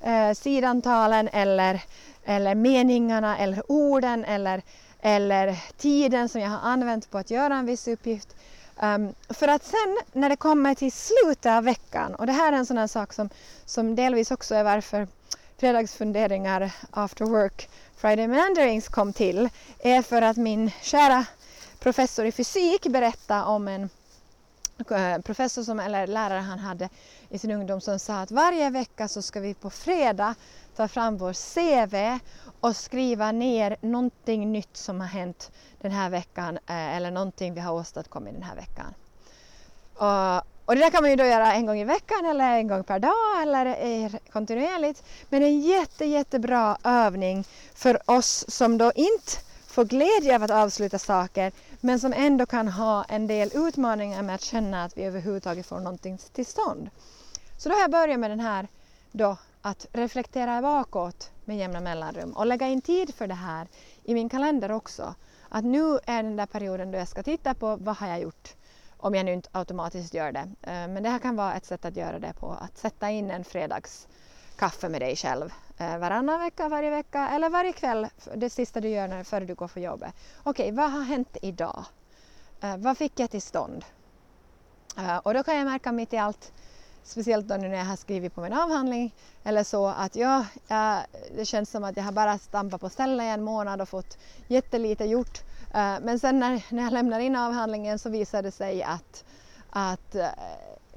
eh, 0.00 0.28
uh, 0.28 0.34
sidantalen 0.34 1.28
eller, 1.32 1.80
eller 2.24 2.54
meningarna 2.54 3.38
eller 3.38 3.72
orden 3.72 4.24
eller, 4.24 4.62
eller 5.02 5.56
tiden 5.78 6.28
som 6.28 6.40
jag 6.40 6.50
har 6.50 6.70
använt 6.70 7.10
på 7.10 7.18
att 7.18 7.30
göra 7.30 7.54
en 7.56 7.66
viss 7.66 7.88
uppgift. 7.88 8.36
Um, 8.82 9.14
för 9.28 9.48
att 9.48 9.64
sen 9.64 9.98
när 10.12 10.28
det 10.28 10.36
kommer 10.36 10.74
till 10.74 10.92
slutet 10.92 11.52
av 11.52 11.64
veckan, 11.64 12.14
och 12.14 12.26
det 12.26 12.32
här 12.32 12.52
är 12.52 12.56
en 12.56 12.66
sån 12.66 12.78
här 12.78 12.86
sak 12.86 13.12
som, 13.12 13.28
som 13.64 13.96
delvis 13.96 14.30
också 14.30 14.54
är 14.54 14.64
varför 14.64 15.08
fredagsfunderingar 15.58 16.70
after 16.90 17.24
work 17.24 17.68
Friday 17.96 18.28
Meanderings 18.28 18.88
kom 18.88 19.12
till, 19.12 19.48
är 19.78 20.02
för 20.02 20.22
att 20.22 20.36
min 20.36 20.70
kära 20.82 21.26
professor 21.78 22.26
i 22.26 22.32
fysik 22.32 22.86
berättade 22.86 23.44
om 23.44 23.68
en 23.68 23.90
eh, 24.90 25.18
professor 25.18 25.62
som, 25.62 25.80
eller 25.80 26.06
lärare 26.06 26.40
han 26.40 26.58
hade 26.58 26.88
i 27.28 27.38
sin 27.38 27.50
ungdom 27.50 27.80
som 27.80 27.98
sa 27.98 28.20
att 28.20 28.30
varje 28.30 28.70
vecka 28.70 29.08
så 29.08 29.22
ska 29.22 29.40
vi 29.40 29.54
på 29.54 29.70
fredag 29.70 30.34
ta 30.76 30.88
fram 30.88 31.16
vår 31.16 31.32
CV 31.32 32.20
och 32.64 32.76
skriva 32.76 33.32
ner 33.32 33.76
någonting 33.80 34.52
nytt 34.52 34.76
som 34.76 35.00
har 35.00 35.08
hänt 35.08 35.52
den 35.80 35.92
här 35.92 36.10
veckan 36.10 36.58
eh, 36.66 36.96
eller 36.96 37.10
någonting 37.10 37.54
vi 37.54 37.60
har 37.60 37.72
åstadkommit 37.72 38.34
den 38.34 38.42
här 38.42 38.56
veckan. 38.56 38.94
Och, 39.94 40.36
och 40.64 40.74
det 40.74 40.80
där 40.80 40.90
kan 40.90 41.02
man 41.02 41.10
ju 41.10 41.16
då 41.16 41.24
göra 41.24 41.52
en 41.52 41.66
gång 41.66 41.78
i 41.78 41.84
veckan 41.84 42.24
eller 42.26 42.58
en 42.58 42.68
gång 42.68 42.84
per 42.84 42.98
dag 42.98 43.42
eller 43.42 44.30
kontinuerligt. 44.32 45.04
Men 45.28 45.42
en 45.42 45.60
jätte, 45.60 46.04
jättebra 46.04 46.78
övning 46.84 47.44
för 47.74 48.10
oss 48.10 48.44
som 48.48 48.78
då 48.78 48.92
inte 48.94 49.32
får 49.66 49.84
glädje 49.84 50.34
av 50.34 50.42
att 50.42 50.50
avsluta 50.50 50.98
saker 50.98 51.52
men 51.80 52.00
som 52.00 52.12
ändå 52.12 52.46
kan 52.46 52.68
ha 52.68 53.04
en 53.04 53.26
del 53.26 53.50
utmaningar 53.54 54.22
med 54.22 54.34
att 54.34 54.42
känna 54.42 54.84
att 54.84 54.96
vi 54.96 55.04
överhuvudtaget 55.04 55.66
får 55.66 55.80
någonting 55.80 56.18
till 56.32 56.46
stånd. 56.46 56.90
Så 57.58 57.68
då 57.68 57.74
har 57.74 57.80
jag 57.80 57.90
börjat 57.90 58.20
med 58.20 58.30
den 58.30 58.40
här 58.40 58.68
då 59.12 59.36
att 59.62 59.86
reflektera 59.92 60.62
bakåt 60.62 61.30
med 61.46 61.56
jämna 61.56 61.80
mellanrum 61.80 62.32
och 62.32 62.46
lägga 62.46 62.68
in 62.68 62.80
tid 62.80 63.14
för 63.14 63.26
det 63.26 63.34
här 63.34 63.68
i 64.04 64.14
min 64.14 64.28
kalender 64.28 64.72
också. 64.72 65.14
Att 65.48 65.64
nu 65.64 65.98
är 66.06 66.22
den 66.22 66.36
där 66.36 66.46
perioden 66.46 66.90
då 66.90 66.98
jag 66.98 67.08
ska 67.08 67.22
titta 67.22 67.54
på 67.54 67.76
vad 67.76 67.96
har 67.96 68.08
jag 68.08 68.20
gjort 68.20 68.54
om 69.04 69.14
jag 69.14 69.26
nu 69.26 69.32
inte 69.32 69.48
automatiskt 69.52 70.14
gör 70.14 70.32
det. 70.32 70.48
Eh, 70.62 70.88
men 70.88 71.02
det 71.02 71.08
här 71.08 71.18
kan 71.18 71.36
vara 71.36 71.54
ett 71.54 71.64
sätt 71.64 71.84
att 71.84 71.96
göra 71.96 72.18
det 72.18 72.32
på, 72.40 72.50
att 72.50 72.78
sätta 72.78 73.10
in 73.10 73.30
en 73.30 73.44
fredagskaffe 73.44 74.88
med 74.88 75.00
dig 75.00 75.16
själv 75.16 75.52
eh, 75.78 75.98
varannan 75.98 76.40
vecka, 76.40 76.68
varje 76.68 76.90
vecka 76.90 77.28
eller 77.28 77.50
varje 77.50 77.72
kväll, 77.72 78.08
det 78.34 78.50
sista 78.50 78.80
du 78.80 78.88
gör 78.88 79.08
när, 79.08 79.24
före 79.24 79.44
du 79.44 79.54
går 79.54 79.68
för 79.68 79.80
jobbet. 79.80 80.14
Okej, 80.42 80.64
okay, 80.64 80.76
vad 80.76 80.90
har 80.90 81.02
hänt 81.02 81.36
idag? 81.42 81.84
Eh, 82.60 82.76
vad 82.76 82.98
fick 82.98 83.20
jag 83.20 83.30
till 83.30 83.42
stånd? 83.42 83.84
Och 85.22 85.34
då 85.34 85.42
kan 85.42 85.56
jag 85.56 85.64
märka 85.64 85.92
mitt 85.92 86.12
i 86.12 86.16
allt 86.16 86.52
speciellt 87.04 87.48
då 87.48 87.56
nu 87.56 87.68
när 87.68 87.76
jag 87.76 87.84
har 87.84 87.96
skrivit 87.96 88.34
på 88.34 88.40
min 88.40 88.52
avhandling 88.52 89.14
eller 89.44 89.64
så 89.64 89.86
att 89.86 90.16
ja, 90.16 90.46
ja, 90.68 91.02
det 91.36 91.44
känns 91.44 91.70
som 91.70 91.84
att 91.84 91.96
jag 91.96 92.04
har 92.04 92.12
bara 92.12 92.38
stampat 92.38 92.80
på 92.80 92.88
stället 92.88 93.24
i 93.24 93.28
en 93.28 93.42
månad 93.42 93.80
och 93.80 93.88
fått 93.88 94.18
jättelite 94.48 95.04
gjort. 95.04 95.38
Eh, 95.74 95.96
men 96.02 96.18
sen 96.18 96.38
när, 96.38 96.64
när 96.68 96.82
jag 96.82 96.92
lämnar 96.92 97.20
in 97.20 97.36
avhandlingen 97.36 97.98
så 97.98 98.10
visar 98.10 98.42
det 98.42 98.50
sig 98.50 98.82
att, 98.82 99.24
att 99.70 100.14
eh, 100.14 100.26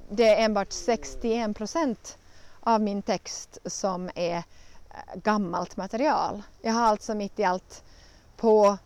det 0.09 0.29
är 0.29 0.45
enbart 0.45 0.71
61 0.71 1.57
procent 1.57 2.17
av 2.59 2.81
min 2.81 3.01
text 3.01 3.57
som 3.65 4.09
är 4.15 4.37
eh, 4.37 4.43
gammalt 5.15 5.77
material. 5.77 6.43
Jag 6.61 6.73
har 6.73 6.83
alltså 6.83 7.15
mitt 7.15 7.39
i 7.39 7.43
allt 7.43 7.83
på 8.37 8.77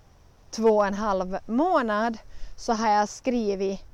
två 0.51 0.77
och 0.77 0.87
en 0.87 0.93
halv 0.93 1.37
månad 1.45 2.17
så 2.55 2.73
har 2.73 2.91
jag 2.91 3.09
skrivit 3.09 3.90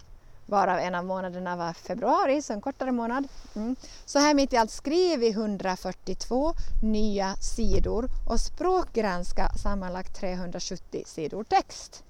varav 0.47 0.79
en 0.79 0.95
av 0.95 1.05
månaderna 1.05 1.55
var 1.55 1.73
februari, 1.73 2.41
så 2.41 2.53
en 2.53 2.61
kortare 2.61 2.91
månad. 2.91 3.27
Mm. 3.55 3.75
Så 4.05 4.19
här 4.19 4.33
mitt 4.33 4.53
i 4.53 4.57
allt 4.57 4.71
skrivit 4.71 5.35
142 5.35 6.53
nya 6.83 7.35
sidor 7.35 8.09
och 8.29 8.39
språkgranska 8.39 9.49
sammanlagt 9.49 10.15
370 10.19 11.03
sidor 11.05 11.43
text. 11.43 12.03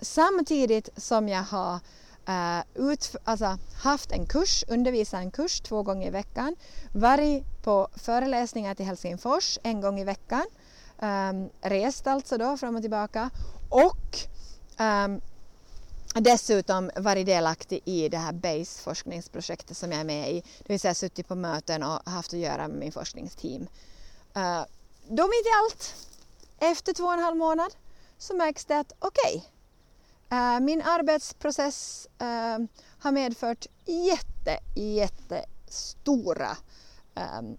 Samtidigt 0.00 0.88
som 0.96 1.28
jag 1.28 1.42
har 1.42 1.74
eh, 2.28 2.58
uh, 2.58 2.90
ut, 2.90 3.16
alltså, 3.24 3.58
haft 3.82 4.12
en 4.12 4.26
kurs, 4.26 4.64
undervisat 4.68 5.20
en 5.20 5.30
kurs 5.30 5.60
två 5.60 5.82
gånger 5.82 6.06
i 6.06 6.10
veckan, 6.10 6.56
varit 6.92 7.44
på 7.62 7.88
föreläsningar 7.96 8.74
till 8.74 8.86
Helsingfors 8.86 9.58
en 9.62 9.80
gång 9.80 10.00
i 10.00 10.04
veckan, 10.04 10.46
um, 10.98 11.50
rest 11.60 12.06
alltså 12.06 12.38
då 12.38 12.56
fram 12.56 12.76
och 12.76 12.82
tillbaka 12.82 13.30
och 13.68 14.18
um, 14.80 15.20
dessutom 16.14 16.90
varit 16.96 17.26
delaktig 17.26 17.82
i 17.84 18.08
det 18.08 18.18
här 18.18 18.32
BASE 18.32 18.82
forskningsprojektet 18.82 19.76
som 19.76 19.92
jag 19.92 20.00
är 20.00 20.04
med 20.04 20.30
i. 20.30 20.40
Det 20.40 20.68
vill 20.68 20.80
säga 20.80 20.94
suttit 20.94 21.28
på 21.28 21.34
möten 21.34 21.82
och 21.82 22.10
haft 22.10 22.34
att 22.34 22.40
göra 22.40 22.68
med 22.68 22.78
min 22.78 22.92
forskningsteam. 22.92 23.68
Eh, 24.34 24.42
uh, 24.42 24.64
då 25.08 25.22
mitt 25.22 25.46
i 25.46 25.50
allt, 25.64 25.94
efter 26.58 26.92
två 26.92 27.04
och 27.04 27.12
en 27.12 27.18
halv 27.18 27.36
månad, 27.36 27.74
så 28.18 28.36
märks 28.36 28.64
det 28.64 28.78
att 28.78 28.92
okej, 28.98 29.44
okay, 30.28 30.38
uh, 30.38 30.60
min 30.60 30.82
arbetsprocess 30.82 32.08
uh, 32.22 32.66
har 32.98 33.12
medfört 33.12 33.66
jätte, 33.86 34.58
jättestora 34.80 36.56
um, 37.14 37.56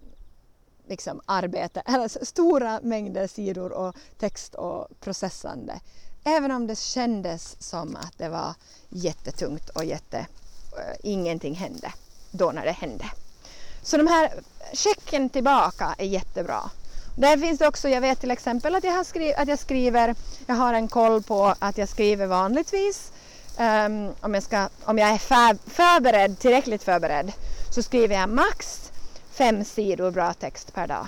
liksom 0.88 1.22
arbete, 1.26 1.82
eller 1.86 2.08
stora 2.26 2.80
mängder 2.84 3.28
sidor 3.28 3.72
och 3.72 3.96
text 4.18 4.56
och 4.56 4.88
processande. 5.00 5.80
Även 6.24 6.52
om 6.52 6.68
det 6.68 6.80
kändes 6.80 7.56
som 7.60 7.96
att 7.96 8.18
det 8.18 8.30
var 8.30 8.54
jättetungt 8.90 9.70
och 9.70 9.86
jätte, 9.86 10.18
uh, 10.18 10.96
ingenting 11.04 11.56
hände 11.56 11.94
då 12.32 12.52
när 12.52 12.66
det 12.66 12.72
hände. 12.72 13.06
Så 13.84 13.98
de 13.98 14.08
här 14.08 14.32
checken 14.74 15.30
tillbaka 15.30 15.96
är 15.98 16.06
jättebra. 16.06 16.70
Där 17.16 17.38
finns 17.38 17.60
det 17.60 17.68
också, 17.68 17.90
jag 17.90 18.02
vet 18.02 18.20
till 18.20 18.32
exempel 18.32 18.76
att 18.76 18.84
jag, 18.84 18.92
har 18.92 19.04
skriv, 19.04 19.34
att 19.38 19.48
jag 19.48 19.60
skriver, 19.60 20.16
jag 20.46 20.56
har 20.56 20.74
en 20.74 20.88
koll 20.88 21.24
på 21.24 21.56
att 21.60 21.78
jag 21.78 21.90
skriver 21.90 22.26
vanligtvis 22.26 23.12
um, 23.60 24.10
om, 24.22 24.34
jag 24.34 24.44
ska, 24.44 24.70
om 24.84 24.98
jag 24.98 25.10
är 25.10 25.18
för, 25.18 25.70
förberedd, 25.70 26.40
tillräckligt 26.40 26.84
förberedd 26.84 27.32
så 27.72 27.84
skriver 27.84 28.16
jag 28.16 28.30
max 28.30 28.92
fem 29.32 29.66
sidor 29.66 30.12
bra 30.12 30.34
text 30.34 30.74
per 30.74 30.88
dag. 30.88 31.08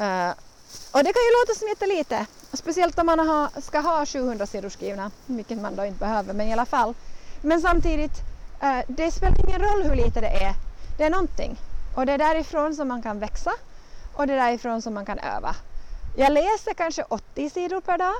Uh, 0.00 0.30
och 0.90 1.04
det 1.04 1.12
kan 1.12 1.22
ju 1.22 1.32
låta 1.40 1.58
som 1.58 1.68
jättelite, 1.68 2.26
speciellt 2.56 2.98
om 2.98 3.06
man 3.06 3.18
ha, 3.18 3.50
ska 3.60 3.80
ha 3.80 4.06
700 4.06 4.46
sidor 4.46 4.68
skrivna, 4.68 5.10
vilket 5.26 5.58
man 5.58 5.76
då 5.76 5.84
inte 5.84 5.98
behöver, 5.98 6.34
men 6.34 6.48
i 6.48 6.52
alla 6.52 6.66
fall. 6.66 6.94
Men 7.42 7.60
samtidigt, 7.60 8.20
eh, 8.62 8.78
det 8.88 9.10
spelar 9.10 9.48
ingen 9.48 9.60
roll 9.60 9.82
hur 9.82 9.94
lite 9.94 10.20
det 10.20 10.44
är, 10.44 10.54
det 10.98 11.04
är 11.04 11.10
någonting. 11.10 11.56
Och 11.96 12.06
det 12.06 12.12
är 12.12 12.18
därifrån 12.18 12.74
som 12.74 12.88
man 12.88 13.02
kan 13.02 13.18
växa 13.18 13.52
och 14.14 14.26
det 14.26 14.32
är 14.32 14.36
därifrån 14.36 14.82
som 14.82 14.94
man 14.94 15.06
kan 15.06 15.18
öva. 15.18 15.56
Jag 16.16 16.32
läser 16.32 16.74
kanske 16.74 17.02
80 17.02 17.50
sidor 17.50 17.80
per 17.80 17.98
dag, 17.98 18.14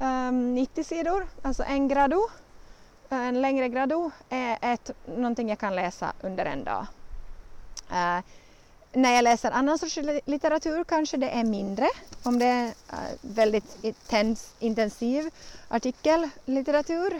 ehm, 0.00 0.54
90 0.54 0.84
sidor, 0.84 1.26
alltså 1.42 1.62
en 1.62 1.88
grado. 1.88 2.28
Eh, 3.10 3.18
en 3.28 3.42
längre 3.42 3.68
grado 3.68 4.10
är 4.28 4.58
ett, 4.60 4.90
någonting 5.06 5.48
jag 5.48 5.58
kan 5.58 5.74
läsa 5.74 6.12
under 6.20 6.44
en 6.44 6.64
dag. 6.64 6.86
Eh, 7.90 8.18
när 8.92 9.14
jag 9.14 9.22
läser 9.22 9.50
annan 9.50 9.78
sorts 9.78 9.98
litteratur 10.24 10.84
kanske 10.84 11.16
det 11.16 11.30
är 11.30 11.44
mindre, 11.44 11.88
om 12.22 12.38
det 12.38 12.46
är 12.46 12.66
eh, 12.66 12.98
väldigt 13.20 13.84
intens, 13.84 14.50
intensiv 14.58 15.30
artikellitteratur. 15.68 17.14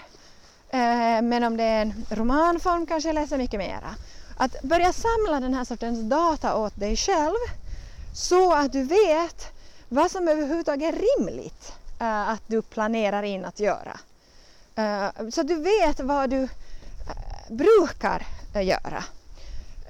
Eh, 0.70 1.22
men 1.22 1.44
om 1.44 1.56
det 1.56 1.64
är 1.64 1.82
en 1.82 2.06
romanform 2.10 2.86
kanske 2.86 3.08
jag 3.08 3.14
läser 3.14 3.38
mycket 3.38 3.58
mera. 3.58 3.94
Att 4.36 4.62
börja 4.62 4.92
samla 4.92 5.40
den 5.40 5.54
här 5.54 5.64
sortens 5.64 6.10
data 6.10 6.56
åt 6.56 6.76
dig 6.76 6.96
själv 6.96 7.36
så 8.14 8.52
att 8.52 8.72
du 8.72 8.82
vet 8.82 9.46
vad 9.88 10.10
som 10.10 10.28
överhuvudtaget 10.28 10.94
är 10.94 11.18
rimligt 11.18 11.72
eh, 12.00 12.28
att 12.28 12.42
du 12.46 12.62
planerar 12.62 13.22
in 13.22 13.44
att 13.44 13.60
göra. 13.60 14.00
Så 15.30 15.40
att 15.40 15.48
du 15.48 15.54
vet 15.54 16.00
vad 16.00 16.30
du 16.30 16.48
brukar 17.48 18.26
göra 18.54 19.04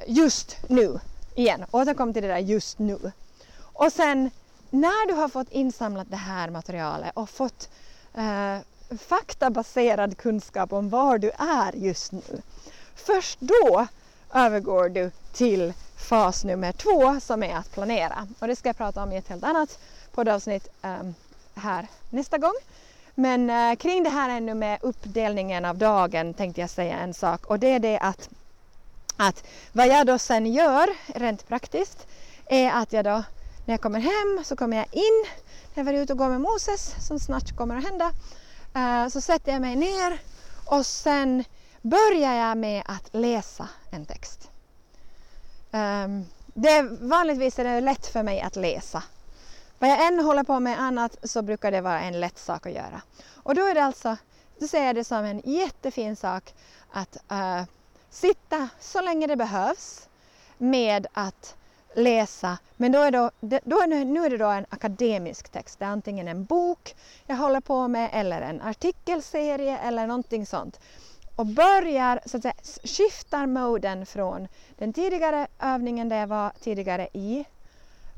just 0.06 0.56
nu. 0.68 1.00
Igen, 1.34 1.64
återkom 1.70 2.12
till 2.12 2.22
det 2.22 2.28
där 2.28 2.38
just 2.38 2.78
nu. 2.78 3.12
Och 3.60 3.92
sen 3.92 4.30
när 4.70 5.06
du 5.06 5.14
har 5.14 5.28
fått 5.28 5.52
insamlat 5.52 6.10
det 6.10 6.16
här 6.16 6.50
materialet 6.50 7.10
och 7.14 7.30
fått 7.30 7.68
eh, 8.14 8.58
faktabaserad 8.98 10.16
kunskap 10.16 10.72
om 10.72 10.88
var 10.88 11.18
du 11.18 11.30
är 11.38 11.72
just 11.76 12.12
nu. 12.12 12.42
Först 12.94 13.38
då 13.40 13.86
övergår 14.34 14.88
du 14.88 15.10
till 15.32 15.72
fas 15.96 16.44
nummer 16.44 16.72
två 16.72 17.20
som 17.20 17.42
är 17.42 17.56
att 17.56 17.72
planera. 17.72 18.28
Och 18.38 18.48
det 18.48 18.56
ska 18.56 18.68
jag 18.68 18.76
prata 18.76 19.02
om 19.02 19.12
i 19.12 19.16
ett 19.16 19.28
helt 19.28 19.44
annat 19.44 19.78
poddavsnitt 20.12 20.68
eh, 20.82 21.10
här 21.54 21.86
nästa 22.10 22.38
gång. 22.38 22.54
Men 23.14 23.50
eh, 23.50 23.76
kring 23.76 24.02
det 24.02 24.10
här 24.10 24.30
ännu 24.30 24.54
med 24.54 24.78
uppdelningen 24.82 25.64
av 25.64 25.78
dagen 25.78 26.34
tänkte 26.34 26.60
jag 26.60 26.70
säga 26.70 26.98
en 26.98 27.14
sak 27.14 27.46
och 27.46 27.58
det 27.58 27.66
är 27.66 27.78
det 27.78 27.98
att, 27.98 28.28
att 29.20 29.44
vad 29.72 29.86
jag 29.86 30.06
då 30.06 30.18
sen 30.18 30.46
gör 30.46 30.88
rent 31.06 31.48
praktiskt 31.48 32.06
är 32.46 32.70
att 32.70 32.92
jag 32.92 33.04
då 33.04 33.22
när 33.66 33.74
jag 33.74 33.80
kommer 33.80 34.00
hem 34.00 34.44
så 34.44 34.56
kommer 34.56 34.76
jag 34.76 34.86
in, 34.92 35.26
när 35.74 35.84
jag 35.84 35.84
var 35.84 35.92
ute 35.92 36.12
och 36.12 36.18
går 36.18 36.28
med 36.28 36.40
Moses 36.40 36.94
som 37.06 37.18
snart 37.20 37.56
kommer 37.56 37.76
att 37.76 37.84
hända, 37.84 38.12
eh, 38.74 39.08
så 39.08 39.20
sätter 39.20 39.52
jag 39.52 39.60
mig 39.60 39.76
ner 39.76 40.22
och 40.66 40.86
sen 40.86 41.44
börjar 41.82 42.34
jag 42.34 42.58
med 42.58 42.82
att 42.86 43.08
läsa 43.12 43.68
en 43.90 44.06
text. 44.06 44.50
Ehm, 45.72 46.24
det, 46.46 46.82
vanligtvis 47.00 47.58
är 47.58 47.64
det 47.64 47.80
lätt 47.80 48.06
för 48.06 48.22
mig 48.22 48.40
att 48.40 48.56
läsa. 48.56 49.02
Vad 49.78 49.90
jag 49.90 50.06
än 50.06 50.20
håller 50.20 50.42
på 50.42 50.60
med 50.60 50.80
annat 50.80 51.16
så 51.22 51.42
brukar 51.42 51.70
det 51.70 51.80
vara 51.80 52.00
en 52.00 52.20
lätt 52.20 52.38
sak 52.38 52.66
att 52.66 52.72
göra. 52.72 53.02
Och 53.34 53.54
då 53.54 53.66
är 53.66 53.74
det 53.74 53.84
alltså 53.84 54.16
då 54.58 54.68
ser 54.68 54.84
jag 54.84 54.94
det 54.94 55.04
som 55.04 55.24
en 55.24 55.42
jättefin 55.44 56.16
sak 56.16 56.54
att 56.92 57.16
uh, 57.32 57.62
sitta 58.10 58.68
så 58.80 59.00
länge 59.00 59.26
det 59.26 59.36
behövs 59.36 60.08
med 60.58 61.06
att 61.12 61.56
läsa. 61.94 62.58
Men 62.76 62.92
då 62.92 62.98
är, 62.98 63.10
det, 63.40 63.60
då 63.64 63.76
är 63.82 63.86
det, 63.86 64.04
nu 64.04 64.24
är 64.24 64.30
det 64.30 64.36
då 64.36 64.48
en 64.48 64.66
akademisk 64.68 65.48
text. 65.48 65.78
Det 65.78 65.84
är 65.84 65.88
antingen 65.88 66.28
en 66.28 66.44
bok 66.44 66.94
jag 67.26 67.36
håller 67.36 67.60
på 67.60 67.88
med 67.88 68.10
eller 68.12 68.40
en 68.40 68.60
artikelserie 68.60 69.78
eller 69.78 70.06
någonting 70.06 70.46
sånt. 70.46 70.80
Och 71.36 71.46
börjar, 71.46 72.20
så 72.26 72.36
att 72.36 72.42
säga, 72.42 72.54
skiftar 72.84 73.46
moden 73.46 74.06
från 74.06 74.48
den 74.78 74.92
tidigare 74.92 75.46
övningen 75.60 76.08
där 76.08 76.16
jag 76.16 76.26
var 76.26 76.52
tidigare 76.60 77.08
i 77.12 77.44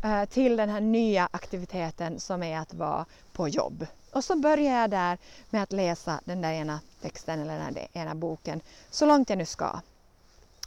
eh, 0.04 0.24
till 0.24 0.56
den 0.56 0.68
här 0.68 0.80
nya 0.80 1.28
aktiviteten 1.30 2.20
som 2.20 2.42
är 2.42 2.58
att 2.58 2.74
vara 2.74 3.06
på 3.32 3.48
jobb. 3.48 3.86
Och 4.12 4.24
så 4.24 4.36
börjar 4.36 4.80
jag 4.80 4.90
där 4.90 5.18
med 5.50 5.62
att 5.62 5.72
läsa 5.72 6.20
den 6.24 6.42
där 6.42 6.52
ena 6.52 6.80
texten 7.02 7.40
eller 7.40 7.58
den 7.58 7.74
där 7.74 7.88
ena 7.92 8.14
boken 8.14 8.60
så 8.90 9.06
långt 9.06 9.30
jag 9.30 9.38
nu 9.38 9.46
ska. 9.46 9.80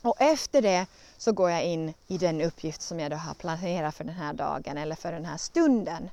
Och 0.01 0.15
efter 0.21 0.61
det 0.61 0.85
så 1.17 1.31
går 1.31 1.49
jag 1.49 1.63
in 1.63 1.93
i 2.07 2.17
den 2.17 2.41
uppgift 2.41 2.81
som 2.81 2.99
jag 2.99 3.11
då 3.11 3.17
har 3.17 3.33
planerat 3.33 3.95
för 3.95 4.03
den 4.03 4.15
här 4.15 4.33
dagen 4.33 4.77
eller 4.77 4.95
för 4.95 5.11
den 5.11 5.25
här 5.25 5.37
stunden. 5.37 6.09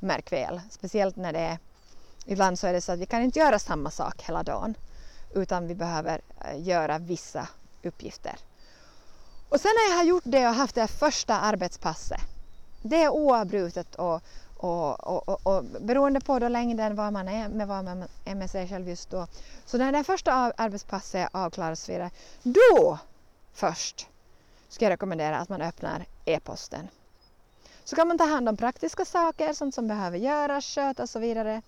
Märk 0.00 0.32
väl, 0.32 0.60
speciellt 0.70 1.16
när 1.16 1.32
det 1.32 1.38
är 1.38 1.58
Ibland 2.30 2.58
så 2.58 2.66
är 2.66 2.72
det 2.72 2.80
så 2.80 2.92
att 2.92 2.98
vi 2.98 3.06
kan 3.06 3.22
inte 3.22 3.38
göra 3.38 3.58
samma 3.58 3.90
sak 3.90 4.22
hela 4.22 4.42
dagen 4.42 4.74
utan 5.34 5.66
vi 5.66 5.74
behöver 5.74 6.20
eh, 6.40 6.62
göra 6.62 6.98
vissa 6.98 7.48
uppgifter. 7.82 8.36
Och 9.48 9.60
sen 9.60 9.70
när 9.74 9.90
jag 9.90 9.98
har 9.98 10.04
gjort 10.04 10.24
det 10.26 10.48
och 10.48 10.54
haft 10.54 10.74
det 10.74 10.88
första 10.88 11.40
arbetspasset, 11.40 12.20
det 12.82 13.02
är 13.02 13.08
oavbrutet 13.08 13.94
och, 13.94 14.22
och, 14.58 15.06
och, 15.06 15.28
och, 15.28 15.46
och 15.46 15.64
beroende 15.64 16.20
på 16.20 16.38
då 16.38 16.48
längden 16.48 16.94
var 16.94 17.10
man 17.10 17.28
är 17.28 17.48
med 17.48 17.68
vad 17.68 17.84
man 17.84 18.04
är 18.24 18.34
med 18.34 18.50
sig 18.50 18.68
själv 18.68 18.88
just 18.88 19.10
då. 19.10 19.26
Så 19.66 19.78
när 19.78 19.92
det 19.92 20.04
första 20.04 20.32
arbetspasset 20.32 21.28
avklaras, 21.32 21.88
vidare, 21.88 22.10
då 22.42 22.98
först 23.52 24.08
ska 24.68 24.84
jag 24.84 24.90
rekommendera 24.90 25.38
att 25.38 25.48
man 25.48 25.62
öppnar 25.62 26.04
e-posten. 26.24 26.88
Så 27.84 27.96
kan 27.96 28.08
man 28.08 28.18
ta 28.18 28.24
hand 28.24 28.48
om 28.48 28.56
praktiska 28.56 29.04
saker, 29.04 29.52
sånt 29.52 29.74
som 29.74 29.88
behöver 29.88 30.18
göras, 30.18 30.64
skötas 30.64 31.02
och 31.02 31.08
så 31.08 31.18
vidare. 31.18 31.62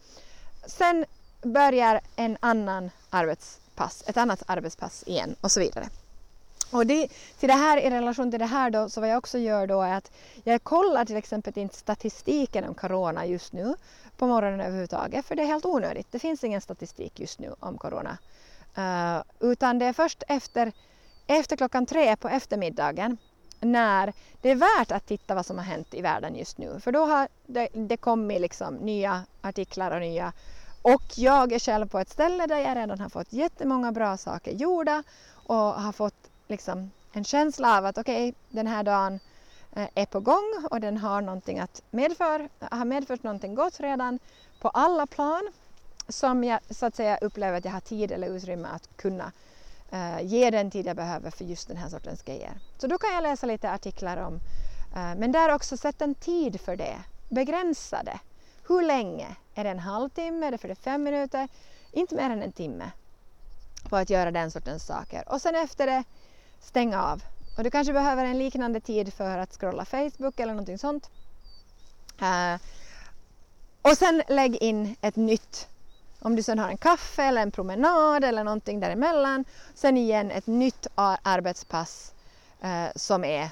Sen 0.67 1.05
börjar 1.43 2.01
en 2.17 2.37
annan 2.41 2.91
arbetspass, 3.11 4.05
ett 4.07 4.17
annat 4.17 4.43
arbetspass 4.47 5.05
igen 5.07 5.37
och 5.41 5.53
så 5.53 5.61
vidare. 5.61 5.89
Och 6.71 6.87
det, 6.87 7.09
till 7.39 7.49
det 7.49 7.55
här, 7.55 7.77
i 7.77 7.91
relation 7.91 8.31
till 8.31 8.41
det 8.41 8.47
här 8.47 8.71
då, 8.71 8.89
så 8.89 9.01
vad 9.01 9.11
jag 9.11 9.19
också 9.19 9.39
gör 9.39 9.67
då 9.67 9.83
är 9.83 9.95
att 9.95 10.13
jag 10.45 10.65
kollar 10.65 11.05
till 11.05 11.17
exempel 11.17 11.59
inte 11.59 11.77
statistiken 11.77 12.65
om 12.65 12.75
corona 12.75 13.27
just 13.27 13.53
nu 13.53 13.75
på 14.17 14.27
morgonen 14.27 14.61
överhuvudtaget, 14.61 15.27
för 15.27 15.37
det 15.37 15.43
är 15.43 15.47
helt 15.47 15.67
onödigt. 15.67 16.07
Det 16.11 16.19
finns 16.19 16.45
ingen 16.45 16.61
statistik 16.61 17.21
just 17.21 17.39
nu 17.39 17.55
om 17.61 17.79
corona. 17.79 18.19
Uh, 18.79 19.23
utan 19.51 19.79
det 19.79 19.87
är 19.87 19.93
först 19.93 20.23
efter 20.29 20.73
efter 21.27 21.57
klockan 21.57 21.87
tre 21.87 22.17
på 22.17 22.29
eftermiddagen 22.29 23.17
när 23.61 24.13
det 24.41 24.51
är 24.51 24.55
värt 24.55 24.93
att 24.93 25.07
titta 25.07 25.35
vad 25.35 25.47
som 25.47 25.59
har 25.59 25.65
hänt 25.65 25.95
i 25.95 26.03
världen 26.03 26.35
just 26.35 26.59
nu. 26.59 26.81
För 26.81 26.93
då 26.93 27.05
har 27.05 27.29
det, 27.47 27.69
det 27.73 27.97
kommit 27.97 28.41
liksom 28.41 28.75
nya 28.75 29.23
artiklar 29.43 29.91
och 29.91 30.01
nya 30.01 30.33
och 30.83 31.03
jag 31.17 31.53
är 31.53 31.59
själv 31.59 31.89
på 31.89 31.99
ett 31.99 32.11
ställe 32.11 32.47
där 32.47 32.59
jag 32.59 32.77
redan 32.77 33.01
har 33.01 33.09
fått 33.09 33.33
jättemånga 33.33 33.93
bra 33.93 34.17
saker 34.17 34.53
gjorda 34.53 35.03
och 35.47 35.57
har 35.57 35.93
fått 35.93 36.30
liksom 36.51 36.91
en 37.13 37.25
känsla 37.25 37.79
av 37.79 37.87
att 37.87 37.99
okej, 37.99 38.29
okay, 38.29 38.41
den 38.49 38.67
här 38.67 38.83
dagen 38.83 39.21
eh, 39.73 39.89
är 39.95 40.07
på 40.07 40.21
gång 40.21 40.65
och 40.71 40.81
den 40.81 40.97
har 40.97 41.21
någonting 41.21 41.59
att 41.59 41.83
medföra, 41.91 42.49
har 42.61 42.85
medfört 42.85 43.23
någonting 43.23 43.55
gott 43.55 43.81
redan 43.81 44.19
på 44.61 44.69
alla 44.69 45.07
plan 45.07 45.53
som 46.09 46.45
jag 46.45 46.61
så 46.71 46.87
att 46.87 46.95
säga 46.95 47.19
upplever 47.19 47.59
att 47.59 47.65
jag 47.65 47.73
har 47.73 47.81
tid 47.81 48.13
eller 48.13 48.29
utrymme 48.29 48.69
att 48.69 48.97
kunna 48.97 49.33
uh, 49.93 50.23
ge 50.23 50.51
den 50.51 50.71
tid 50.71 50.87
jag 50.87 50.97
behöver 50.97 51.31
för 51.31 51.45
just 51.45 51.69
den 51.69 51.77
här 51.77 51.89
sortens 51.89 52.23
grejer. 52.23 52.53
Så 52.79 52.87
då 52.87 52.99
kan 52.99 53.15
jag 53.15 53.23
läsa 53.23 53.47
lite 53.47 53.71
artiklar 53.71 54.17
om, 54.17 54.35
uh, 54.35 55.15
men 55.17 55.33
där 55.33 55.55
också 55.55 55.77
sätt 55.77 56.03
en 56.03 56.15
tid 56.15 56.61
för 56.61 56.77
det. 56.77 56.97
Begränsa 57.29 58.03
det. 58.03 58.19
Hur 58.69 58.83
länge? 58.83 59.37
Är 59.55 59.65
det 59.65 59.71
en 59.71 59.79
halvtimme? 59.79 60.47
Är 60.47 60.51
det 60.51 60.59
45 60.59 61.03
minuter? 61.03 61.49
Inte 61.93 62.15
mer 62.15 62.31
än 62.31 62.43
en 62.43 62.53
timme 62.53 62.91
på 63.89 63.97
att 63.97 64.11
göra 64.11 64.31
den 64.31 64.51
sortens 64.51 64.87
saker. 64.87 65.25
Och 65.27 65.43
sen 65.43 65.55
efter 65.55 65.87
det, 65.87 66.05
stäng 66.61 66.95
av. 66.95 67.23
Och 67.57 67.65
du 67.65 67.71
kanske 67.71 67.93
behöver 67.93 68.25
en 68.25 68.39
liknande 68.39 68.81
tid 68.81 69.15
för 69.15 69.39
att 69.39 69.53
scrolla 69.53 69.85
Facebook 69.85 70.41
eller 70.41 70.53
någonting 70.53 70.79
sånt. 70.79 71.11
Uh, 72.23 72.61
och 73.83 73.97
sen 73.97 74.23
lägg 74.29 74.57
in 74.57 74.97
ett 75.01 75.17
nytt 75.17 75.69
om 76.23 76.37
du 76.37 76.43
sen 76.43 76.59
har 76.59 76.69
en 76.69 76.77
kaffe 76.77 77.23
eller 77.23 77.43
en 77.43 77.51
promenad 77.51 78.25
eller 78.25 78.45
någonting 78.45 78.81
däremellan. 78.81 79.45
Sen 79.75 79.97
igen 79.97 80.31
ett 80.31 80.47
nytt 80.47 80.87
arbetspass 80.95 82.13
uh, 82.65 82.89
som 82.97 83.25
är 83.25 83.51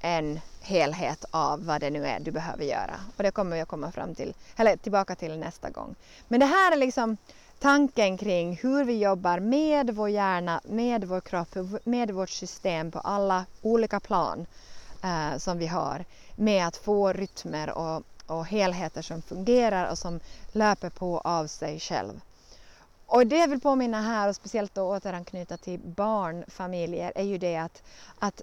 en 0.00 0.40
helhet 0.60 1.24
av 1.30 1.64
vad 1.66 1.80
det 1.80 1.90
nu 1.90 2.06
är 2.06 2.20
du 2.20 2.30
behöver 2.30 2.64
göra. 2.64 3.00
Och 3.16 3.22
det 3.22 3.30
kommer 3.30 3.56
jag 3.56 3.68
komma 3.68 3.92
fram 3.92 4.14
till, 4.14 4.34
eller 4.56 4.76
tillbaka 4.76 5.14
till 5.14 5.38
nästa 5.38 5.70
gång. 5.70 5.94
Men 6.28 6.40
det 6.40 6.46
här 6.46 6.72
är 6.72 6.76
liksom 6.76 7.16
tanken 7.58 8.18
kring 8.18 8.56
hur 8.62 8.84
vi 8.84 8.98
jobbar 8.98 9.38
med 9.40 9.90
vår 9.90 10.08
hjärna, 10.08 10.60
med 10.64 11.04
vår 11.04 11.20
kropp, 11.20 11.56
med 11.84 12.10
vårt 12.10 12.30
system 12.30 12.90
på 12.90 12.98
alla 12.98 13.46
olika 13.62 14.00
plan 14.00 14.46
eh, 15.04 15.38
som 15.38 15.58
vi 15.58 15.66
har 15.66 16.04
med 16.36 16.66
att 16.66 16.76
få 16.76 17.12
rytmer 17.12 17.70
och 17.70 18.02
och 18.26 18.46
helheter 18.46 19.02
som 19.02 19.22
fungerar 19.22 19.90
och 19.90 19.98
som 19.98 20.20
löper 20.52 20.90
på 20.90 21.18
av 21.18 21.46
sig 21.46 21.80
själv. 21.80 22.20
Och 23.06 23.26
det 23.26 23.36
jag 23.36 23.48
vill 23.48 23.60
påminna 23.60 24.02
här 24.02 24.28
och 24.28 24.36
speciellt 24.36 24.74
då 24.74 24.96
återanknyta 24.96 25.56
till 25.56 25.80
barnfamiljer 25.80 27.12
är 27.14 27.22
ju 27.22 27.38
det 27.38 27.56
att, 27.56 27.82
att 28.18 28.42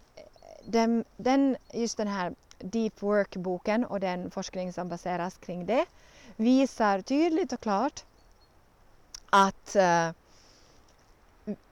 den, 0.66 1.04
den, 1.18 1.58
just 1.74 1.98
den 1.98 2.08
här 2.08 2.36
Deep 2.60 3.02
Work-boken 3.02 3.86
och 3.86 4.00
den 4.00 4.32
forskning 4.32 4.74
som 4.74 4.90
baseras 4.90 5.38
kring 5.38 5.66
det 5.66 5.86
visar 6.36 7.02
tydligt 7.02 7.54
och 7.54 7.60
klart 7.60 8.04
att 9.32 9.76
uh, 9.76 10.10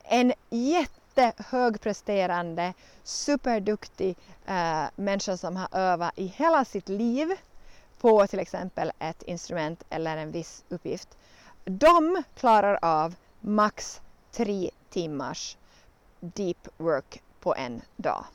en 0.03 0.33
jättehögpresterande, 0.49 2.73
superduktig 3.03 4.17
uh, 4.49 4.85
människa 4.95 5.37
som 5.37 5.55
har 5.55 5.67
övat 5.71 6.13
i 6.15 6.25
hela 6.25 6.65
sitt 6.65 6.89
liv 6.89 7.35
på 7.99 8.27
till 8.27 8.39
exempel 8.39 8.91
ett 8.99 9.23
instrument 9.23 9.83
eller 9.89 10.17
en 10.17 10.31
viss 10.31 10.63
uppgift. 10.69 11.17
De 11.65 12.23
klarar 12.35 12.79
av 12.81 13.15
max 13.39 14.01
tre 14.31 14.71
timmars 14.89 15.57
deep 16.19 16.67
work 16.77 17.21
på 17.39 17.55
en 17.55 17.81
dag. 17.95 18.25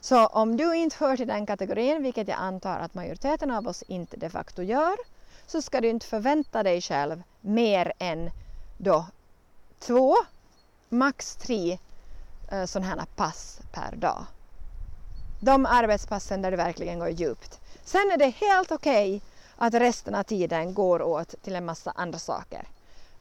Så 0.00 0.26
om 0.26 0.56
du 0.56 0.76
inte 0.76 0.96
hör 0.98 1.16
till 1.16 1.28
den 1.28 1.46
kategorin, 1.46 2.02
vilket 2.02 2.28
jag 2.28 2.38
antar 2.38 2.78
att 2.78 2.94
majoriteten 2.94 3.50
av 3.50 3.68
oss 3.68 3.82
inte 3.82 4.16
de 4.16 4.30
facto 4.30 4.62
gör, 4.62 4.96
så 5.48 5.62
ska 5.62 5.80
du 5.80 5.88
inte 5.88 6.06
förvänta 6.06 6.62
dig 6.62 6.80
själv 6.80 7.22
mer 7.40 7.92
än 7.98 8.30
då 8.78 9.06
två, 9.78 10.14
max 10.88 11.36
tre 11.36 11.78
eh, 12.50 12.64
sådana 12.64 12.88
här 12.88 13.06
pass 13.16 13.60
per 13.72 13.96
dag. 13.96 14.26
De 15.40 15.66
arbetspassen 15.66 16.42
där 16.42 16.50
du 16.50 16.56
verkligen 16.56 16.98
går 16.98 17.08
djupt. 17.08 17.60
Sen 17.84 18.10
är 18.12 18.16
det 18.16 18.28
helt 18.28 18.72
okej 18.72 19.16
okay 19.16 19.20
att 19.56 19.74
resten 19.74 20.14
av 20.14 20.22
tiden 20.22 20.74
går 20.74 21.02
åt 21.02 21.42
till 21.42 21.56
en 21.56 21.64
massa 21.64 21.90
andra 21.90 22.18
saker. 22.18 22.68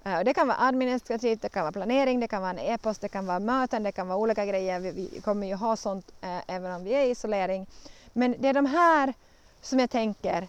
Eh, 0.04 0.20
det 0.20 0.34
kan 0.34 0.48
vara 0.48 0.58
administrativt, 0.60 1.42
det 1.42 1.50
kan 1.50 1.62
vara 1.62 1.72
planering, 1.72 2.20
det 2.20 2.28
kan 2.28 2.42
vara 2.42 2.52
en 2.52 2.60
e-post, 2.60 3.02
det 3.02 3.10
kan 3.10 3.26
vara 3.26 3.40
möten, 3.40 3.84
det 3.84 3.92
kan 3.92 4.08
vara 4.08 4.18
olika 4.18 4.46
grejer. 4.46 4.80
Vi, 4.80 5.22
kommer 5.24 5.48
ju 5.48 5.56
ha 5.56 5.76
sånt 5.76 6.12
eh, 6.22 6.40
även 6.48 6.72
om 6.72 6.84
vi 6.84 6.94
är 6.94 7.06
i 7.06 7.10
isolering. 7.10 7.68
Men 8.14 8.36
det 8.40 8.48
är 8.48 8.54
de 8.54 8.66
här 8.66 9.14
som 9.62 9.80
jag 9.80 9.90
tänker 9.90 10.48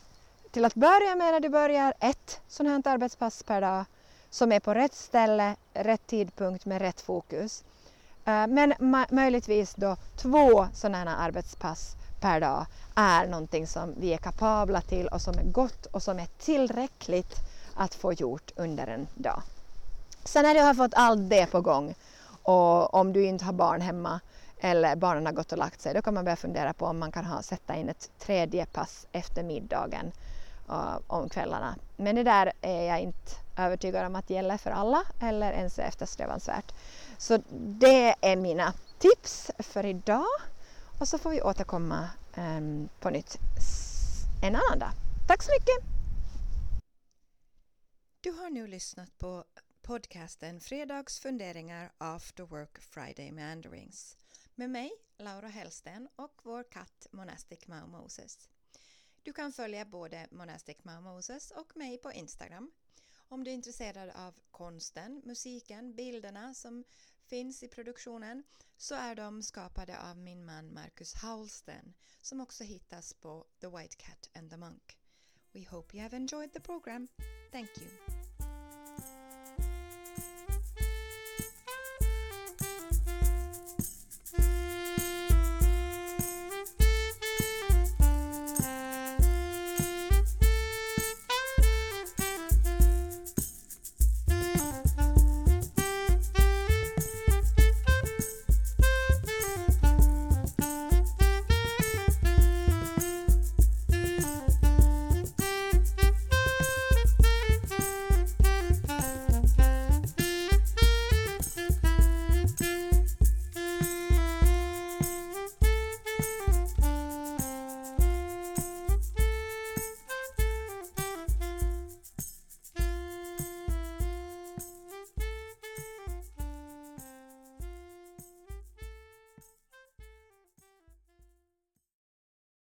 till 0.59 0.65
att 0.65 0.75
börja 0.75 1.17
med 1.17 1.33
när 1.33 1.41
du 1.41 1.49
börjar 1.49 1.95
ett 2.01 2.41
sånt 2.49 2.87
här 2.87 2.93
arbetspass 2.95 3.43
per 3.43 3.61
dag 3.61 3.85
som 4.31 4.53
är 4.53 4.61
på 4.61 4.75
rätt 4.75 4.95
ställe, 4.95 5.57
rätt 5.75 6.07
tidpunkt 6.07 6.67
med 6.67 6.81
rätt 6.81 7.01
fokus. 7.01 7.65
Eh, 8.25 8.47
men 8.47 8.75
möjligtvis 9.11 9.75
då 9.75 9.97
två 10.17 10.69
sådana 10.73 10.99
här 10.99 11.29
arbetspass 11.29 11.97
per 12.21 12.41
dag 12.41 12.67
är 12.95 13.27
någonting 13.27 13.67
som 13.67 13.95
vi 14.01 14.13
är 14.13 14.19
kapabla 14.19 14.81
till 14.81 15.09
och 15.09 15.21
som 15.21 15.39
är 15.39 15.43
gott 15.43 15.87
och 15.87 16.03
som 16.03 16.19
är 16.19 16.27
tillräckligt 16.39 17.35
att 17.75 17.95
få 17.95 18.13
gjort 18.13 18.51
under 18.57 18.87
en 18.87 19.07
dag. 19.15 19.43
Sen 20.25 20.43
när 20.43 20.55
du 20.55 20.61
har 20.61 20.75
fått 20.75 20.95
allt 20.95 21.31
det 21.31 21.47
på 21.47 21.61
gång 21.61 21.95
och 22.43 22.95
om 22.95 23.13
du 23.13 23.25
inte 23.25 23.45
har 23.45 23.53
barn 23.53 23.81
hemma 23.81 24.21
eller 24.61 24.97
barnen 24.97 25.27
har 25.27 25.33
gått 25.33 25.53
och 25.53 25.59
lagt 25.59 25.81
sig, 25.81 25.95
då 25.95 26.03
kan 26.03 26.15
man 26.15 26.25
börja 26.25 26.37
fundera 26.37 26.73
på 26.73 26.87
om 26.87 26.99
man 26.99 27.13
kan 27.13 27.25
ha, 27.25 27.43
sätta 27.43 27.77
in 27.77 27.89
ett 27.89 28.11
tredje 28.19 28.67
pass 28.67 29.07
efter 29.13 29.43
middagen 29.43 30.07
uh, 30.07 30.38
Eh, 30.71 30.99
om 31.07 31.29
kvällarna. 31.29 31.77
Men 31.97 32.17
det 32.17 32.23
där 32.23 32.53
är 32.61 32.83
jag 32.83 33.01
inte 33.01 33.33
övertygad 33.57 34.07
om 34.07 34.17
att 34.17 34.31
gäller 34.31 34.57
för 34.57 34.71
alla 34.71 35.05
eller 35.21 35.53
ens 35.53 35.79
är 35.79 35.83
eftersträvansvärt. 35.83 36.75
Så 37.19 37.39
det 37.51 38.15
är 38.21 38.37
mina 38.37 38.75
tips 38.99 39.51
för 39.59 39.87
idag. 39.87 40.27
Och 40.99 41.09
så 41.09 41.19
får 41.19 41.31
vi 41.31 41.43
återkomma 41.43 42.11
um, 42.37 42.89
på 43.01 43.11
nytt 43.11 43.39
en 44.43 44.57
annan 44.57 44.79
dag. 44.79 44.91
Tack 45.29 45.43
så 45.43 45.51
mycket! 45.51 45.85
Du 48.21 48.31
har 48.31 48.51
nu 48.51 48.67
lyssnat 48.67 49.19
på 49.19 49.45
podcasten 49.83 50.61
Fredagsfunderingar 50.61 51.93
After 51.99 52.45
Work 52.45 52.79
Friday 52.79 53.33
Mandarings 53.33 54.17
med 54.55 54.71
mig, 54.71 54.91
Laura 55.19 55.49
Hellsten 55.49 56.09
och 56.17 56.41
vår 56.43 56.65
katt 56.71 57.07
Monastic 57.11 57.67
Mau 57.67 57.87
Moses. 57.87 58.49
Du 59.23 59.33
kan 59.33 59.53
följa 59.53 59.85
både 59.85 60.27
Monastic 60.31 60.77
Mau 60.83 61.01
Moses 61.01 61.51
och 61.51 61.77
mig 61.77 61.99
på 61.99 62.13
Instagram. 62.13 62.71
Om 63.29 63.45
du 63.45 63.51
är 63.51 63.55
intresserad 63.55 64.11
av 64.11 64.35
konsten, 64.51 65.23
musiken, 65.25 65.95
bilderna 65.95 66.55
som 66.55 66.85
finns 67.27 67.63
i 67.63 67.69
produktionen 67.69 68.45
så 68.77 68.95
är 68.95 69.15
de 69.15 69.43
skapade 69.43 70.11
av 70.11 70.17
min 70.17 70.45
man 70.45 70.75
Marcus 70.75 71.15
Haulsten 71.15 71.95
som 72.21 72.41
också 72.41 72.65
hittas 72.65 73.15
på 73.15 73.47
The 73.61 73.67
White 73.67 73.97
Cat 73.97 74.31
and 74.35 74.51
the 74.51 74.57
Monk. 74.57 74.99
We 75.53 75.69
hope 75.71 75.97
you 75.97 76.03
have 76.03 76.17
enjoyed 76.17 76.53
the 76.53 76.61
program. 76.61 77.09
Thank 77.53 77.71
you. 77.79 78.18